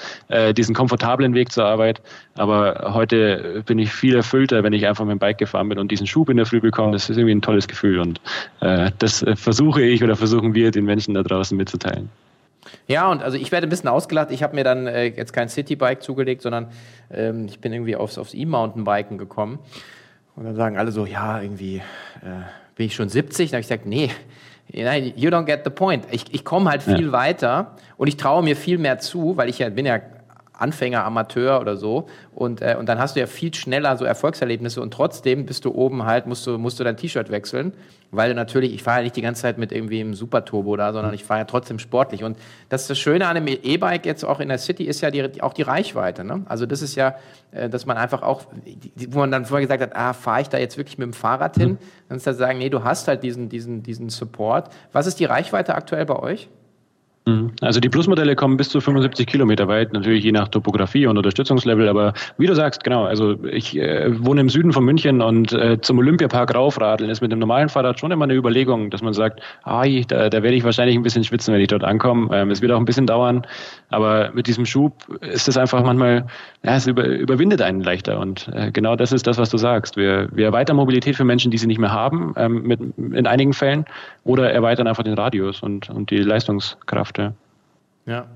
diesen 0.56 0.74
komfortablen 0.74 1.34
Weg 1.34 1.52
zur 1.52 1.64
Arbeit. 1.64 2.00
Aber 2.36 2.92
heute 2.94 3.62
bin 3.66 3.78
ich 3.78 3.92
viel 3.92 4.14
erfüllter, 4.16 4.62
wenn 4.62 4.72
ich 4.72 4.86
einfach 4.86 5.04
mit 5.04 5.12
dem 5.12 5.18
Bike 5.18 5.38
gefahren 5.38 5.68
bin 5.68 5.78
und 5.78 5.90
diesen 5.90 6.06
Schub 6.06 6.28
in 6.28 6.36
der 6.36 6.45
Früh 6.46 6.60
bekomme. 6.60 6.92
Das 6.92 7.10
ist 7.10 7.16
irgendwie 7.16 7.34
ein 7.34 7.42
tolles 7.42 7.68
Gefühl 7.68 7.98
und 8.00 8.20
äh, 8.60 8.90
das 8.98 9.22
äh, 9.22 9.36
versuche 9.36 9.82
ich 9.82 10.02
oder 10.02 10.16
versuchen 10.16 10.54
wir 10.54 10.70
den 10.70 10.84
Menschen 10.84 11.14
da 11.14 11.22
draußen 11.22 11.56
mitzuteilen. 11.56 12.08
Ja, 12.88 13.10
und 13.10 13.22
also 13.22 13.36
ich 13.36 13.52
werde 13.52 13.66
ein 13.66 13.70
bisschen 13.70 13.88
ausgelacht. 13.88 14.30
Ich 14.30 14.42
habe 14.42 14.54
mir 14.54 14.64
dann 14.64 14.86
äh, 14.86 15.06
jetzt 15.06 15.32
kein 15.32 15.48
Citybike 15.48 16.00
zugelegt, 16.00 16.42
sondern 16.42 16.68
ähm, 17.10 17.46
ich 17.46 17.60
bin 17.60 17.72
irgendwie 17.72 17.96
aufs, 17.96 18.18
aufs 18.18 18.34
E-Mountainbiken 18.34 19.18
gekommen. 19.18 19.58
Und 20.34 20.44
dann 20.44 20.54
sagen 20.54 20.76
alle 20.76 20.92
so, 20.92 21.06
ja, 21.06 21.40
irgendwie 21.40 21.76
äh, 21.76 22.44
bin 22.76 22.86
ich 22.86 22.94
schon 22.94 23.08
70. 23.08 23.50
Dann 23.50 23.56
habe 23.56 23.60
ich 23.60 23.68
gesagt, 23.68 23.86
nee, 23.86 24.10
nein, 24.72 25.12
you 25.16 25.30
don't 25.30 25.44
get 25.44 25.62
the 25.64 25.70
point. 25.70 26.04
Ich, 26.10 26.32
ich 26.32 26.44
komme 26.44 26.70
halt 26.70 26.82
viel 26.82 27.06
ja. 27.06 27.12
weiter 27.12 27.76
und 27.96 28.08
ich 28.08 28.16
traue 28.16 28.42
mir 28.42 28.56
viel 28.56 28.78
mehr 28.78 28.98
zu, 28.98 29.36
weil 29.36 29.48
ich 29.48 29.58
ja 29.58 29.68
bin 29.68 29.86
ja 29.86 30.00
Anfänger, 30.58 31.04
Amateur 31.04 31.60
oder 31.60 31.76
so. 31.76 32.06
Und, 32.34 32.62
äh, 32.62 32.76
und 32.78 32.88
dann 32.88 32.98
hast 32.98 33.16
du 33.16 33.20
ja 33.20 33.26
viel 33.26 33.52
schneller 33.54 33.96
so 33.96 34.04
Erfolgserlebnisse 34.04 34.80
und 34.80 34.92
trotzdem 34.92 35.46
bist 35.46 35.64
du 35.64 35.74
oben 35.74 36.04
halt, 36.04 36.26
musst 36.26 36.46
du, 36.46 36.58
musst 36.58 36.80
du 36.80 36.84
dein 36.84 36.96
T-Shirt 36.96 37.30
wechseln, 37.30 37.72
weil 38.10 38.30
du 38.30 38.34
natürlich, 38.34 38.72
ich 38.72 38.82
fahre 38.82 38.98
ja 38.98 39.02
nicht 39.04 39.16
die 39.16 39.22
ganze 39.22 39.42
Zeit 39.42 39.58
mit 39.58 39.72
irgendwie 39.72 40.00
einem 40.00 40.14
Superturbo 40.14 40.76
da, 40.76 40.92
sondern 40.92 41.12
ich 41.14 41.24
fahre 41.24 41.40
ja 41.40 41.44
trotzdem 41.44 41.78
sportlich. 41.78 42.24
Und 42.24 42.38
das 42.68 42.82
ist 42.82 42.90
das 42.90 42.98
Schöne 42.98 43.26
an 43.26 43.36
einem 43.36 43.48
E-Bike 43.48 44.06
jetzt 44.06 44.24
auch 44.24 44.40
in 44.40 44.48
der 44.48 44.58
City 44.58 44.84
ist 44.84 45.00
ja 45.00 45.10
die, 45.10 45.42
auch 45.42 45.52
die 45.52 45.62
Reichweite. 45.62 46.24
Ne? 46.24 46.42
Also 46.46 46.66
das 46.66 46.82
ist 46.82 46.94
ja, 46.94 47.16
äh, 47.52 47.68
dass 47.68 47.86
man 47.86 47.96
einfach 47.96 48.22
auch, 48.22 48.42
wo 49.08 49.18
man 49.18 49.30
dann 49.30 49.44
vorher 49.44 49.66
gesagt 49.66 49.82
hat, 49.82 49.96
ah, 49.96 50.12
fahre 50.12 50.40
ich 50.42 50.48
da 50.48 50.58
jetzt 50.58 50.78
wirklich 50.78 50.98
mit 50.98 51.06
dem 51.06 51.12
Fahrrad 51.12 51.56
hin? 51.56 51.70
Mhm. 51.70 51.78
Dann 52.08 52.16
ist 52.16 52.26
da 52.26 52.32
sagen, 52.32 52.58
nee, 52.58 52.70
du 52.70 52.84
hast 52.84 53.08
halt 53.08 53.22
diesen, 53.22 53.48
diesen, 53.48 53.82
diesen 53.82 54.08
Support. 54.08 54.70
Was 54.92 55.06
ist 55.06 55.20
die 55.20 55.24
Reichweite 55.24 55.74
aktuell 55.74 56.06
bei 56.06 56.16
euch? 56.16 56.48
Mhm. 57.28 57.50
Also 57.60 57.80
die 57.80 57.88
Plusmodelle 57.88 58.36
kommen 58.36 58.56
bis 58.56 58.68
zu 58.68 58.80
75 58.80 59.26
Kilometer 59.26 59.66
weit, 59.66 59.92
natürlich 59.92 60.22
je 60.22 60.30
nach 60.30 60.46
Topografie 60.46 61.06
und 61.06 61.16
Unterstützungslevel, 61.16 61.88
aber 61.88 62.14
wie 62.38 62.46
du 62.46 62.54
sagst, 62.54 62.84
genau, 62.84 63.04
also 63.04 63.34
ich 63.50 63.76
äh, 63.76 64.24
wohne 64.24 64.42
im 64.42 64.48
Süden 64.48 64.72
von 64.72 64.84
München 64.84 65.20
und 65.20 65.52
äh, 65.52 65.80
zum 65.80 65.98
Olympiapark 65.98 66.54
raufradeln 66.54 67.10
ist 67.10 67.22
mit 67.22 67.32
dem 67.32 67.40
normalen 67.40 67.68
Fahrrad 67.68 67.98
schon 67.98 68.12
immer 68.12 68.24
eine 68.24 68.34
Überlegung, 68.34 68.90
dass 68.90 69.02
man 69.02 69.12
sagt, 69.12 69.40
ah, 69.64 69.84
da, 70.06 70.30
da 70.30 70.42
werde 70.44 70.56
ich 70.56 70.62
wahrscheinlich 70.62 70.96
ein 70.96 71.02
bisschen 71.02 71.24
schwitzen, 71.24 71.52
wenn 71.52 71.60
ich 71.60 71.66
dort 71.66 71.82
ankomme. 71.82 72.28
Ähm, 72.32 72.52
es 72.52 72.62
wird 72.62 72.70
auch 72.70 72.78
ein 72.78 72.84
bisschen 72.84 73.08
dauern, 73.08 73.44
aber 73.90 74.30
mit 74.32 74.46
diesem 74.46 74.64
Schub 74.64 74.94
ist 75.20 75.48
es 75.48 75.56
einfach 75.56 75.82
manchmal, 75.82 76.26
ja, 76.62 76.76
es 76.76 76.86
über, 76.86 77.04
überwindet 77.04 77.60
einen 77.60 77.80
leichter 77.80 78.20
und 78.20 78.48
äh, 78.54 78.70
genau 78.70 78.94
das 78.94 79.10
ist 79.10 79.26
das, 79.26 79.36
was 79.36 79.50
du 79.50 79.58
sagst. 79.58 79.96
Wir, 79.96 80.28
wir 80.32 80.46
erweitern 80.46 80.76
Mobilität 80.76 81.16
für 81.16 81.24
Menschen, 81.24 81.50
die 81.50 81.58
sie 81.58 81.66
nicht 81.66 81.80
mehr 81.80 81.92
haben, 81.92 82.34
ähm, 82.36 82.62
mit, 82.62 82.78
in 82.96 83.26
einigen 83.26 83.52
Fällen, 83.52 83.84
oder 84.22 84.52
erweitern 84.52 84.86
einfach 84.86 85.02
den 85.02 85.14
Radius 85.14 85.62
und, 85.62 85.90
und 85.90 86.10
die 86.10 86.18
Leistungskraft. 86.18 87.15
Ja. 87.18 87.32
ja. 88.06 88.26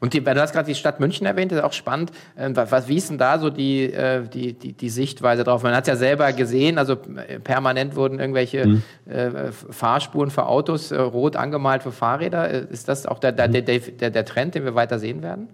Und 0.00 0.14
die, 0.14 0.20
du 0.22 0.40
hast 0.40 0.52
gerade 0.52 0.66
die 0.66 0.74
Stadt 0.74 1.00
München 1.00 1.26
erwähnt, 1.26 1.52
das 1.52 1.58
ist 1.58 1.64
auch 1.64 1.72
spannend. 1.72 2.12
Ähm, 2.36 2.56
was, 2.56 2.88
wie 2.88 2.96
ist 2.96 3.10
denn 3.10 3.18
da 3.18 3.38
so 3.38 3.50
die, 3.50 3.84
äh, 3.84 4.26
die, 4.28 4.52
die, 4.52 4.72
die 4.72 4.88
Sichtweise 4.88 5.44
drauf? 5.44 5.62
Man 5.62 5.74
hat 5.74 5.84
es 5.84 5.88
ja 5.88 5.96
selber 5.96 6.32
gesehen, 6.32 6.78
also 6.78 6.94
äh, 6.94 7.38
permanent 7.38 7.96
wurden 7.96 8.18
irgendwelche 8.18 8.66
mhm. 8.66 8.82
äh, 9.06 9.52
Fahrspuren 9.52 10.30
für 10.30 10.46
Autos 10.46 10.92
rot 10.92 11.36
angemalt 11.36 11.82
für 11.82 11.92
Fahrräder. 11.92 12.50
Ist 12.50 12.88
das 12.88 13.06
auch 13.06 13.18
der, 13.18 13.32
der, 13.32 13.48
der, 13.48 13.62
der, 13.62 14.10
der 14.10 14.24
Trend, 14.24 14.54
den 14.54 14.64
wir 14.64 14.74
weiter 14.74 14.98
sehen 14.98 15.22
werden? 15.22 15.48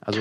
Also 0.00 0.20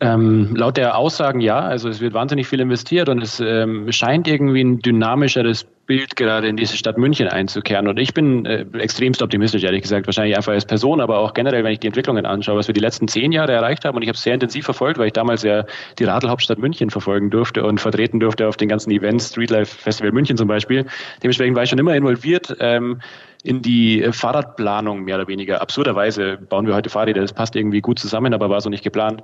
ähm, 0.00 0.54
laut 0.54 0.76
der 0.76 0.96
Aussagen 0.96 1.40
ja, 1.40 1.58
also 1.58 1.88
es 1.88 2.00
wird 2.00 2.14
wahnsinnig 2.14 2.46
viel 2.46 2.60
investiert 2.60 3.08
und 3.08 3.22
es 3.22 3.40
ähm, 3.40 3.90
scheint 3.90 4.28
irgendwie 4.28 4.62
ein 4.62 4.78
dynamischeres 4.78 5.66
Bild 5.88 6.16
gerade 6.16 6.46
in 6.46 6.56
diese 6.58 6.76
Stadt 6.76 6.98
München 6.98 7.28
einzukehren. 7.28 7.88
Und 7.88 7.98
ich 7.98 8.12
bin 8.12 8.44
äh, 8.44 8.66
extremst 8.78 9.22
optimistisch, 9.22 9.64
ehrlich 9.64 9.82
gesagt, 9.82 10.06
wahrscheinlich 10.06 10.36
einfach 10.36 10.52
als 10.52 10.66
Person, 10.66 11.00
aber 11.00 11.18
auch 11.18 11.32
generell, 11.32 11.64
wenn 11.64 11.72
ich 11.72 11.80
die 11.80 11.86
Entwicklungen 11.86 12.26
anschaue, 12.26 12.58
was 12.58 12.68
wir 12.68 12.74
die 12.74 12.80
letzten 12.80 13.08
zehn 13.08 13.32
Jahre 13.32 13.52
erreicht 13.52 13.86
haben. 13.86 13.96
Und 13.96 14.02
ich 14.02 14.08
habe 14.08 14.16
es 14.16 14.22
sehr 14.22 14.34
intensiv 14.34 14.66
verfolgt, 14.66 14.98
weil 14.98 15.06
ich 15.06 15.14
damals 15.14 15.42
ja 15.42 15.64
die 15.98 16.04
Radlhauptstadt 16.04 16.58
München 16.58 16.90
verfolgen 16.90 17.30
durfte 17.30 17.64
und 17.64 17.80
vertreten 17.80 18.20
durfte 18.20 18.46
auf 18.46 18.58
den 18.58 18.68
ganzen 18.68 18.90
Events, 18.90 19.30
Streetlife 19.30 19.74
Festival 19.74 20.12
München 20.12 20.36
zum 20.36 20.46
Beispiel. 20.46 20.84
Dementsprechend 21.22 21.56
war 21.56 21.62
ich 21.62 21.70
schon 21.70 21.78
immer 21.78 21.96
involviert. 21.96 22.54
Ähm, 22.60 23.00
in 23.44 23.62
die 23.62 24.04
Fahrradplanung 24.10 25.04
mehr 25.04 25.16
oder 25.16 25.28
weniger. 25.28 25.62
Absurderweise 25.62 26.36
bauen 26.36 26.66
wir 26.66 26.74
heute 26.74 26.90
Fahrräder, 26.90 27.20
das 27.20 27.32
passt 27.32 27.54
irgendwie 27.54 27.80
gut 27.80 27.98
zusammen, 27.98 28.34
aber 28.34 28.50
war 28.50 28.60
so 28.60 28.68
nicht 28.68 28.82
geplant. 28.82 29.22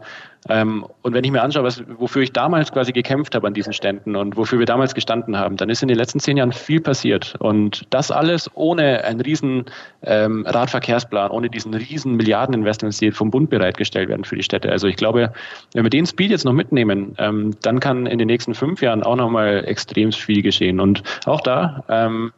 Ähm, 0.48 0.86
und 1.02 1.14
wenn 1.14 1.24
ich 1.24 1.30
mir 1.30 1.42
anschaue, 1.42 1.64
was, 1.64 1.82
wofür 1.98 2.22
ich 2.22 2.32
damals 2.32 2.70
quasi 2.70 2.92
gekämpft 2.92 3.34
habe 3.34 3.46
an 3.46 3.54
diesen 3.54 3.72
Ständen 3.72 4.14
und 4.14 4.36
wofür 4.36 4.58
wir 4.58 4.66
damals 4.66 4.94
gestanden 4.94 5.36
haben, 5.36 5.56
dann 5.56 5.68
ist 5.68 5.82
in 5.82 5.88
den 5.88 5.96
letzten 5.96 6.20
zehn 6.20 6.36
Jahren 6.36 6.52
viel 6.54 6.80
passiert. 6.80 7.34
Und 7.38 7.86
das 7.90 8.10
alles 8.10 8.50
ohne 8.54 9.04
einen 9.04 9.20
riesen 9.20 9.64
ähm, 10.02 10.44
Radverkehrsplan, 10.46 11.30
ohne 11.30 11.50
diesen 11.50 11.74
riesen 11.74 12.14
Milliardeninvestments, 12.16 12.98
die 12.98 13.10
vom 13.10 13.30
Bund 13.30 13.50
bereitgestellt 13.50 14.08
werden 14.08 14.24
für 14.24 14.36
die 14.36 14.42
Städte. 14.42 14.70
Also 14.70 14.86
ich 14.86 14.96
glaube, 14.96 15.32
wenn 15.74 15.84
wir 15.84 15.90
den 15.90 16.06
Speed 16.06 16.30
jetzt 16.30 16.44
noch 16.44 16.52
mitnehmen, 16.52 17.14
ähm, 17.18 17.54
dann 17.62 17.80
kann 17.80 18.06
in 18.06 18.18
den 18.18 18.26
nächsten 18.26 18.54
fünf 18.54 18.82
Jahren 18.82 19.02
auch 19.02 19.16
nochmal 19.16 19.64
extrem 19.66 20.12
viel 20.12 20.42
geschehen. 20.42 20.80
Und 20.80 21.02
auch 21.26 21.40
da, 21.40 21.84
ähm, 21.88 22.32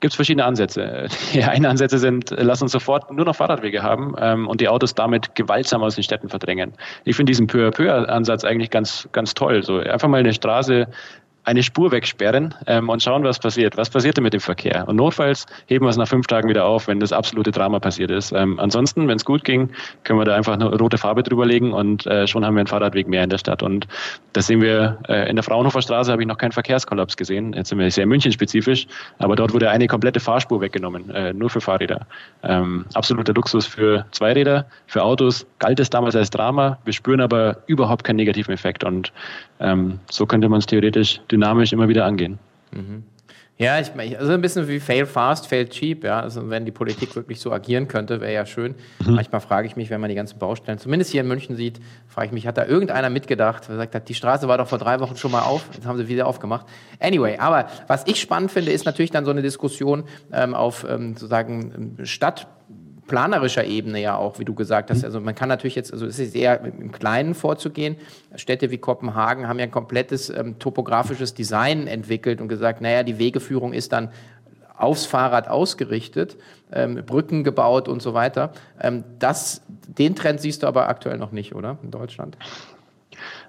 gibt 0.00 0.12
es 0.12 0.16
verschiedene 0.16 0.44
Ansätze. 0.44 1.08
Die 1.32 1.42
einen 1.42 1.66
Ansätze 1.66 1.98
sind, 1.98 2.34
lass 2.36 2.62
uns 2.62 2.72
sofort 2.72 3.10
nur 3.12 3.24
noch 3.24 3.36
Fahrradwege 3.36 3.82
haben 3.82 4.14
ähm, 4.20 4.48
und 4.48 4.60
die 4.60 4.68
Autos 4.68 4.94
damit 4.94 5.34
gewaltsam 5.34 5.82
aus 5.82 5.96
den 5.96 6.04
Städten 6.04 6.28
verdrängen. 6.28 6.72
Ich 7.04 7.16
finde 7.16 7.30
diesen 7.30 7.46
Peu-à-Peu-Ansatz 7.46 8.44
eigentlich 8.44 8.70
ganz, 8.70 9.08
ganz 9.12 9.34
toll. 9.34 9.62
So 9.62 9.78
einfach 9.78 10.08
mal 10.08 10.18
eine 10.20 10.32
Straße 10.32 10.86
eine 11.48 11.62
Spur 11.62 11.90
wegsperren 11.90 12.54
ähm, 12.66 12.90
und 12.90 13.02
schauen, 13.02 13.24
was 13.24 13.38
passiert. 13.38 13.78
Was 13.78 13.88
passiert 13.88 14.18
denn 14.18 14.24
mit 14.24 14.34
dem 14.34 14.40
Verkehr? 14.40 14.86
Und 14.86 14.96
notfalls 14.96 15.46
heben 15.64 15.86
wir 15.86 15.88
es 15.88 15.96
nach 15.96 16.06
fünf 16.06 16.26
Tagen 16.26 16.46
wieder 16.46 16.66
auf, 16.66 16.88
wenn 16.88 17.00
das 17.00 17.10
absolute 17.10 17.50
Drama 17.52 17.80
passiert 17.80 18.10
ist. 18.10 18.32
Ähm, 18.32 18.60
ansonsten, 18.60 19.08
wenn 19.08 19.16
es 19.16 19.24
gut 19.24 19.44
ging, 19.44 19.70
können 20.04 20.18
wir 20.18 20.26
da 20.26 20.36
einfach 20.36 20.52
eine 20.52 20.66
rote 20.76 20.98
Farbe 20.98 21.22
drüber 21.22 21.46
legen 21.46 21.72
und 21.72 22.06
äh, 22.06 22.26
schon 22.26 22.44
haben 22.44 22.54
wir 22.54 22.60
einen 22.60 22.66
Fahrradweg 22.66 23.08
mehr 23.08 23.24
in 23.24 23.30
der 23.30 23.38
Stadt. 23.38 23.62
Und 23.62 23.88
das 24.34 24.46
sehen 24.46 24.60
wir 24.60 24.98
äh, 25.08 25.30
in 25.30 25.36
der 25.36 25.42
Fraunhofer 25.42 25.80
Straße, 25.80 26.12
habe 26.12 26.20
ich 26.20 26.28
noch 26.28 26.36
keinen 26.36 26.52
Verkehrskollaps 26.52 27.16
gesehen. 27.16 27.54
Jetzt 27.54 27.70
sind 27.70 27.78
wir 27.78 27.90
sehr 27.90 28.04
München-spezifisch, 28.04 28.86
aber 29.18 29.34
dort 29.34 29.54
wurde 29.54 29.70
eine 29.70 29.86
komplette 29.86 30.20
Fahrspur 30.20 30.60
weggenommen, 30.60 31.08
äh, 31.08 31.32
nur 31.32 31.48
für 31.48 31.62
Fahrräder. 31.62 32.06
Ähm, 32.42 32.84
absoluter 32.92 33.32
Luxus 33.32 33.64
für 33.64 34.04
Zweiräder, 34.10 34.66
für 34.86 35.02
Autos 35.02 35.46
galt 35.60 35.80
es 35.80 35.88
damals 35.88 36.14
als 36.14 36.28
Drama. 36.28 36.76
Wir 36.84 36.92
spüren 36.92 37.22
aber 37.22 37.56
überhaupt 37.66 38.04
keinen 38.04 38.16
negativen 38.16 38.52
Effekt 38.52 38.84
und 38.84 39.14
ähm, 39.60 39.98
so 40.10 40.26
könnte 40.26 40.48
man 40.50 40.58
es 40.58 40.66
theoretisch 40.66 41.20
dynamisch 41.38 41.72
immer 41.72 41.88
wieder 41.88 42.04
angehen. 42.04 42.38
Mhm. 42.72 43.04
Ja, 43.60 43.80
ich, 43.80 43.90
also 44.16 44.32
ein 44.32 44.40
bisschen 44.40 44.68
wie 44.68 44.78
fail 44.78 45.04
fast, 45.04 45.48
fail 45.48 45.68
cheap. 45.68 46.04
Ja, 46.04 46.20
also 46.20 46.48
wenn 46.48 46.64
die 46.64 46.70
Politik 46.70 47.16
wirklich 47.16 47.40
so 47.40 47.50
agieren 47.50 47.88
könnte, 47.88 48.20
wäre 48.20 48.32
ja 48.32 48.46
schön. 48.46 48.76
Mhm. 49.04 49.14
Manchmal 49.14 49.40
frage 49.40 49.66
ich 49.66 49.74
mich, 49.74 49.90
wenn 49.90 50.00
man 50.00 50.08
die 50.08 50.14
ganzen 50.14 50.38
Baustellen, 50.38 50.78
zumindest 50.78 51.10
hier 51.10 51.22
in 51.22 51.28
München 51.28 51.56
sieht, 51.56 51.80
frage 52.06 52.28
ich 52.28 52.32
mich, 52.32 52.46
hat 52.46 52.56
da 52.56 52.66
irgendeiner 52.66 53.10
mitgedacht, 53.10 53.64
der 53.64 53.74
gesagt 53.74 53.96
hat, 53.96 54.08
die 54.08 54.14
Straße 54.14 54.46
war 54.46 54.58
doch 54.58 54.68
vor 54.68 54.78
drei 54.78 55.00
Wochen 55.00 55.16
schon 55.16 55.32
mal 55.32 55.42
auf, 55.42 55.68
jetzt 55.74 55.86
haben 55.86 55.98
sie 55.98 56.06
wieder 56.06 56.28
aufgemacht. 56.28 56.66
Anyway, 57.00 57.36
aber 57.38 57.66
was 57.88 58.06
ich 58.06 58.20
spannend 58.20 58.52
finde, 58.52 58.70
ist 58.70 58.86
natürlich 58.86 59.10
dann 59.10 59.24
so 59.24 59.32
eine 59.32 59.42
Diskussion 59.42 60.04
ähm, 60.32 60.54
auf 60.54 60.86
ähm, 60.88 61.14
sozusagen 61.14 61.96
Stadt 62.04 62.46
planerischer 63.08 63.64
Ebene 63.64 64.00
ja 64.00 64.16
auch, 64.16 64.38
wie 64.38 64.44
du 64.44 64.54
gesagt 64.54 64.90
hast. 64.90 64.98
Mhm. 64.98 65.04
Also 65.04 65.20
man 65.20 65.34
kann 65.34 65.48
natürlich 65.48 65.74
jetzt, 65.74 65.92
also 65.92 66.06
es 66.06 66.20
ist 66.20 66.36
eher 66.36 66.62
im 66.62 66.92
Kleinen 66.92 67.34
vorzugehen. 67.34 67.96
Städte 68.36 68.70
wie 68.70 68.78
Kopenhagen 68.78 69.48
haben 69.48 69.58
ja 69.58 69.64
ein 69.64 69.72
komplettes 69.72 70.30
ähm, 70.30 70.60
topografisches 70.60 71.34
Design 71.34 71.88
entwickelt 71.88 72.40
und 72.40 72.46
gesagt, 72.46 72.80
naja, 72.80 73.02
die 73.02 73.18
Wegeführung 73.18 73.72
ist 73.72 73.92
dann 73.92 74.10
aufs 74.76 75.06
Fahrrad 75.06 75.48
ausgerichtet, 75.48 76.36
ähm, 76.72 77.02
Brücken 77.04 77.42
gebaut 77.42 77.88
und 77.88 78.00
so 78.00 78.14
weiter. 78.14 78.52
Ähm, 78.80 79.02
das, 79.18 79.62
den 79.66 80.14
Trend 80.14 80.40
siehst 80.40 80.62
du 80.62 80.68
aber 80.68 80.88
aktuell 80.88 81.18
noch 81.18 81.32
nicht, 81.32 81.54
oder? 81.54 81.78
In 81.82 81.90
Deutschland? 81.90 82.36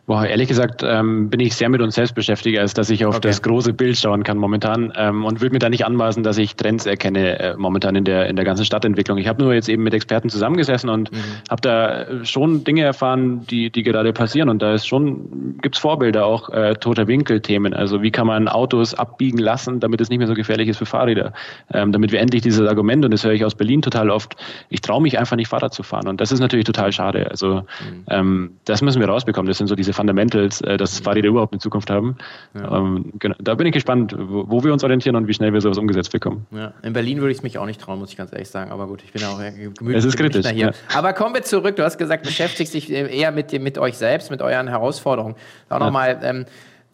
Boah, 0.09 0.25
ehrlich 0.25 0.47
gesagt 0.47 0.81
ähm, 0.83 1.29
bin 1.29 1.39
ich 1.39 1.53
sehr 1.53 1.69
mit 1.69 1.81
uns 1.81 1.93
selbst 1.93 2.15
beschäftigt, 2.15 2.57
als 2.57 2.73
dass 2.73 2.89
ich 2.89 3.05
auf 3.05 3.17
okay. 3.17 3.27
das 3.27 3.43
große 3.43 3.73
Bild 3.73 3.95
schauen 3.95 4.23
kann 4.23 4.39
momentan 4.39 4.91
ähm, 4.97 5.23
und 5.23 5.39
würde 5.39 5.53
mir 5.53 5.59
da 5.59 5.69
nicht 5.69 5.85
anmaßen, 5.85 6.23
dass 6.23 6.39
ich 6.39 6.55
Trends 6.55 6.87
erkenne 6.87 7.37
äh, 7.37 7.55
momentan 7.55 7.95
in 7.95 8.05
der 8.05 8.27
in 8.27 8.35
der 8.35 8.43
ganzen 8.43 8.65
Stadtentwicklung. 8.65 9.19
Ich 9.19 9.27
habe 9.27 9.43
nur 9.43 9.53
jetzt 9.53 9.69
eben 9.69 9.83
mit 9.83 9.93
Experten 9.93 10.29
zusammengesessen 10.29 10.89
und 10.89 11.11
mhm. 11.11 11.17
habe 11.51 11.61
da 11.61 12.25
schon 12.25 12.63
Dinge 12.63 12.81
erfahren, 12.81 13.45
die 13.45 13.69
die 13.69 13.83
gerade 13.83 14.11
passieren 14.11 14.49
und 14.49 14.63
da 14.63 14.73
ist 14.73 14.87
schon 14.87 15.59
gibt's 15.61 15.77
Vorbilder 15.77 16.25
auch 16.25 16.49
äh, 16.49 16.73
toter 16.73 17.07
Winkel-Themen. 17.07 17.75
Also 17.75 18.01
wie 18.01 18.09
kann 18.09 18.25
man 18.25 18.47
Autos 18.47 18.95
abbiegen 18.95 19.37
lassen, 19.37 19.79
damit 19.79 20.01
es 20.01 20.09
nicht 20.09 20.17
mehr 20.17 20.27
so 20.27 20.33
gefährlich 20.33 20.69
ist 20.69 20.77
für 20.77 20.87
Fahrräder, 20.87 21.33
ähm, 21.71 21.91
damit 21.91 22.11
wir 22.11 22.19
endlich 22.19 22.41
dieses 22.41 22.67
Argument 22.67 23.05
und 23.05 23.11
das 23.11 23.23
höre 23.23 23.33
ich 23.33 23.45
aus 23.45 23.53
Berlin 23.53 23.83
total 23.83 24.09
oft. 24.09 24.35
Ich 24.69 24.81
traue 24.81 25.03
mich 25.03 25.19
einfach 25.19 25.35
nicht 25.35 25.49
Fahrrad 25.49 25.71
zu 25.71 25.83
fahren 25.83 26.07
und 26.07 26.19
das 26.19 26.31
ist 26.31 26.39
natürlich 26.39 26.65
total 26.65 26.91
schade. 26.91 27.29
Also 27.29 27.57
mhm. 27.57 28.05
ähm, 28.09 28.51
das 28.65 28.81
müssen 28.81 28.99
wir 28.99 29.07
rausbekommen. 29.07 29.47
Das 29.47 29.58
sind 29.59 29.67
so 29.67 29.75
diese 29.75 29.93
Fundamentals, 29.93 30.61
äh, 30.61 30.77
dass 30.77 30.99
Fahrräder 30.99 31.29
überhaupt 31.29 31.53
eine 31.53 31.59
Zukunft 31.59 31.91
haben. 31.91 32.17
Ja. 32.55 32.77
Ähm, 32.77 33.13
genau, 33.19 33.35
da 33.39 33.53
bin 33.53 33.67
ich 33.67 33.73
gespannt, 33.73 34.15
wo, 34.17 34.49
wo, 34.49 34.63
wir 34.63 34.73
uns 34.73 34.83
orientieren 34.83 35.15
und 35.15 35.27
wie 35.27 35.33
schnell 35.33 35.53
wir 35.53 35.61
sowas 35.61 35.77
umgesetzt 35.77 36.11
bekommen. 36.11 36.47
Ja. 36.51 36.73
In 36.81 36.93
Berlin 36.93 37.19
würde 37.19 37.31
ich 37.31 37.37
es 37.37 37.43
mich 37.43 37.59
auch 37.59 37.67
nicht 37.67 37.79
trauen, 37.79 37.99
muss 37.99 38.09
ich 38.09 38.17
ganz 38.17 38.33
ehrlich 38.33 38.49
sagen. 38.49 38.71
Aber 38.71 38.87
gut, 38.87 39.03
ich 39.03 39.13
bin 39.13 39.23
auch 39.23 39.37
gemütlich. 39.37 39.95
Es 39.95 40.05
ist 40.05 40.17
kritisch. 40.17 40.47
Hier. 40.47 40.67
Ja. 40.67 40.71
Aber 40.97 41.13
kommen 41.13 41.35
wir 41.35 41.43
zurück. 41.43 41.75
Du 41.75 41.83
hast 41.83 41.97
gesagt, 41.97 42.23
beschäftigst 42.23 42.73
dich 42.73 42.91
eher 42.91 43.31
mit, 43.31 43.51
mit 43.61 43.77
euch 43.77 43.97
selbst, 43.97 44.31
mit 44.31 44.41
euren 44.41 44.67
Herausforderungen. 44.67 45.35
Auch 45.69 45.79
nochmal. 45.79 46.19
Ähm, 46.23 46.45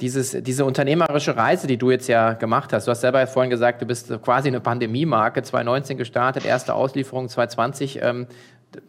dieses, 0.02 0.32
diese 0.44 0.66
unternehmerische 0.66 1.38
Reise, 1.38 1.68
die 1.68 1.78
du 1.78 1.90
jetzt 1.90 2.10
ja 2.10 2.34
gemacht 2.34 2.74
hast, 2.74 2.86
du 2.86 2.92
hast 2.92 3.02
selber 3.02 3.26
vorhin 3.28 3.50
gesagt, 3.50 3.82
du 3.82 3.86
bist 3.86 4.12
quasi 4.24 4.50
eine 4.50 4.60
Pandemie-Marke, 4.60 5.42
2019 5.42 5.98
gestartet, 5.98 6.46
erste 6.46 6.74
Auslieferung 6.74 7.30
2020. 7.30 8.00
Ähm, 8.02 8.28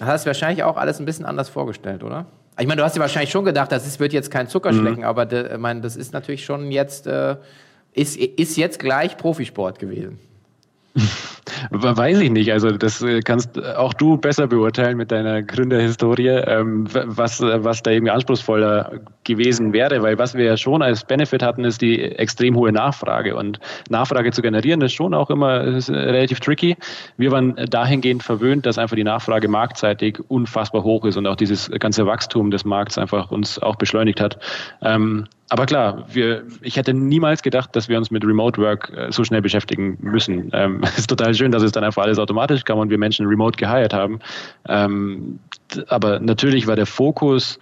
hast 0.00 0.24
du 0.24 0.28
wahrscheinlich 0.28 0.64
auch 0.64 0.76
alles 0.76 0.98
ein 0.98 1.04
bisschen 1.04 1.24
anders 1.24 1.48
vorgestellt, 1.48 2.02
oder? 2.02 2.26
Ich 2.58 2.66
meine, 2.66 2.76
du 2.80 2.84
hast 2.84 2.96
dir 2.96 3.00
wahrscheinlich 3.00 3.30
schon 3.30 3.44
gedacht, 3.44 3.70
das 3.70 3.86
ist, 3.86 4.00
wird 4.00 4.12
jetzt 4.12 4.30
kein 4.30 4.48
Zuckerschlecken, 4.48 5.00
mhm. 5.00 5.04
aber 5.04 5.26
de, 5.26 5.54
ich 5.54 5.58
meine, 5.58 5.80
das 5.82 5.96
ist 5.96 6.12
natürlich 6.12 6.44
schon 6.44 6.70
jetzt, 6.70 7.06
äh, 7.06 7.36
ist, 7.92 8.16
ist 8.16 8.56
jetzt 8.56 8.78
gleich 8.78 9.16
Profisport 9.16 9.78
gewesen. 9.78 10.18
Weiß 11.70 12.20
ich 12.20 12.30
nicht. 12.30 12.52
Also 12.52 12.70
das 12.70 13.02
äh, 13.02 13.20
kannst 13.20 13.62
auch 13.76 13.94
du 13.94 14.16
besser 14.16 14.46
beurteilen 14.46 14.96
mit 14.96 15.10
deiner 15.10 15.42
Gründerhistorie, 15.42 16.28
ähm, 16.28 16.86
was, 16.90 17.40
was 17.40 17.82
da 17.82 17.90
irgendwie 17.90 18.10
anspruchsvoller 18.10 19.00
gewesen 19.24 19.72
wäre, 19.72 20.02
weil 20.02 20.18
was 20.18 20.34
wir 20.34 20.44
ja 20.44 20.56
schon 20.56 20.82
als 20.82 21.04
Benefit 21.04 21.42
hatten, 21.42 21.64
ist 21.64 21.82
die 21.82 22.02
extrem 22.02 22.56
hohe 22.56 22.72
Nachfrage. 22.72 23.36
Und 23.36 23.58
Nachfrage 23.88 24.30
zu 24.32 24.42
generieren 24.42 24.80
ist 24.82 24.92
schon 24.92 25.14
auch 25.14 25.30
immer 25.30 25.62
relativ 25.64 26.40
tricky. 26.40 26.76
Wir 27.16 27.30
waren 27.30 27.56
dahingehend 27.68 28.22
verwöhnt, 28.22 28.66
dass 28.66 28.78
einfach 28.78 28.96
die 28.96 29.04
Nachfrage 29.04 29.48
marktseitig 29.48 30.20
unfassbar 30.28 30.82
hoch 30.84 31.04
ist 31.04 31.16
und 31.16 31.26
auch 31.26 31.36
dieses 31.36 31.70
ganze 31.70 32.06
Wachstum 32.06 32.50
des 32.50 32.64
Markts 32.64 32.98
einfach 32.98 33.30
uns 33.30 33.58
auch 33.58 33.76
beschleunigt 33.76 34.20
hat. 34.20 34.38
Ähm, 34.82 35.26
aber 35.48 35.66
klar, 35.66 36.06
wir, 36.12 36.44
ich 36.60 36.76
hätte 36.76 36.92
niemals 36.92 37.42
gedacht, 37.42 37.76
dass 37.76 37.88
wir 37.88 37.96
uns 37.98 38.10
mit 38.10 38.24
Remote 38.24 38.60
Work 38.60 38.92
äh, 38.96 39.12
so 39.12 39.22
schnell 39.22 39.42
beschäftigen 39.42 39.96
müssen. 40.00 40.50
Ähm, 40.52 40.80
es 40.82 40.98
ist 40.98 41.06
total 41.08 41.34
schön, 41.34 41.52
dass 41.52 41.62
es 41.62 41.72
dann 41.72 41.84
einfach 41.84 42.02
alles 42.02 42.18
automatisch 42.18 42.64
kam 42.64 42.78
und 42.78 42.90
wir 42.90 42.98
Menschen 42.98 43.26
remote 43.26 43.56
geheiert 43.56 43.94
haben. 43.94 44.18
Ähm, 44.68 45.38
aber 45.88 46.20
natürlich 46.20 46.66
war 46.66 46.76
der 46.76 46.86
Fokus 46.86 47.58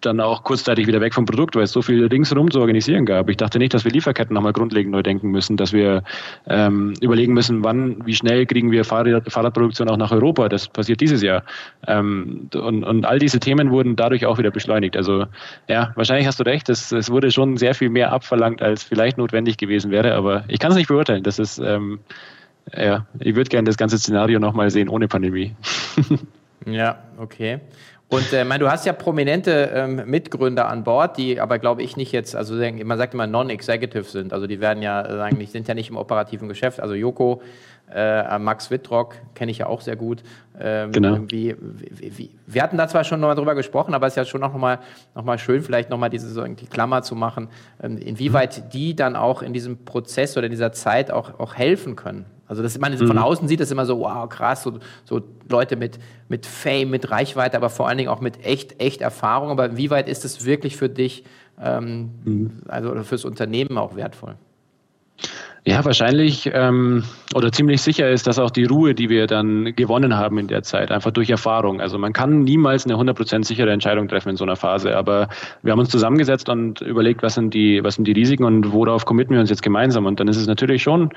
dann 0.00 0.20
auch 0.20 0.44
kurzzeitig 0.44 0.86
wieder 0.86 1.00
weg 1.00 1.14
vom 1.14 1.24
Produkt, 1.24 1.56
weil 1.56 1.64
es 1.64 1.72
so 1.72 1.82
viel 1.82 2.06
ringsherum 2.06 2.50
zu 2.50 2.60
organisieren 2.60 3.06
gab. 3.06 3.28
Ich 3.30 3.36
dachte 3.36 3.58
nicht, 3.58 3.74
dass 3.74 3.84
wir 3.84 3.92
Lieferketten 3.92 4.34
nochmal 4.34 4.52
grundlegend 4.52 4.92
neu 4.92 5.02
denken 5.02 5.30
müssen, 5.30 5.56
dass 5.56 5.72
wir 5.72 6.02
ähm, 6.46 6.94
überlegen 7.00 7.32
müssen, 7.32 7.64
wann, 7.64 8.04
wie 8.06 8.14
schnell 8.14 8.46
kriegen 8.46 8.70
wir 8.70 8.84
Fahrrad, 8.84 9.30
Fahrradproduktion 9.30 9.88
auch 9.88 9.96
nach 9.96 10.12
Europa. 10.12 10.48
Das 10.48 10.68
passiert 10.68 11.00
dieses 11.00 11.22
Jahr. 11.22 11.42
Ähm, 11.86 12.48
und, 12.54 12.84
und 12.84 13.04
all 13.04 13.18
diese 13.18 13.40
Themen 13.40 13.70
wurden 13.70 13.96
dadurch 13.96 14.26
auch 14.26 14.38
wieder 14.38 14.50
beschleunigt. 14.50 14.96
Also 14.96 15.26
ja, 15.68 15.92
wahrscheinlich 15.94 16.26
hast 16.26 16.40
du 16.40 16.44
recht, 16.44 16.68
es, 16.68 16.92
es 16.92 17.10
wurde 17.10 17.30
schon 17.30 17.56
sehr 17.56 17.74
viel 17.74 17.88
mehr 17.88 18.12
abverlangt, 18.12 18.62
als 18.62 18.82
vielleicht 18.82 19.18
notwendig 19.18 19.56
gewesen 19.56 19.90
wäre, 19.90 20.14
aber 20.14 20.44
ich 20.48 20.58
kann 20.58 20.70
es 20.70 20.76
nicht 20.76 20.88
beurteilen. 20.88 21.22
Das 21.22 21.38
ist 21.38 21.58
ähm, 21.58 22.00
ja, 22.72 23.06
ich 23.18 23.34
würde 23.34 23.50
gerne 23.50 23.66
das 23.66 23.76
ganze 23.76 23.98
Szenario 23.98 24.38
nochmal 24.38 24.70
sehen 24.70 24.88
ohne 24.88 25.08
Pandemie. 25.08 25.54
ja, 26.66 26.98
okay. 27.18 27.60
Und 28.14 28.32
äh, 28.32 28.44
mein, 28.44 28.60
du 28.60 28.70
hast 28.70 28.86
ja 28.86 28.92
prominente 28.92 29.72
ähm, 29.74 30.02
Mitgründer 30.06 30.68
an 30.68 30.84
Bord, 30.84 31.18
die 31.18 31.40
aber 31.40 31.58
glaube 31.58 31.82
ich 31.82 31.96
nicht 31.96 32.12
jetzt, 32.12 32.36
also 32.36 32.54
man 32.54 32.96
sagt 32.96 33.12
immer 33.12 33.26
non-executive 33.26 34.04
sind. 34.04 34.32
Also 34.32 34.46
die 34.46 34.60
werden 34.60 34.84
ja 34.84 35.04
äh, 35.04 35.16
sagen, 35.16 35.38
die 35.40 35.46
sind 35.46 35.66
ja 35.66 35.74
nicht 35.74 35.90
im 35.90 35.96
operativen 35.96 36.48
Geschäft. 36.48 36.78
Also 36.78 36.94
Joko, 36.94 37.42
äh, 37.92 38.38
Max 38.38 38.70
Wittrock 38.70 39.16
kenne 39.34 39.50
ich 39.50 39.58
ja 39.58 39.66
auch 39.66 39.80
sehr 39.80 39.96
gut. 39.96 40.22
Ähm, 40.60 40.92
genau. 40.92 41.18
Wie, 41.26 41.56
wie, 41.58 42.18
wie, 42.18 42.30
wir 42.46 42.62
hatten 42.62 42.78
da 42.78 42.86
zwar 42.86 43.02
schon 43.02 43.18
nochmal 43.18 43.34
drüber 43.34 43.56
gesprochen, 43.56 43.94
aber 43.94 44.06
es 44.06 44.12
ist 44.12 44.16
ja 44.16 44.24
schon 44.24 44.42
noch 44.42 44.54
mal, 44.54 44.78
noch 45.16 45.24
mal 45.24 45.38
schön, 45.38 45.60
vielleicht 45.62 45.90
nochmal 45.90 46.10
diese 46.10 46.28
so 46.28 46.44
die 46.44 46.66
Klammer 46.66 47.02
zu 47.02 47.16
machen, 47.16 47.48
ähm, 47.82 47.98
inwieweit 47.98 48.72
die 48.74 48.94
dann 48.94 49.16
auch 49.16 49.42
in 49.42 49.52
diesem 49.52 49.84
Prozess 49.84 50.36
oder 50.36 50.46
in 50.46 50.52
dieser 50.52 50.70
Zeit 50.70 51.10
auch, 51.10 51.40
auch 51.40 51.56
helfen 51.56 51.96
können. 51.96 52.26
Also 52.46 52.62
das, 52.62 52.78
man 52.78 52.96
von 52.96 53.08
mhm. 53.08 53.18
außen 53.18 53.48
sieht 53.48 53.60
das 53.60 53.70
immer 53.70 53.86
so, 53.86 54.00
wow, 54.00 54.28
krass, 54.28 54.62
so, 54.62 54.78
so 55.04 55.22
Leute 55.48 55.76
mit, 55.76 55.98
mit 56.28 56.46
Fame, 56.46 56.90
mit 56.90 57.10
Reichweite, 57.10 57.56
aber 57.56 57.70
vor 57.70 57.88
allen 57.88 57.98
Dingen 57.98 58.10
auch 58.10 58.20
mit 58.20 58.44
echt, 58.44 58.80
echt 58.80 59.00
Erfahrung. 59.00 59.50
Aber 59.50 59.76
wie 59.76 59.90
weit 59.90 60.08
ist 60.08 60.24
es 60.24 60.44
wirklich 60.44 60.76
für 60.76 60.88
dich, 60.88 61.24
ähm, 61.60 62.10
mhm. 62.24 62.62
also 62.68 62.94
fürs 63.02 63.24
Unternehmen 63.24 63.78
auch 63.78 63.96
wertvoll? 63.96 64.36
Ja, 65.66 65.82
wahrscheinlich 65.82 66.50
ähm, 66.52 67.04
oder 67.34 67.50
ziemlich 67.50 67.80
sicher 67.80 68.10
ist, 68.10 68.26
dass 68.26 68.38
auch 68.38 68.50
die 68.50 68.64
Ruhe, 68.64 68.94
die 68.94 69.08
wir 69.08 69.26
dann 69.26 69.74
gewonnen 69.74 70.14
haben 70.14 70.36
in 70.36 70.46
der 70.46 70.62
Zeit, 70.62 70.90
einfach 70.90 71.10
durch 71.10 71.30
Erfahrung. 71.30 71.80
Also 71.80 71.96
man 71.96 72.12
kann 72.12 72.42
niemals 72.42 72.84
eine 72.84 72.96
100% 72.96 73.44
sichere 73.44 73.70
Entscheidung 73.70 74.06
treffen 74.06 74.28
in 74.28 74.36
so 74.36 74.44
einer 74.44 74.56
Phase, 74.56 74.94
aber 74.94 75.28
wir 75.62 75.72
haben 75.72 75.78
uns 75.78 75.88
zusammengesetzt 75.88 76.50
und 76.50 76.82
überlegt, 76.82 77.22
was 77.22 77.34
sind 77.34 77.54
die, 77.54 77.82
was 77.82 77.94
sind 77.94 78.06
die 78.06 78.12
Risiken 78.12 78.44
und 78.44 78.72
worauf 78.72 79.06
committen 79.06 79.32
wir 79.32 79.40
uns 79.40 79.48
jetzt 79.48 79.62
gemeinsam. 79.62 80.04
Und 80.04 80.20
dann 80.20 80.28
ist 80.28 80.36
es 80.36 80.46
natürlich 80.46 80.82
schon 80.82 81.08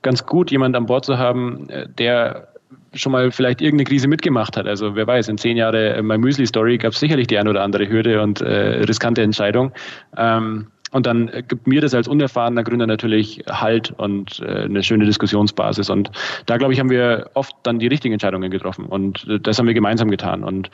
ganz 0.00 0.24
gut, 0.24 0.50
jemand 0.50 0.76
an 0.76 0.86
Bord 0.86 1.04
zu 1.04 1.18
haben, 1.18 1.68
äh, 1.68 1.86
der 1.86 2.48
schon 2.94 3.12
mal 3.12 3.30
vielleicht 3.30 3.60
irgendeine 3.60 3.84
Krise 3.84 4.08
mitgemacht 4.08 4.56
hat. 4.56 4.66
Also 4.66 4.96
wer 4.96 5.06
weiß, 5.06 5.28
in 5.28 5.36
zehn 5.36 5.58
Jahren 5.58 6.06
My 6.06 6.16
Müsli 6.16 6.46
Story 6.46 6.78
gab 6.78 6.92
es 6.92 7.00
sicherlich 7.00 7.26
die 7.26 7.36
ein 7.36 7.48
oder 7.48 7.62
andere 7.62 7.86
Hürde 7.86 8.22
und 8.22 8.40
äh, 8.40 8.82
riskante 8.82 9.22
Entscheidung. 9.22 9.72
Ähm, 10.16 10.68
und 10.92 11.06
dann 11.06 11.30
gibt 11.46 11.66
mir 11.66 11.80
das 11.80 11.94
als 11.94 12.08
unerfahrener 12.08 12.64
Gründer 12.64 12.86
natürlich 12.86 13.44
Halt 13.48 13.92
und 13.98 14.40
äh, 14.40 14.64
eine 14.64 14.82
schöne 14.82 15.04
Diskussionsbasis. 15.04 15.88
Und 15.88 16.10
da, 16.46 16.56
glaube 16.56 16.72
ich, 16.72 16.80
haben 16.80 16.90
wir 16.90 17.30
oft 17.34 17.54
dann 17.62 17.78
die 17.78 17.86
richtigen 17.86 18.12
Entscheidungen 18.12 18.50
getroffen. 18.50 18.86
Und 18.86 19.26
äh, 19.28 19.38
das 19.38 19.58
haben 19.58 19.66
wir 19.66 19.74
gemeinsam 19.74 20.10
getan. 20.10 20.42
Und 20.42 20.70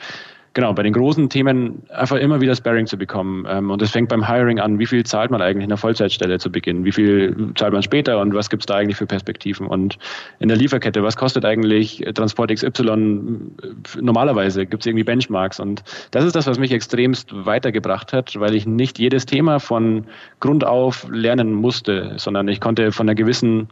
genau, 0.53 0.73
bei 0.73 0.83
den 0.83 0.93
großen 0.93 1.29
Themen 1.29 1.83
einfach 1.89 2.17
immer 2.17 2.41
wieder 2.41 2.55
Sparring 2.55 2.87
zu 2.87 2.97
bekommen. 2.97 3.45
Ähm, 3.49 3.69
und 3.71 3.81
das 3.81 3.91
fängt 3.91 4.09
beim 4.09 4.27
Hiring 4.27 4.59
an. 4.59 4.79
Wie 4.79 4.85
viel 4.85 5.05
zahlt 5.05 5.31
man 5.31 5.41
eigentlich 5.41 5.63
in 5.63 5.69
der 5.69 5.77
Vollzeitstelle 5.77 6.39
zu 6.39 6.51
Beginn? 6.51 6.83
Wie 6.85 6.91
viel 6.91 7.51
zahlt 7.55 7.73
man 7.73 7.83
später? 7.83 8.19
Und 8.19 8.33
was 8.33 8.49
gibt 8.49 8.63
es 8.63 8.65
da 8.65 8.75
eigentlich 8.75 8.97
für 8.97 9.05
Perspektiven? 9.05 9.67
Und 9.67 9.97
in 10.39 10.47
der 10.47 10.57
Lieferkette, 10.57 11.03
was 11.03 11.15
kostet 11.15 11.45
eigentlich 11.45 12.03
Transport 12.15 12.51
XY 12.51 13.51
normalerweise? 14.01 14.65
Gibt 14.65 14.83
es 14.83 14.87
irgendwie 14.87 15.03
Benchmarks? 15.03 15.59
Und 15.59 15.83
das 16.11 16.25
ist 16.25 16.35
das, 16.35 16.47
was 16.47 16.59
mich 16.59 16.71
extremst 16.71 17.29
weitergebracht 17.33 18.13
hat, 18.13 18.39
weil 18.39 18.55
ich 18.55 18.65
nicht 18.65 18.99
jedes 18.99 19.25
Thema 19.25 19.59
von 19.59 20.05
Grund 20.39 20.65
auf 20.65 21.07
lernen 21.11 21.53
musste, 21.53 22.13
sondern 22.17 22.47
ich 22.47 22.59
konnte 22.59 22.91
von 22.91 23.07
einer 23.07 23.15
gewissen 23.15 23.69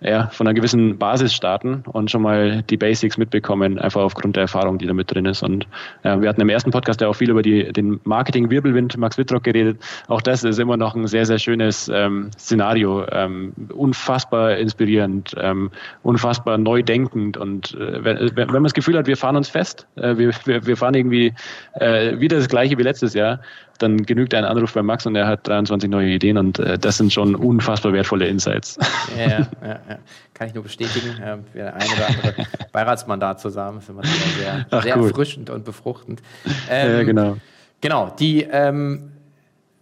ja, 0.00 0.28
von 0.28 0.46
einer 0.46 0.54
gewissen 0.54 0.96
Basis 0.98 1.34
starten 1.34 1.82
und 1.86 2.10
schon 2.10 2.22
mal 2.22 2.62
die 2.62 2.76
Basics 2.76 3.18
mitbekommen, 3.18 3.78
einfach 3.78 4.02
aufgrund 4.02 4.36
der 4.36 4.42
Erfahrung, 4.42 4.78
die 4.78 4.86
da 4.86 4.94
mit 4.94 5.12
drin 5.12 5.26
ist. 5.26 5.42
Und 5.42 5.66
ja, 6.04 6.20
wir 6.20 6.28
hatten 6.28 6.40
im 6.40 6.48
ersten 6.48 6.70
Podcast 6.70 7.00
ja 7.00 7.08
auch 7.08 7.14
viel 7.14 7.30
über 7.30 7.42
die, 7.42 7.72
den 7.72 7.98
Marketing-Wirbelwind 8.04 8.96
Max 8.96 9.18
Wittrock 9.18 9.42
geredet. 9.42 9.80
Auch 10.06 10.22
das 10.22 10.44
ist 10.44 10.60
immer 10.60 10.76
noch 10.76 10.94
ein 10.94 11.08
sehr, 11.08 11.26
sehr 11.26 11.38
schönes 11.38 11.90
ähm, 11.92 12.30
Szenario. 12.38 13.06
Ähm, 13.10 13.52
unfassbar 13.74 14.56
inspirierend, 14.56 15.34
ähm, 15.36 15.70
unfassbar 16.04 16.58
neu 16.58 16.82
denkend. 16.82 17.36
Und 17.36 17.74
äh, 17.74 18.04
wenn, 18.04 18.36
wenn 18.36 18.48
man 18.48 18.64
das 18.64 18.74
Gefühl 18.74 18.96
hat, 18.96 19.08
wir 19.08 19.16
fahren 19.16 19.36
uns 19.36 19.48
fest, 19.48 19.88
äh, 19.96 20.16
wir, 20.16 20.30
wir, 20.44 20.64
wir 20.64 20.76
fahren 20.76 20.94
irgendwie 20.94 21.34
äh, 21.74 22.20
wieder 22.20 22.36
das 22.36 22.48
Gleiche 22.48 22.78
wie 22.78 22.82
letztes 22.82 23.14
Jahr, 23.14 23.40
dann 23.78 24.04
genügt 24.04 24.34
ein 24.34 24.44
Anruf 24.44 24.74
bei 24.74 24.82
Max 24.82 25.06
und 25.06 25.14
er 25.16 25.26
hat 25.26 25.46
23 25.46 25.88
neue 25.88 26.08
Ideen 26.08 26.36
und 26.36 26.58
äh, 26.58 26.78
das 26.78 26.98
sind 26.98 27.12
schon 27.12 27.34
unfassbar 27.34 27.92
wertvolle 27.92 28.26
Insights. 28.26 28.78
Ja, 29.16 29.28
ja, 29.28 29.48
ja, 29.62 29.98
kann 30.34 30.48
ich 30.48 30.54
nur 30.54 30.62
bestätigen. 30.62 31.16
Ähm, 31.22 31.44
ein 31.54 31.62
oder 31.62 32.08
andere 32.08 32.46
Beiratsmandat 32.72 33.40
zusammen, 33.40 33.78
ist 33.78 33.88
immer 33.88 34.02
sehr, 34.04 34.82
sehr 34.82 34.96
cool. 34.96 35.06
erfrischend 35.06 35.50
und 35.50 35.64
befruchtend. 35.64 36.22
Ähm, 36.70 36.92
ja, 36.92 37.02
genau. 37.04 37.36
Genau, 37.80 38.12
die 38.18 38.42
ähm, 38.42 39.12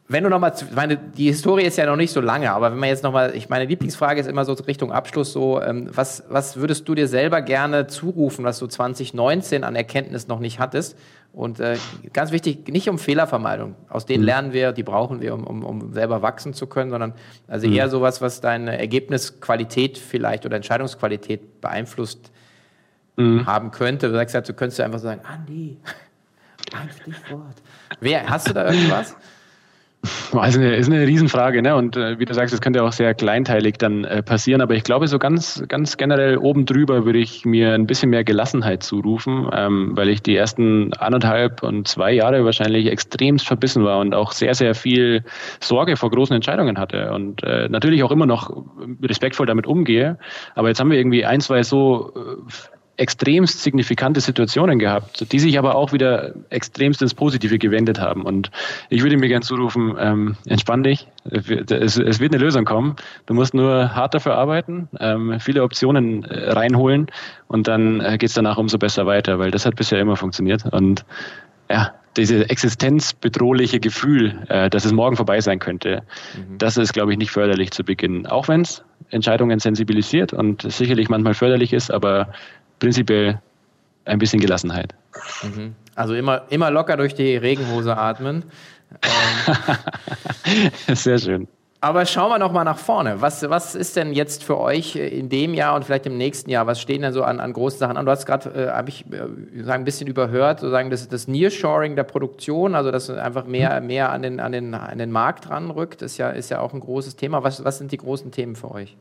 wenn 0.09 0.22
du 0.22 0.30
nochmal, 0.30 0.52
meine, 0.74 0.96
die 0.96 1.26
Historie 1.26 1.64
ist 1.64 1.78
ja 1.78 1.87
noch 1.87 1.96
nicht 1.96 2.12
so 2.12 2.20
lange, 2.20 2.52
aber 2.52 2.70
wenn 2.70 2.78
man 2.78 2.88
jetzt 2.88 3.02
nochmal, 3.02 3.35
ich 3.35 3.48
meine 3.48 3.64
Lieblingsfrage 3.64 4.20
ist 4.20 4.28
immer 4.28 4.44
so 4.44 4.52
Richtung 4.52 4.92
Abschluss 4.92 5.32
so, 5.32 5.61
ähm, 5.61 5.88
was, 5.92 6.22
was 6.28 6.56
würdest 6.56 6.88
du 6.88 6.94
dir 6.94 7.09
selber 7.09 7.42
gerne 7.42 7.88
zurufen, 7.88 8.44
was 8.44 8.61
du 8.61 8.68
2019 8.68 9.64
an 9.64 9.74
Erkenntnis 9.74 10.28
noch 10.28 10.38
nicht 10.38 10.61
hattest? 10.61 10.96
Und 11.37 11.61
äh, 11.61 11.77
ganz 12.14 12.33
wichtig, 12.33 12.66
nicht 12.68 12.88
um 12.88 12.99
Fehlervermeidung. 12.99 13.77
Aus 13.90 14.07
denen 14.07 14.22
mhm. 14.22 14.27
lernen 14.27 14.53
wir, 14.55 14.72
die 14.72 14.83
brauchen 14.83 15.20
wir, 15.20 15.35
um, 15.35 15.46
um, 15.46 15.64
um 15.64 15.92
selber 15.92 16.22
wachsen 16.22 16.55
zu 16.55 16.66
können, 16.66 16.88
sondern 16.88 17.12
also 17.46 17.68
mhm. 17.68 17.75
eher 17.75 17.90
sowas, 17.90 18.22
was 18.22 18.40
deine 18.40 18.79
Ergebnisqualität 18.79 19.99
vielleicht 19.99 20.46
oder 20.46 20.57
Entscheidungsqualität 20.57 21.61
beeinflusst 21.61 22.33
mhm. 23.16 23.44
haben 23.44 23.70
könnte. 23.70 24.09
Du 24.09 24.14
sagst 24.14 24.35
halt, 24.35 24.49
du 24.49 24.55
könntest 24.55 24.81
einfach 24.81 24.99
sagen, 24.99 25.20
Andi, 25.31 25.77
ein 26.72 26.88
Stichwort. 27.03 27.57
Wer, 28.01 28.27
hast 28.31 28.49
du 28.49 28.55
da 28.55 28.70
irgendwas? 28.70 29.14
Also 30.33 30.61
eine, 30.61 30.77
ist 30.77 30.90
eine 30.90 31.07
Riesenfrage, 31.07 31.62
ne? 31.62 31.75
Und 31.77 31.97
äh, 31.97 32.19
wie 32.19 32.25
du 32.25 32.35
sagst, 32.35 32.53
das 32.53 32.61
könnte 32.61 32.83
auch 32.83 32.92
sehr 32.92 33.14
kleinteilig 33.14 33.79
dann 33.79 34.05
äh, 34.05 34.23
passieren. 34.23 34.61
Aber 34.61 34.75
ich 34.75 34.85
glaube, 34.85 35.09
so 35.09 35.19
ganz, 35.19 35.62
ganz 35.69 35.97
generell 35.97 36.38
oben 36.38 36.66
drüber 36.66 37.05
würde 37.05 37.19
ich 37.19 37.45
mir 37.45 37.73
ein 37.73 37.87
bisschen 37.87 38.11
mehr 38.11 38.25
Gelassenheit 38.25 38.83
zurufen, 38.83 39.49
ähm, 39.53 39.92
weil 39.95 40.09
ich 40.09 40.23
die 40.23 40.37
ersten 40.37 40.92
anderthalb 40.95 41.62
und 41.62 41.88
zwei 41.88 42.12
Jahre 42.12 42.45
wahrscheinlich 42.45 42.87
extremst 42.87 43.47
verbissen 43.47 43.85
war 43.85 44.01
und 44.01 44.14
auch 44.14 44.33
sehr, 44.33 44.55
sehr 44.55 44.75
viel 44.75 45.25
Sorge 45.61 45.97
vor 45.97 46.11
großen 46.11 46.35
Entscheidungen 46.35 46.79
hatte. 46.79 47.12
Und 47.12 47.42
äh, 47.42 47.69
natürlich 47.69 48.03
auch 48.03 48.11
immer 48.11 48.27
noch 48.27 48.64
respektvoll 49.03 49.47
damit 49.47 49.66
umgehe. 49.66 50.19
Aber 50.55 50.69
jetzt 50.69 50.81
haben 50.81 50.90
wir 50.90 50.99
irgendwie 50.99 51.25
ein, 51.25 51.40
zwei 51.40 51.62
so 51.62 52.12
äh, 52.14 52.76
extremst 52.96 53.62
signifikante 53.62 54.20
Situationen 54.20 54.78
gehabt, 54.78 55.32
die 55.32 55.38
sich 55.38 55.59
aber 55.59 55.74
auch 55.74 55.92
wieder 55.92 56.32
extremst 56.50 57.02
ins 57.02 57.14
Positive 57.14 57.59
gewendet 57.59 58.00
haben. 58.00 58.22
Und 58.22 58.50
ich 58.88 59.02
würde 59.02 59.16
mir 59.16 59.28
gerne 59.28 59.44
zurufen, 59.44 59.96
ähm, 59.98 60.37
entspann 60.46 60.82
dich, 60.82 61.06
es, 61.24 61.98
es, 61.98 62.20
wird 62.20 62.35
eine 62.35 62.42
Lösung 62.42 62.64
kommen. 62.64 62.96
Du 63.26 63.35
musst 63.35 63.54
nur 63.54 63.94
hart 63.94 64.14
dafür 64.14 64.37
arbeiten, 64.37 64.88
ähm, 64.98 65.38
viele 65.40 65.62
Optionen 65.62 66.24
äh, 66.24 66.50
reinholen 66.52 67.06
und 67.48 67.68
dann 67.68 68.00
äh, 68.00 68.18
geht 68.18 68.30
es 68.30 68.35
danach 68.35 68.56
umso 68.56 68.78
besser 68.78 69.06
weiter, 69.06 69.38
weil 69.38 69.50
das 69.50 69.66
hat 69.66 69.76
bisher 69.76 70.00
immer 70.00 70.16
funktioniert. 70.16 70.64
Und 70.72 71.04
ja, 71.70 71.94
diese 72.16 72.48
existenzbedrohliche 72.48 73.80
Gefühl, 73.80 74.42
äh, 74.48 74.70
dass 74.70 74.85
es 74.85 74.92
morgen 74.92 75.16
vorbei 75.16 75.40
sein 75.40 75.59
könnte, 75.59 76.02
mhm. 76.37 76.59
das 76.59 76.76
ist, 76.76 76.92
glaube 76.92 77.12
ich, 77.12 77.18
nicht 77.18 77.30
förderlich 77.30 77.72
zu 77.72 77.85
Beginn. 77.85 78.26
Auch 78.26 78.48
wenn 78.48 78.62
es 78.62 78.82
Entscheidungen 79.11 79.59
sensibilisiert 79.59 80.32
und 80.32 80.62
sicherlich 80.62 81.09
manchmal 81.09 81.35
förderlich 81.35 81.72
ist, 81.72 81.90
aber 81.90 82.32
prinzipiell 82.79 83.41
ein 84.05 84.19
bisschen 84.19 84.41
Gelassenheit. 84.41 84.95
Mhm. 85.43 85.75
Also 85.95 86.15
immer, 86.15 86.43
immer 86.51 86.71
locker 86.71 86.97
durch 86.97 87.15
die 87.15 87.37
Regenhose 87.37 87.97
atmen. 87.97 88.45
Ähm, 89.03 90.71
Sehr 90.95 91.19
schön. 91.19 91.49
Aber 91.81 92.07
schauen 92.07 92.31
wir 92.31 92.39
noch 92.39 92.53
mal 92.53 92.65
nach 92.65 92.79
vorne. 92.79 93.21
Was, 93.21 93.49
was 93.49 93.75
ist 93.75 93.97
denn 93.97 94.12
jetzt 94.12 94.43
für 94.43 94.59
euch 94.59 94.97
in 94.97 95.29
dem 95.29 95.53
Jahr 95.55 95.77
und 95.77 95.85
vielleicht 95.85 96.07
im 96.07 96.17
nächsten 96.17 96.51
Jahr? 96.51 96.67
Was 96.67 96.81
stehen 96.81 97.03
denn 97.03 97.12
so 97.12 97.23
an, 97.23 97.39
an 97.39 97.53
großen 97.53 97.79
Sachen 97.79 97.97
an? 97.97 98.07
Du 98.07 98.11
hast 98.11 98.25
gerade, 98.25 98.51
äh, 98.51 98.71
habe 98.71 98.89
ich 98.89 99.05
äh, 99.12 99.62
sagen, 99.62 99.83
ein 99.83 99.85
bisschen 99.85 100.09
überhört, 100.09 100.61
sozusagen 100.61 100.91
das, 100.91 101.09
das 101.09 101.29
Nearshoring 101.29 101.95
der 101.95 102.05
Produktion, 102.05 102.75
also 102.75 102.91
dass 102.91 103.11
einfach 103.11 103.47
mehr, 103.47 103.81
mehr 103.83 104.11
an, 104.11 104.23
den, 104.23 104.41
an, 104.41 104.53
den, 104.53 104.75
an 104.75 104.99
den 104.99 105.12
Markt 105.12 105.51
ranrückt, 105.51 106.03
ist 106.03 106.17
ja, 106.17 106.31
ist 106.31 106.51
ja 106.51 106.61
auch 106.61 106.73
ein 106.73 106.81
großes 106.81 107.17
Thema. 107.17 107.45
Was, 107.45 107.62
was 107.62 107.79
sind 107.79 107.93
die 107.93 107.99
großen 107.99 108.31
Themen 108.31 108.57
für 108.57 108.71
euch? 108.71 108.97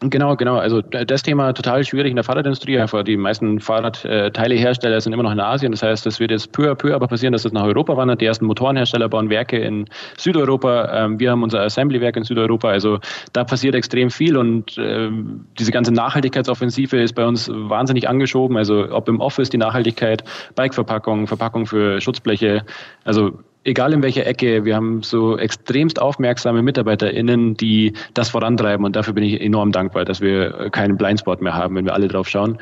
Genau, 0.00 0.36
genau. 0.36 0.56
Also 0.56 0.82
das 0.82 1.22
Thema 1.22 1.54
total 1.54 1.82
schwierig 1.82 2.10
in 2.10 2.16
der 2.16 2.24
Fahrradindustrie. 2.24 2.78
Einfach 2.78 3.02
die 3.02 3.16
meisten 3.16 3.60
Fahrradteilehersteller 3.60 5.00
sind 5.00 5.14
immer 5.14 5.22
noch 5.22 5.32
in 5.32 5.40
Asien. 5.40 5.72
Das 5.72 5.82
heißt, 5.82 6.04
das 6.04 6.20
wird 6.20 6.30
jetzt 6.30 6.52
peu 6.52 6.70
à 6.70 6.74
peu 6.74 6.94
aber 6.94 7.08
passieren, 7.08 7.32
dass 7.32 7.46
es 7.46 7.52
nach 7.52 7.64
Europa 7.64 7.96
wandert. 7.96 8.20
Die 8.20 8.26
ersten 8.26 8.44
Motorenhersteller 8.44 9.08
bauen 9.08 9.30
Werke 9.30 9.58
in 9.58 9.86
Südeuropa. 10.18 11.04
Ähm, 11.04 11.18
wir 11.18 11.30
haben 11.30 11.42
unser 11.42 11.62
Assembly-Werk 11.62 12.14
in 12.16 12.24
Südeuropa. 12.24 12.68
Also 12.68 12.98
da 13.32 13.44
passiert 13.44 13.74
extrem 13.74 14.10
viel 14.10 14.36
und 14.36 14.76
ähm, 14.76 15.46
diese 15.58 15.72
ganze 15.72 15.94
Nachhaltigkeitsoffensive 15.94 16.98
ist 16.98 17.14
bei 17.14 17.24
uns 17.24 17.48
wahnsinnig 17.50 18.06
angeschoben. 18.06 18.58
Also 18.58 18.90
ob 18.90 19.08
im 19.08 19.20
Office 19.20 19.48
die 19.48 19.58
Nachhaltigkeit, 19.58 20.24
Bikeverpackung, 20.56 21.26
Verpackung 21.26 21.64
für 21.64 22.02
Schutzbleche. 22.02 22.66
Also 23.04 23.38
egal 23.66 23.92
in 23.92 24.02
welcher 24.02 24.26
Ecke, 24.26 24.64
wir 24.64 24.76
haben 24.76 25.02
so 25.02 25.36
extremst 25.36 26.00
aufmerksame 26.00 26.62
MitarbeiterInnen, 26.62 27.56
die 27.56 27.92
das 28.14 28.30
vorantreiben 28.30 28.86
und 28.86 28.96
dafür 28.96 29.12
bin 29.12 29.24
ich 29.24 29.40
enorm 29.40 29.72
dankbar, 29.72 30.04
dass 30.04 30.20
wir 30.20 30.70
keinen 30.70 30.96
Blindspot 30.96 31.42
mehr 31.42 31.54
haben, 31.54 31.74
wenn 31.74 31.84
wir 31.84 31.94
alle 31.94 32.08
drauf 32.08 32.28
schauen. 32.28 32.58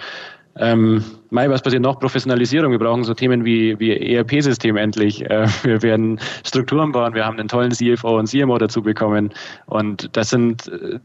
Ähm, 0.56 1.04
Mai, 1.30 1.50
was 1.50 1.62
passiert 1.62 1.82
noch? 1.82 1.98
Professionalisierung. 1.98 2.70
Wir 2.70 2.78
brauchen 2.78 3.02
so 3.02 3.12
Themen 3.12 3.44
wie, 3.44 3.78
wie 3.80 4.14
ERP-System 4.14 4.76
endlich. 4.76 5.28
Äh, 5.28 5.48
wir 5.62 5.82
werden 5.82 6.20
Strukturen 6.44 6.92
bauen. 6.92 7.14
Wir 7.14 7.26
haben 7.26 7.38
einen 7.38 7.48
tollen 7.48 7.72
CFO 7.72 8.18
und 8.18 8.28
CMO 8.28 8.58
dazu 8.58 8.82
bekommen. 8.82 9.30
Und 9.66 10.16
das 10.16 10.30
sind, 10.30 10.68
äh, 10.68 11.00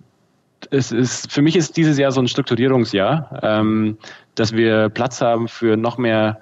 es 0.70 0.92
ist, 0.92 1.32
für 1.32 1.42
mich 1.42 1.56
ist 1.56 1.78
dieses 1.78 1.98
Jahr 1.98 2.12
so 2.12 2.22
ein 2.22 2.28
Strukturierungsjahr, 2.28 3.40
ähm, 3.42 3.98
dass 4.36 4.54
wir 4.54 4.90
Platz 4.90 5.20
haben 5.20 5.48
für 5.48 5.78
noch 5.78 5.98
mehr 5.98 6.40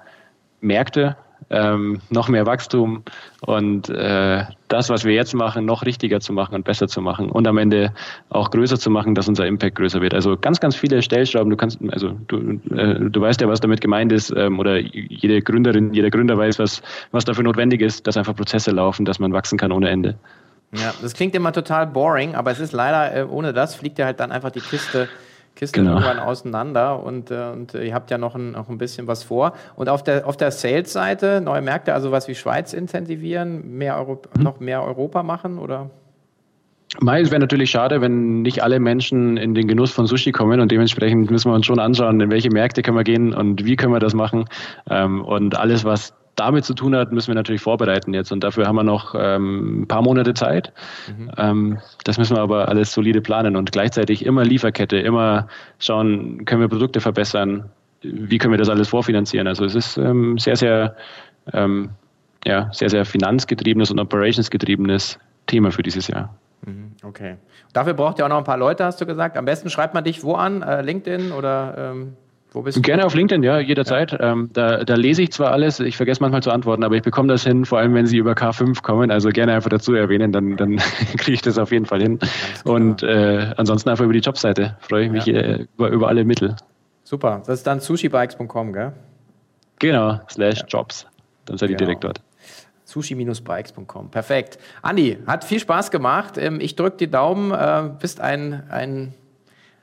Märkte, 0.60 1.16
ähm, 1.50 2.00
noch 2.10 2.28
mehr 2.28 2.46
Wachstum 2.46 3.02
und 3.40 3.88
äh, 3.88 4.44
das, 4.68 4.90
was 4.90 5.04
wir 5.04 5.14
jetzt 5.14 5.34
machen, 5.34 5.64
noch 5.64 5.84
richtiger 5.84 6.20
zu 6.20 6.32
machen 6.32 6.54
und 6.54 6.64
besser 6.64 6.88
zu 6.88 7.00
machen 7.00 7.30
und 7.30 7.46
am 7.46 7.58
Ende 7.58 7.92
auch 8.28 8.50
größer 8.50 8.78
zu 8.78 8.90
machen, 8.90 9.14
dass 9.14 9.28
unser 9.28 9.46
Impact 9.46 9.76
größer 9.76 10.00
wird. 10.00 10.14
Also 10.14 10.36
ganz, 10.36 10.60
ganz 10.60 10.76
viele 10.76 11.00
Stellschrauben. 11.02 11.50
Du 11.50 11.56
kannst, 11.56 11.78
also 11.90 12.12
du, 12.28 12.60
äh, 12.74 13.10
du 13.10 13.20
weißt 13.20 13.40
ja, 13.40 13.48
was 13.48 13.60
damit 13.60 13.80
gemeint 13.80 14.12
ist, 14.12 14.32
ähm, 14.36 14.58
oder 14.58 14.78
jede 14.78 15.40
Gründerin, 15.40 15.94
jeder 15.94 16.10
Gründer 16.10 16.36
weiß, 16.36 16.58
was, 16.58 16.82
was 17.12 17.24
dafür 17.24 17.44
notwendig 17.44 17.80
ist, 17.80 18.06
dass 18.06 18.16
einfach 18.16 18.36
Prozesse 18.36 18.70
laufen, 18.70 19.04
dass 19.04 19.18
man 19.18 19.32
wachsen 19.32 19.58
kann 19.58 19.72
ohne 19.72 19.88
Ende. 19.88 20.16
Ja, 20.72 20.92
das 21.00 21.14
klingt 21.14 21.34
immer 21.34 21.52
total 21.52 21.86
boring, 21.86 22.34
aber 22.34 22.50
es 22.50 22.60
ist 22.60 22.72
leider, 22.72 23.16
äh, 23.16 23.24
ohne 23.24 23.54
das 23.54 23.74
fliegt 23.74 23.98
ja 23.98 24.04
halt 24.04 24.20
dann 24.20 24.30
einfach 24.30 24.50
die 24.50 24.60
Kiste 24.60 25.08
Kiste 25.58 25.80
genau. 25.80 25.94
irgendwann 25.94 26.20
auseinander 26.20 27.02
und, 27.02 27.30
äh, 27.30 27.50
und 27.52 27.74
ihr 27.74 27.92
habt 27.92 28.10
ja 28.10 28.18
noch 28.18 28.36
ein, 28.36 28.52
noch 28.52 28.68
ein 28.68 28.78
bisschen 28.78 29.08
was 29.08 29.24
vor. 29.24 29.52
Und 29.74 29.88
auf 29.88 30.04
der, 30.04 30.26
auf 30.26 30.36
der 30.36 30.52
Sales-Seite 30.52 31.40
neue 31.40 31.62
Märkte, 31.62 31.92
also 31.94 32.12
was 32.12 32.28
wie 32.28 32.36
Schweiz 32.36 32.72
incentivieren, 32.72 33.76
mehr 33.76 33.98
Europa, 33.98 34.30
hm. 34.36 34.44
noch 34.44 34.60
mehr 34.60 34.82
Europa 34.84 35.22
machen 35.22 35.58
oder? 35.58 35.90
Mai, 37.00 37.20
es 37.20 37.30
wäre 37.30 37.40
natürlich 37.40 37.70
schade, 37.70 38.00
wenn 38.00 38.40
nicht 38.42 38.62
alle 38.62 38.80
Menschen 38.80 39.36
in 39.36 39.54
den 39.54 39.68
Genuss 39.68 39.90
von 39.90 40.06
Sushi 40.06 40.32
kommen 40.32 40.60
und 40.60 40.72
dementsprechend 40.72 41.30
müssen 41.30 41.50
wir 41.50 41.54
uns 41.54 41.66
schon 41.66 41.78
anschauen, 41.78 42.20
in 42.20 42.30
welche 42.30 42.50
Märkte 42.50 42.80
können 42.80 42.96
wir 42.96 43.04
gehen 43.04 43.34
und 43.34 43.64
wie 43.66 43.76
können 43.76 43.92
wir 43.92 44.00
das 44.00 44.14
machen. 44.14 44.46
Ähm, 44.88 45.22
und 45.22 45.58
alles, 45.58 45.84
was 45.84 46.14
damit 46.38 46.64
zu 46.64 46.74
tun 46.74 46.94
hat, 46.94 47.12
müssen 47.12 47.28
wir 47.28 47.34
natürlich 47.34 47.62
vorbereiten 47.62 48.14
jetzt. 48.14 48.32
Und 48.32 48.44
dafür 48.44 48.66
haben 48.66 48.76
wir 48.76 48.84
noch 48.84 49.14
ähm, 49.18 49.82
ein 49.82 49.88
paar 49.88 50.02
Monate 50.02 50.34
Zeit. 50.34 50.72
Mhm. 51.08 51.30
Ähm, 51.36 51.78
das 52.04 52.18
müssen 52.18 52.36
wir 52.36 52.42
aber 52.42 52.68
alles 52.68 52.92
solide 52.92 53.20
planen 53.20 53.56
und 53.56 53.72
gleichzeitig 53.72 54.24
immer 54.24 54.44
Lieferkette, 54.44 54.98
immer 54.98 55.48
schauen, 55.78 56.44
können 56.44 56.60
wir 56.60 56.68
Produkte 56.68 57.00
verbessern, 57.00 57.70
wie 58.02 58.38
können 58.38 58.52
wir 58.52 58.58
das 58.58 58.68
alles 58.68 58.88
vorfinanzieren. 58.88 59.46
Also 59.46 59.64
es 59.64 59.74
ist 59.74 59.96
ähm, 59.96 60.38
sehr, 60.38 60.56
sehr, 60.56 60.96
ähm, 61.52 61.90
ja, 62.44 62.70
sehr, 62.72 62.90
sehr 62.90 63.04
finanzgetriebenes 63.04 63.90
und 63.90 63.98
operationsgetriebenes 63.98 65.18
Thema 65.46 65.70
für 65.70 65.82
dieses 65.82 66.08
Jahr. 66.08 66.34
Mhm, 66.64 66.92
okay. 67.02 67.36
Dafür 67.72 67.94
braucht 67.94 68.18
ihr 68.18 68.24
auch 68.24 68.30
noch 68.30 68.38
ein 68.38 68.44
paar 68.44 68.58
Leute, 68.58 68.84
hast 68.84 69.00
du 69.00 69.06
gesagt. 69.06 69.36
Am 69.36 69.44
besten 69.44 69.70
schreibt 69.70 69.94
man 69.94 70.04
dich 70.04 70.22
wo 70.22 70.34
an? 70.34 70.62
Äh, 70.62 70.82
LinkedIn 70.82 71.32
oder 71.32 71.92
ähm 71.92 72.16
wo 72.52 72.62
bist 72.62 72.76
du? 72.76 72.82
Gerne 72.82 73.04
auf 73.04 73.14
LinkedIn, 73.14 73.42
ja, 73.42 73.58
jederzeit. 73.58 74.12
Ja. 74.12 74.32
Ähm, 74.32 74.50
da, 74.52 74.84
da 74.84 74.94
lese 74.94 75.22
ich 75.22 75.32
zwar 75.32 75.52
alles, 75.52 75.80
ich 75.80 75.96
vergesse 75.96 76.20
manchmal 76.22 76.42
zu 76.42 76.50
antworten, 76.50 76.84
aber 76.84 76.94
ich 76.96 77.02
bekomme 77.02 77.28
das 77.28 77.44
hin, 77.44 77.64
vor 77.64 77.78
allem 77.78 77.94
wenn 77.94 78.06
Sie 78.06 78.16
über 78.16 78.32
K5 78.32 78.82
kommen. 78.82 79.10
Also 79.10 79.30
gerne 79.30 79.52
einfach 79.52 79.70
dazu 79.70 79.94
erwähnen, 79.94 80.32
dann, 80.32 80.56
dann 80.56 80.76
kriege 81.16 81.32
ich 81.32 81.42
das 81.42 81.58
auf 81.58 81.72
jeden 81.72 81.86
Fall 81.86 82.00
hin. 82.00 82.18
Und 82.64 83.02
äh, 83.02 83.52
ansonsten 83.56 83.90
einfach 83.90 84.04
über 84.04 84.14
die 84.14 84.20
Jobseite 84.20 84.76
freue 84.80 85.06
ich 85.06 85.10
mich 85.10 85.26
ja. 85.26 85.40
äh, 85.40 85.66
über, 85.76 85.88
über 85.90 86.08
alle 86.08 86.24
Mittel. 86.24 86.56
Super, 87.04 87.42
das 87.46 87.58
ist 87.58 87.66
dann 87.66 87.80
sushibikes.com, 87.80 88.72
gell? 88.72 88.92
Genau, 89.78 90.20
slash 90.30 90.64
Jobs. 90.68 91.06
Dann 91.44 91.58
seid 91.58 91.70
ihr 91.70 91.76
genau. 91.76 91.86
direkt 91.86 92.04
dort 92.04 92.20
sushi-bikes.com. 92.88 94.10
Perfekt. 94.10 94.58
Andi, 94.82 95.18
hat 95.26 95.44
viel 95.44 95.60
Spaß 95.60 95.90
gemacht. 95.90 96.38
Ähm, 96.38 96.58
ich 96.60 96.74
drücke 96.74 96.96
die 96.96 97.10
Daumen. 97.10 97.52
Äh, 97.52 97.90
bist 98.00 98.20
ein, 98.20 98.62
ein, 98.70 99.14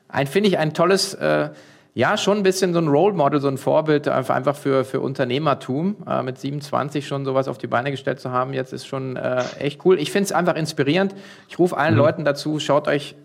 ein 0.07 0.27
finde 0.27 0.49
ich, 0.49 0.57
ein 0.57 0.73
tolles 0.73 1.13
äh, 1.13 1.49
ja, 1.97 2.17
schon 2.17 2.37
ein 2.37 2.43
bisschen 2.43 2.73
so 2.73 2.79
ein 2.79 2.89
Role 2.89 3.13
Model, 3.13 3.39
so 3.39 3.47
ein 3.47 3.57
Vorbild 3.57 4.09
einfach 4.09 4.57
für, 4.57 4.83
für 4.83 4.99
Unternehmertum. 4.99 5.95
Äh, 6.05 6.23
mit 6.23 6.37
27 6.37 7.07
schon 7.07 7.23
sowas 7.23 7.47
auf 7.47 7.57
die 7.57 7.67
Beine 7.67 7.89
gestellt 7.89 8.19
zu 8.19 8.31
haben, 8.31 8.51
jetzt 8.51 8.73
ist 8.73 8.85
schon 8.85 9.15
äh, 9.15 9.41
echt 9.59 9.85
cool. 9.85 9.97
Ich 9.97 10.11
finde 10.11 10.25
es 10.25 10.31
einfach 10.33 10.55
inspirierend. 10.55 11.15
Ich 11.47 11.57
rufe 11.57 11.77
allen 11.77 11.93
mhm. 11.93 11.99
Leuten 11.99 12.25
dazu, 12.25 12.59
schaut 12.59 12.89
euch 12.89 13.15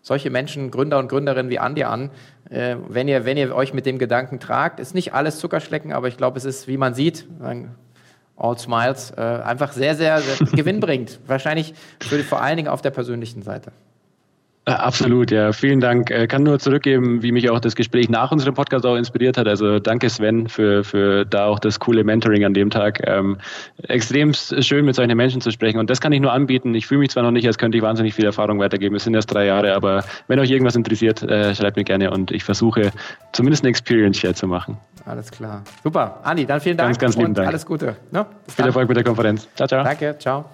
solche 0.00 0.30
Menschen, 0.30 0.70
Gründer 0.70 0.98
und 0.98 1.08
Gründerinnen 1.08 1.50
wie 1.50 1.58
Andi 1.58 1.84
an. 1.84 2.08
Äh, 2.48 2.76
wenn, 2.88 3.06
ihr, 3.06 3.26
wenn 3.26 3.36
ihr 3.36 3.54
euch 3.54 3.74
mit 3.74 3.84
dem 3.84 3.98
Gedanken 3.98 4.40
tragt, 4.40 4.80
ist 4.80 4.94
nicht 4.94 5.12
alles 5.12 5.38
Zuckerschlecken, 5.38 5.92
aber 5.92 6.08
ich 6.08 6.16
glaube, 6.16 6.38
es 6.38 6.46
ist, 6.46 6.68
wie 6.68 6.78
man 6.78 6.94
sieht, 6.94 7.28
All 8.34 8.58
Smiles, 8.58 9.12
äh, 9.14 9.20
einfach 9.20 9.72
sehr, 9.72 9.94
sehr, 9.94 10.22
sehr 10.22 10.46
gewinnbringend. 10.56 11.20
Wahrscheinlich 11.26 11.74
für, 12.00 12.18
vor 12.20 12.40
allen 12.40 12.56
Dingen 12.56 12.68
auf 12.68 12.80
der 12.80 12.92
persönlichen 12.92 13.42
Seite. 13.42 13.72
Äh, 14.70 14.74
absolut, 14.74 15.32
ja. 15.32 15.52
Vielen 15.52 15.80
Dank. 15.80 16.10
Äh, 16.10 16.28
kann 16.28 16.44
nur 16.44 16.58
zurückgeben, 16.60 17.22
wie 17.22 17.32
mich 17.32 17.50
auch 17.50 17.58
das 17.58 17.74
Gespräch 17.74 18.08
nach 18.08 18.30
unserem 18.30 18.54
Podcast 18.54 18.86
auch 18.86 18.94
inspiriert 18.94 19.36
hat. 19.36 19.48
Also 19.48 19.80
danke 19.80 20.08
Sven 20.08 20.48
für, 20.48 20.84
für 20.84 21.24
da 21.24 21.46
auch 21.46 21.58
das 21.58 21.80
coole 21.80 22.04
Mentoring 22.04 22.44
an 22.44 22.54
dem 22.54 22.70
Tag. 22.70 23.00
Ähm, 23.04 23.38
extrem 23.82 24.32
schön 24.32 24.84
mit 24.84 24.94
solchen 24.94 25.16
Menschen 25.16 25.40
zu 25.40 25.50
sprechen 25.50 25.78
und 25.78 25.90
das 25.90 26.00
kann 26.00 26.12
ich 26.12 26.20
nur 26.20 26.32
anbieten. 26.32 26.74
Ich 26.74 26.86
fühle 26.86 27.00
mich 27.00 27.10
zwar 27.10 27.24
noch 27.24 27.32
nicht, 27.32 27.46
als 27.48 27.58
könnte 27.58 27.78
ich 27.78 27.82
wahnsinnig 27.82 28.14
viel 28.14 28.24
Erfahrung 28.24 28.60
weitergeben. 28.60 28.94
Es 28.94 29.04
sind 29.04 29.14
erst 29.14 29.32
drei 29.34 29.46
Jahre, 29.46 29.74
aber 29.74 30.04
wenn 30.28 30.38
euch 30.38 30.50
irgendwas 30.50 30.76
interessiert, 30.76 31.22
äh, 31.22 31.52
schreibt 31.54 31.76
mir 31.76 31.84
gerne 31.84 32.12
und 32.12 32.30
ich 32.30 32.44
versuche 32.44 32.92
zumindest 33.32 33.64
eine 33.64 33.70
Experience 33.70 34.18
Share 34.18 34.34
zu 34.34 34.46
machen. 34.46 34.78
Alles 35.04 35.32
klar. 35.32 35.62
Super. 35.82 36.20
Andi, 36.22 36.46
dann 36.46 36.60
vielen 36.60 36.76
Dank. 36.76 36.90
Ganz, 36.90 36.98
ganz 36.98 37.16
lieben 37.16 37.34
Dank. 37.34 37.48
Alles 37.48 37.66
Gute. 37.66 37.96
No? 38.12 38.26
Viel 38.46 38.66
Erfolg 38.66 38.86
mit 38.86 38.96
der 38.96 39.04
Konferenz. 39.04 39.48
Ciao, 39.56 39.66
ciao. 39.66 39.82
Danke, 39.82 40.16
ciao. 40.18 40.44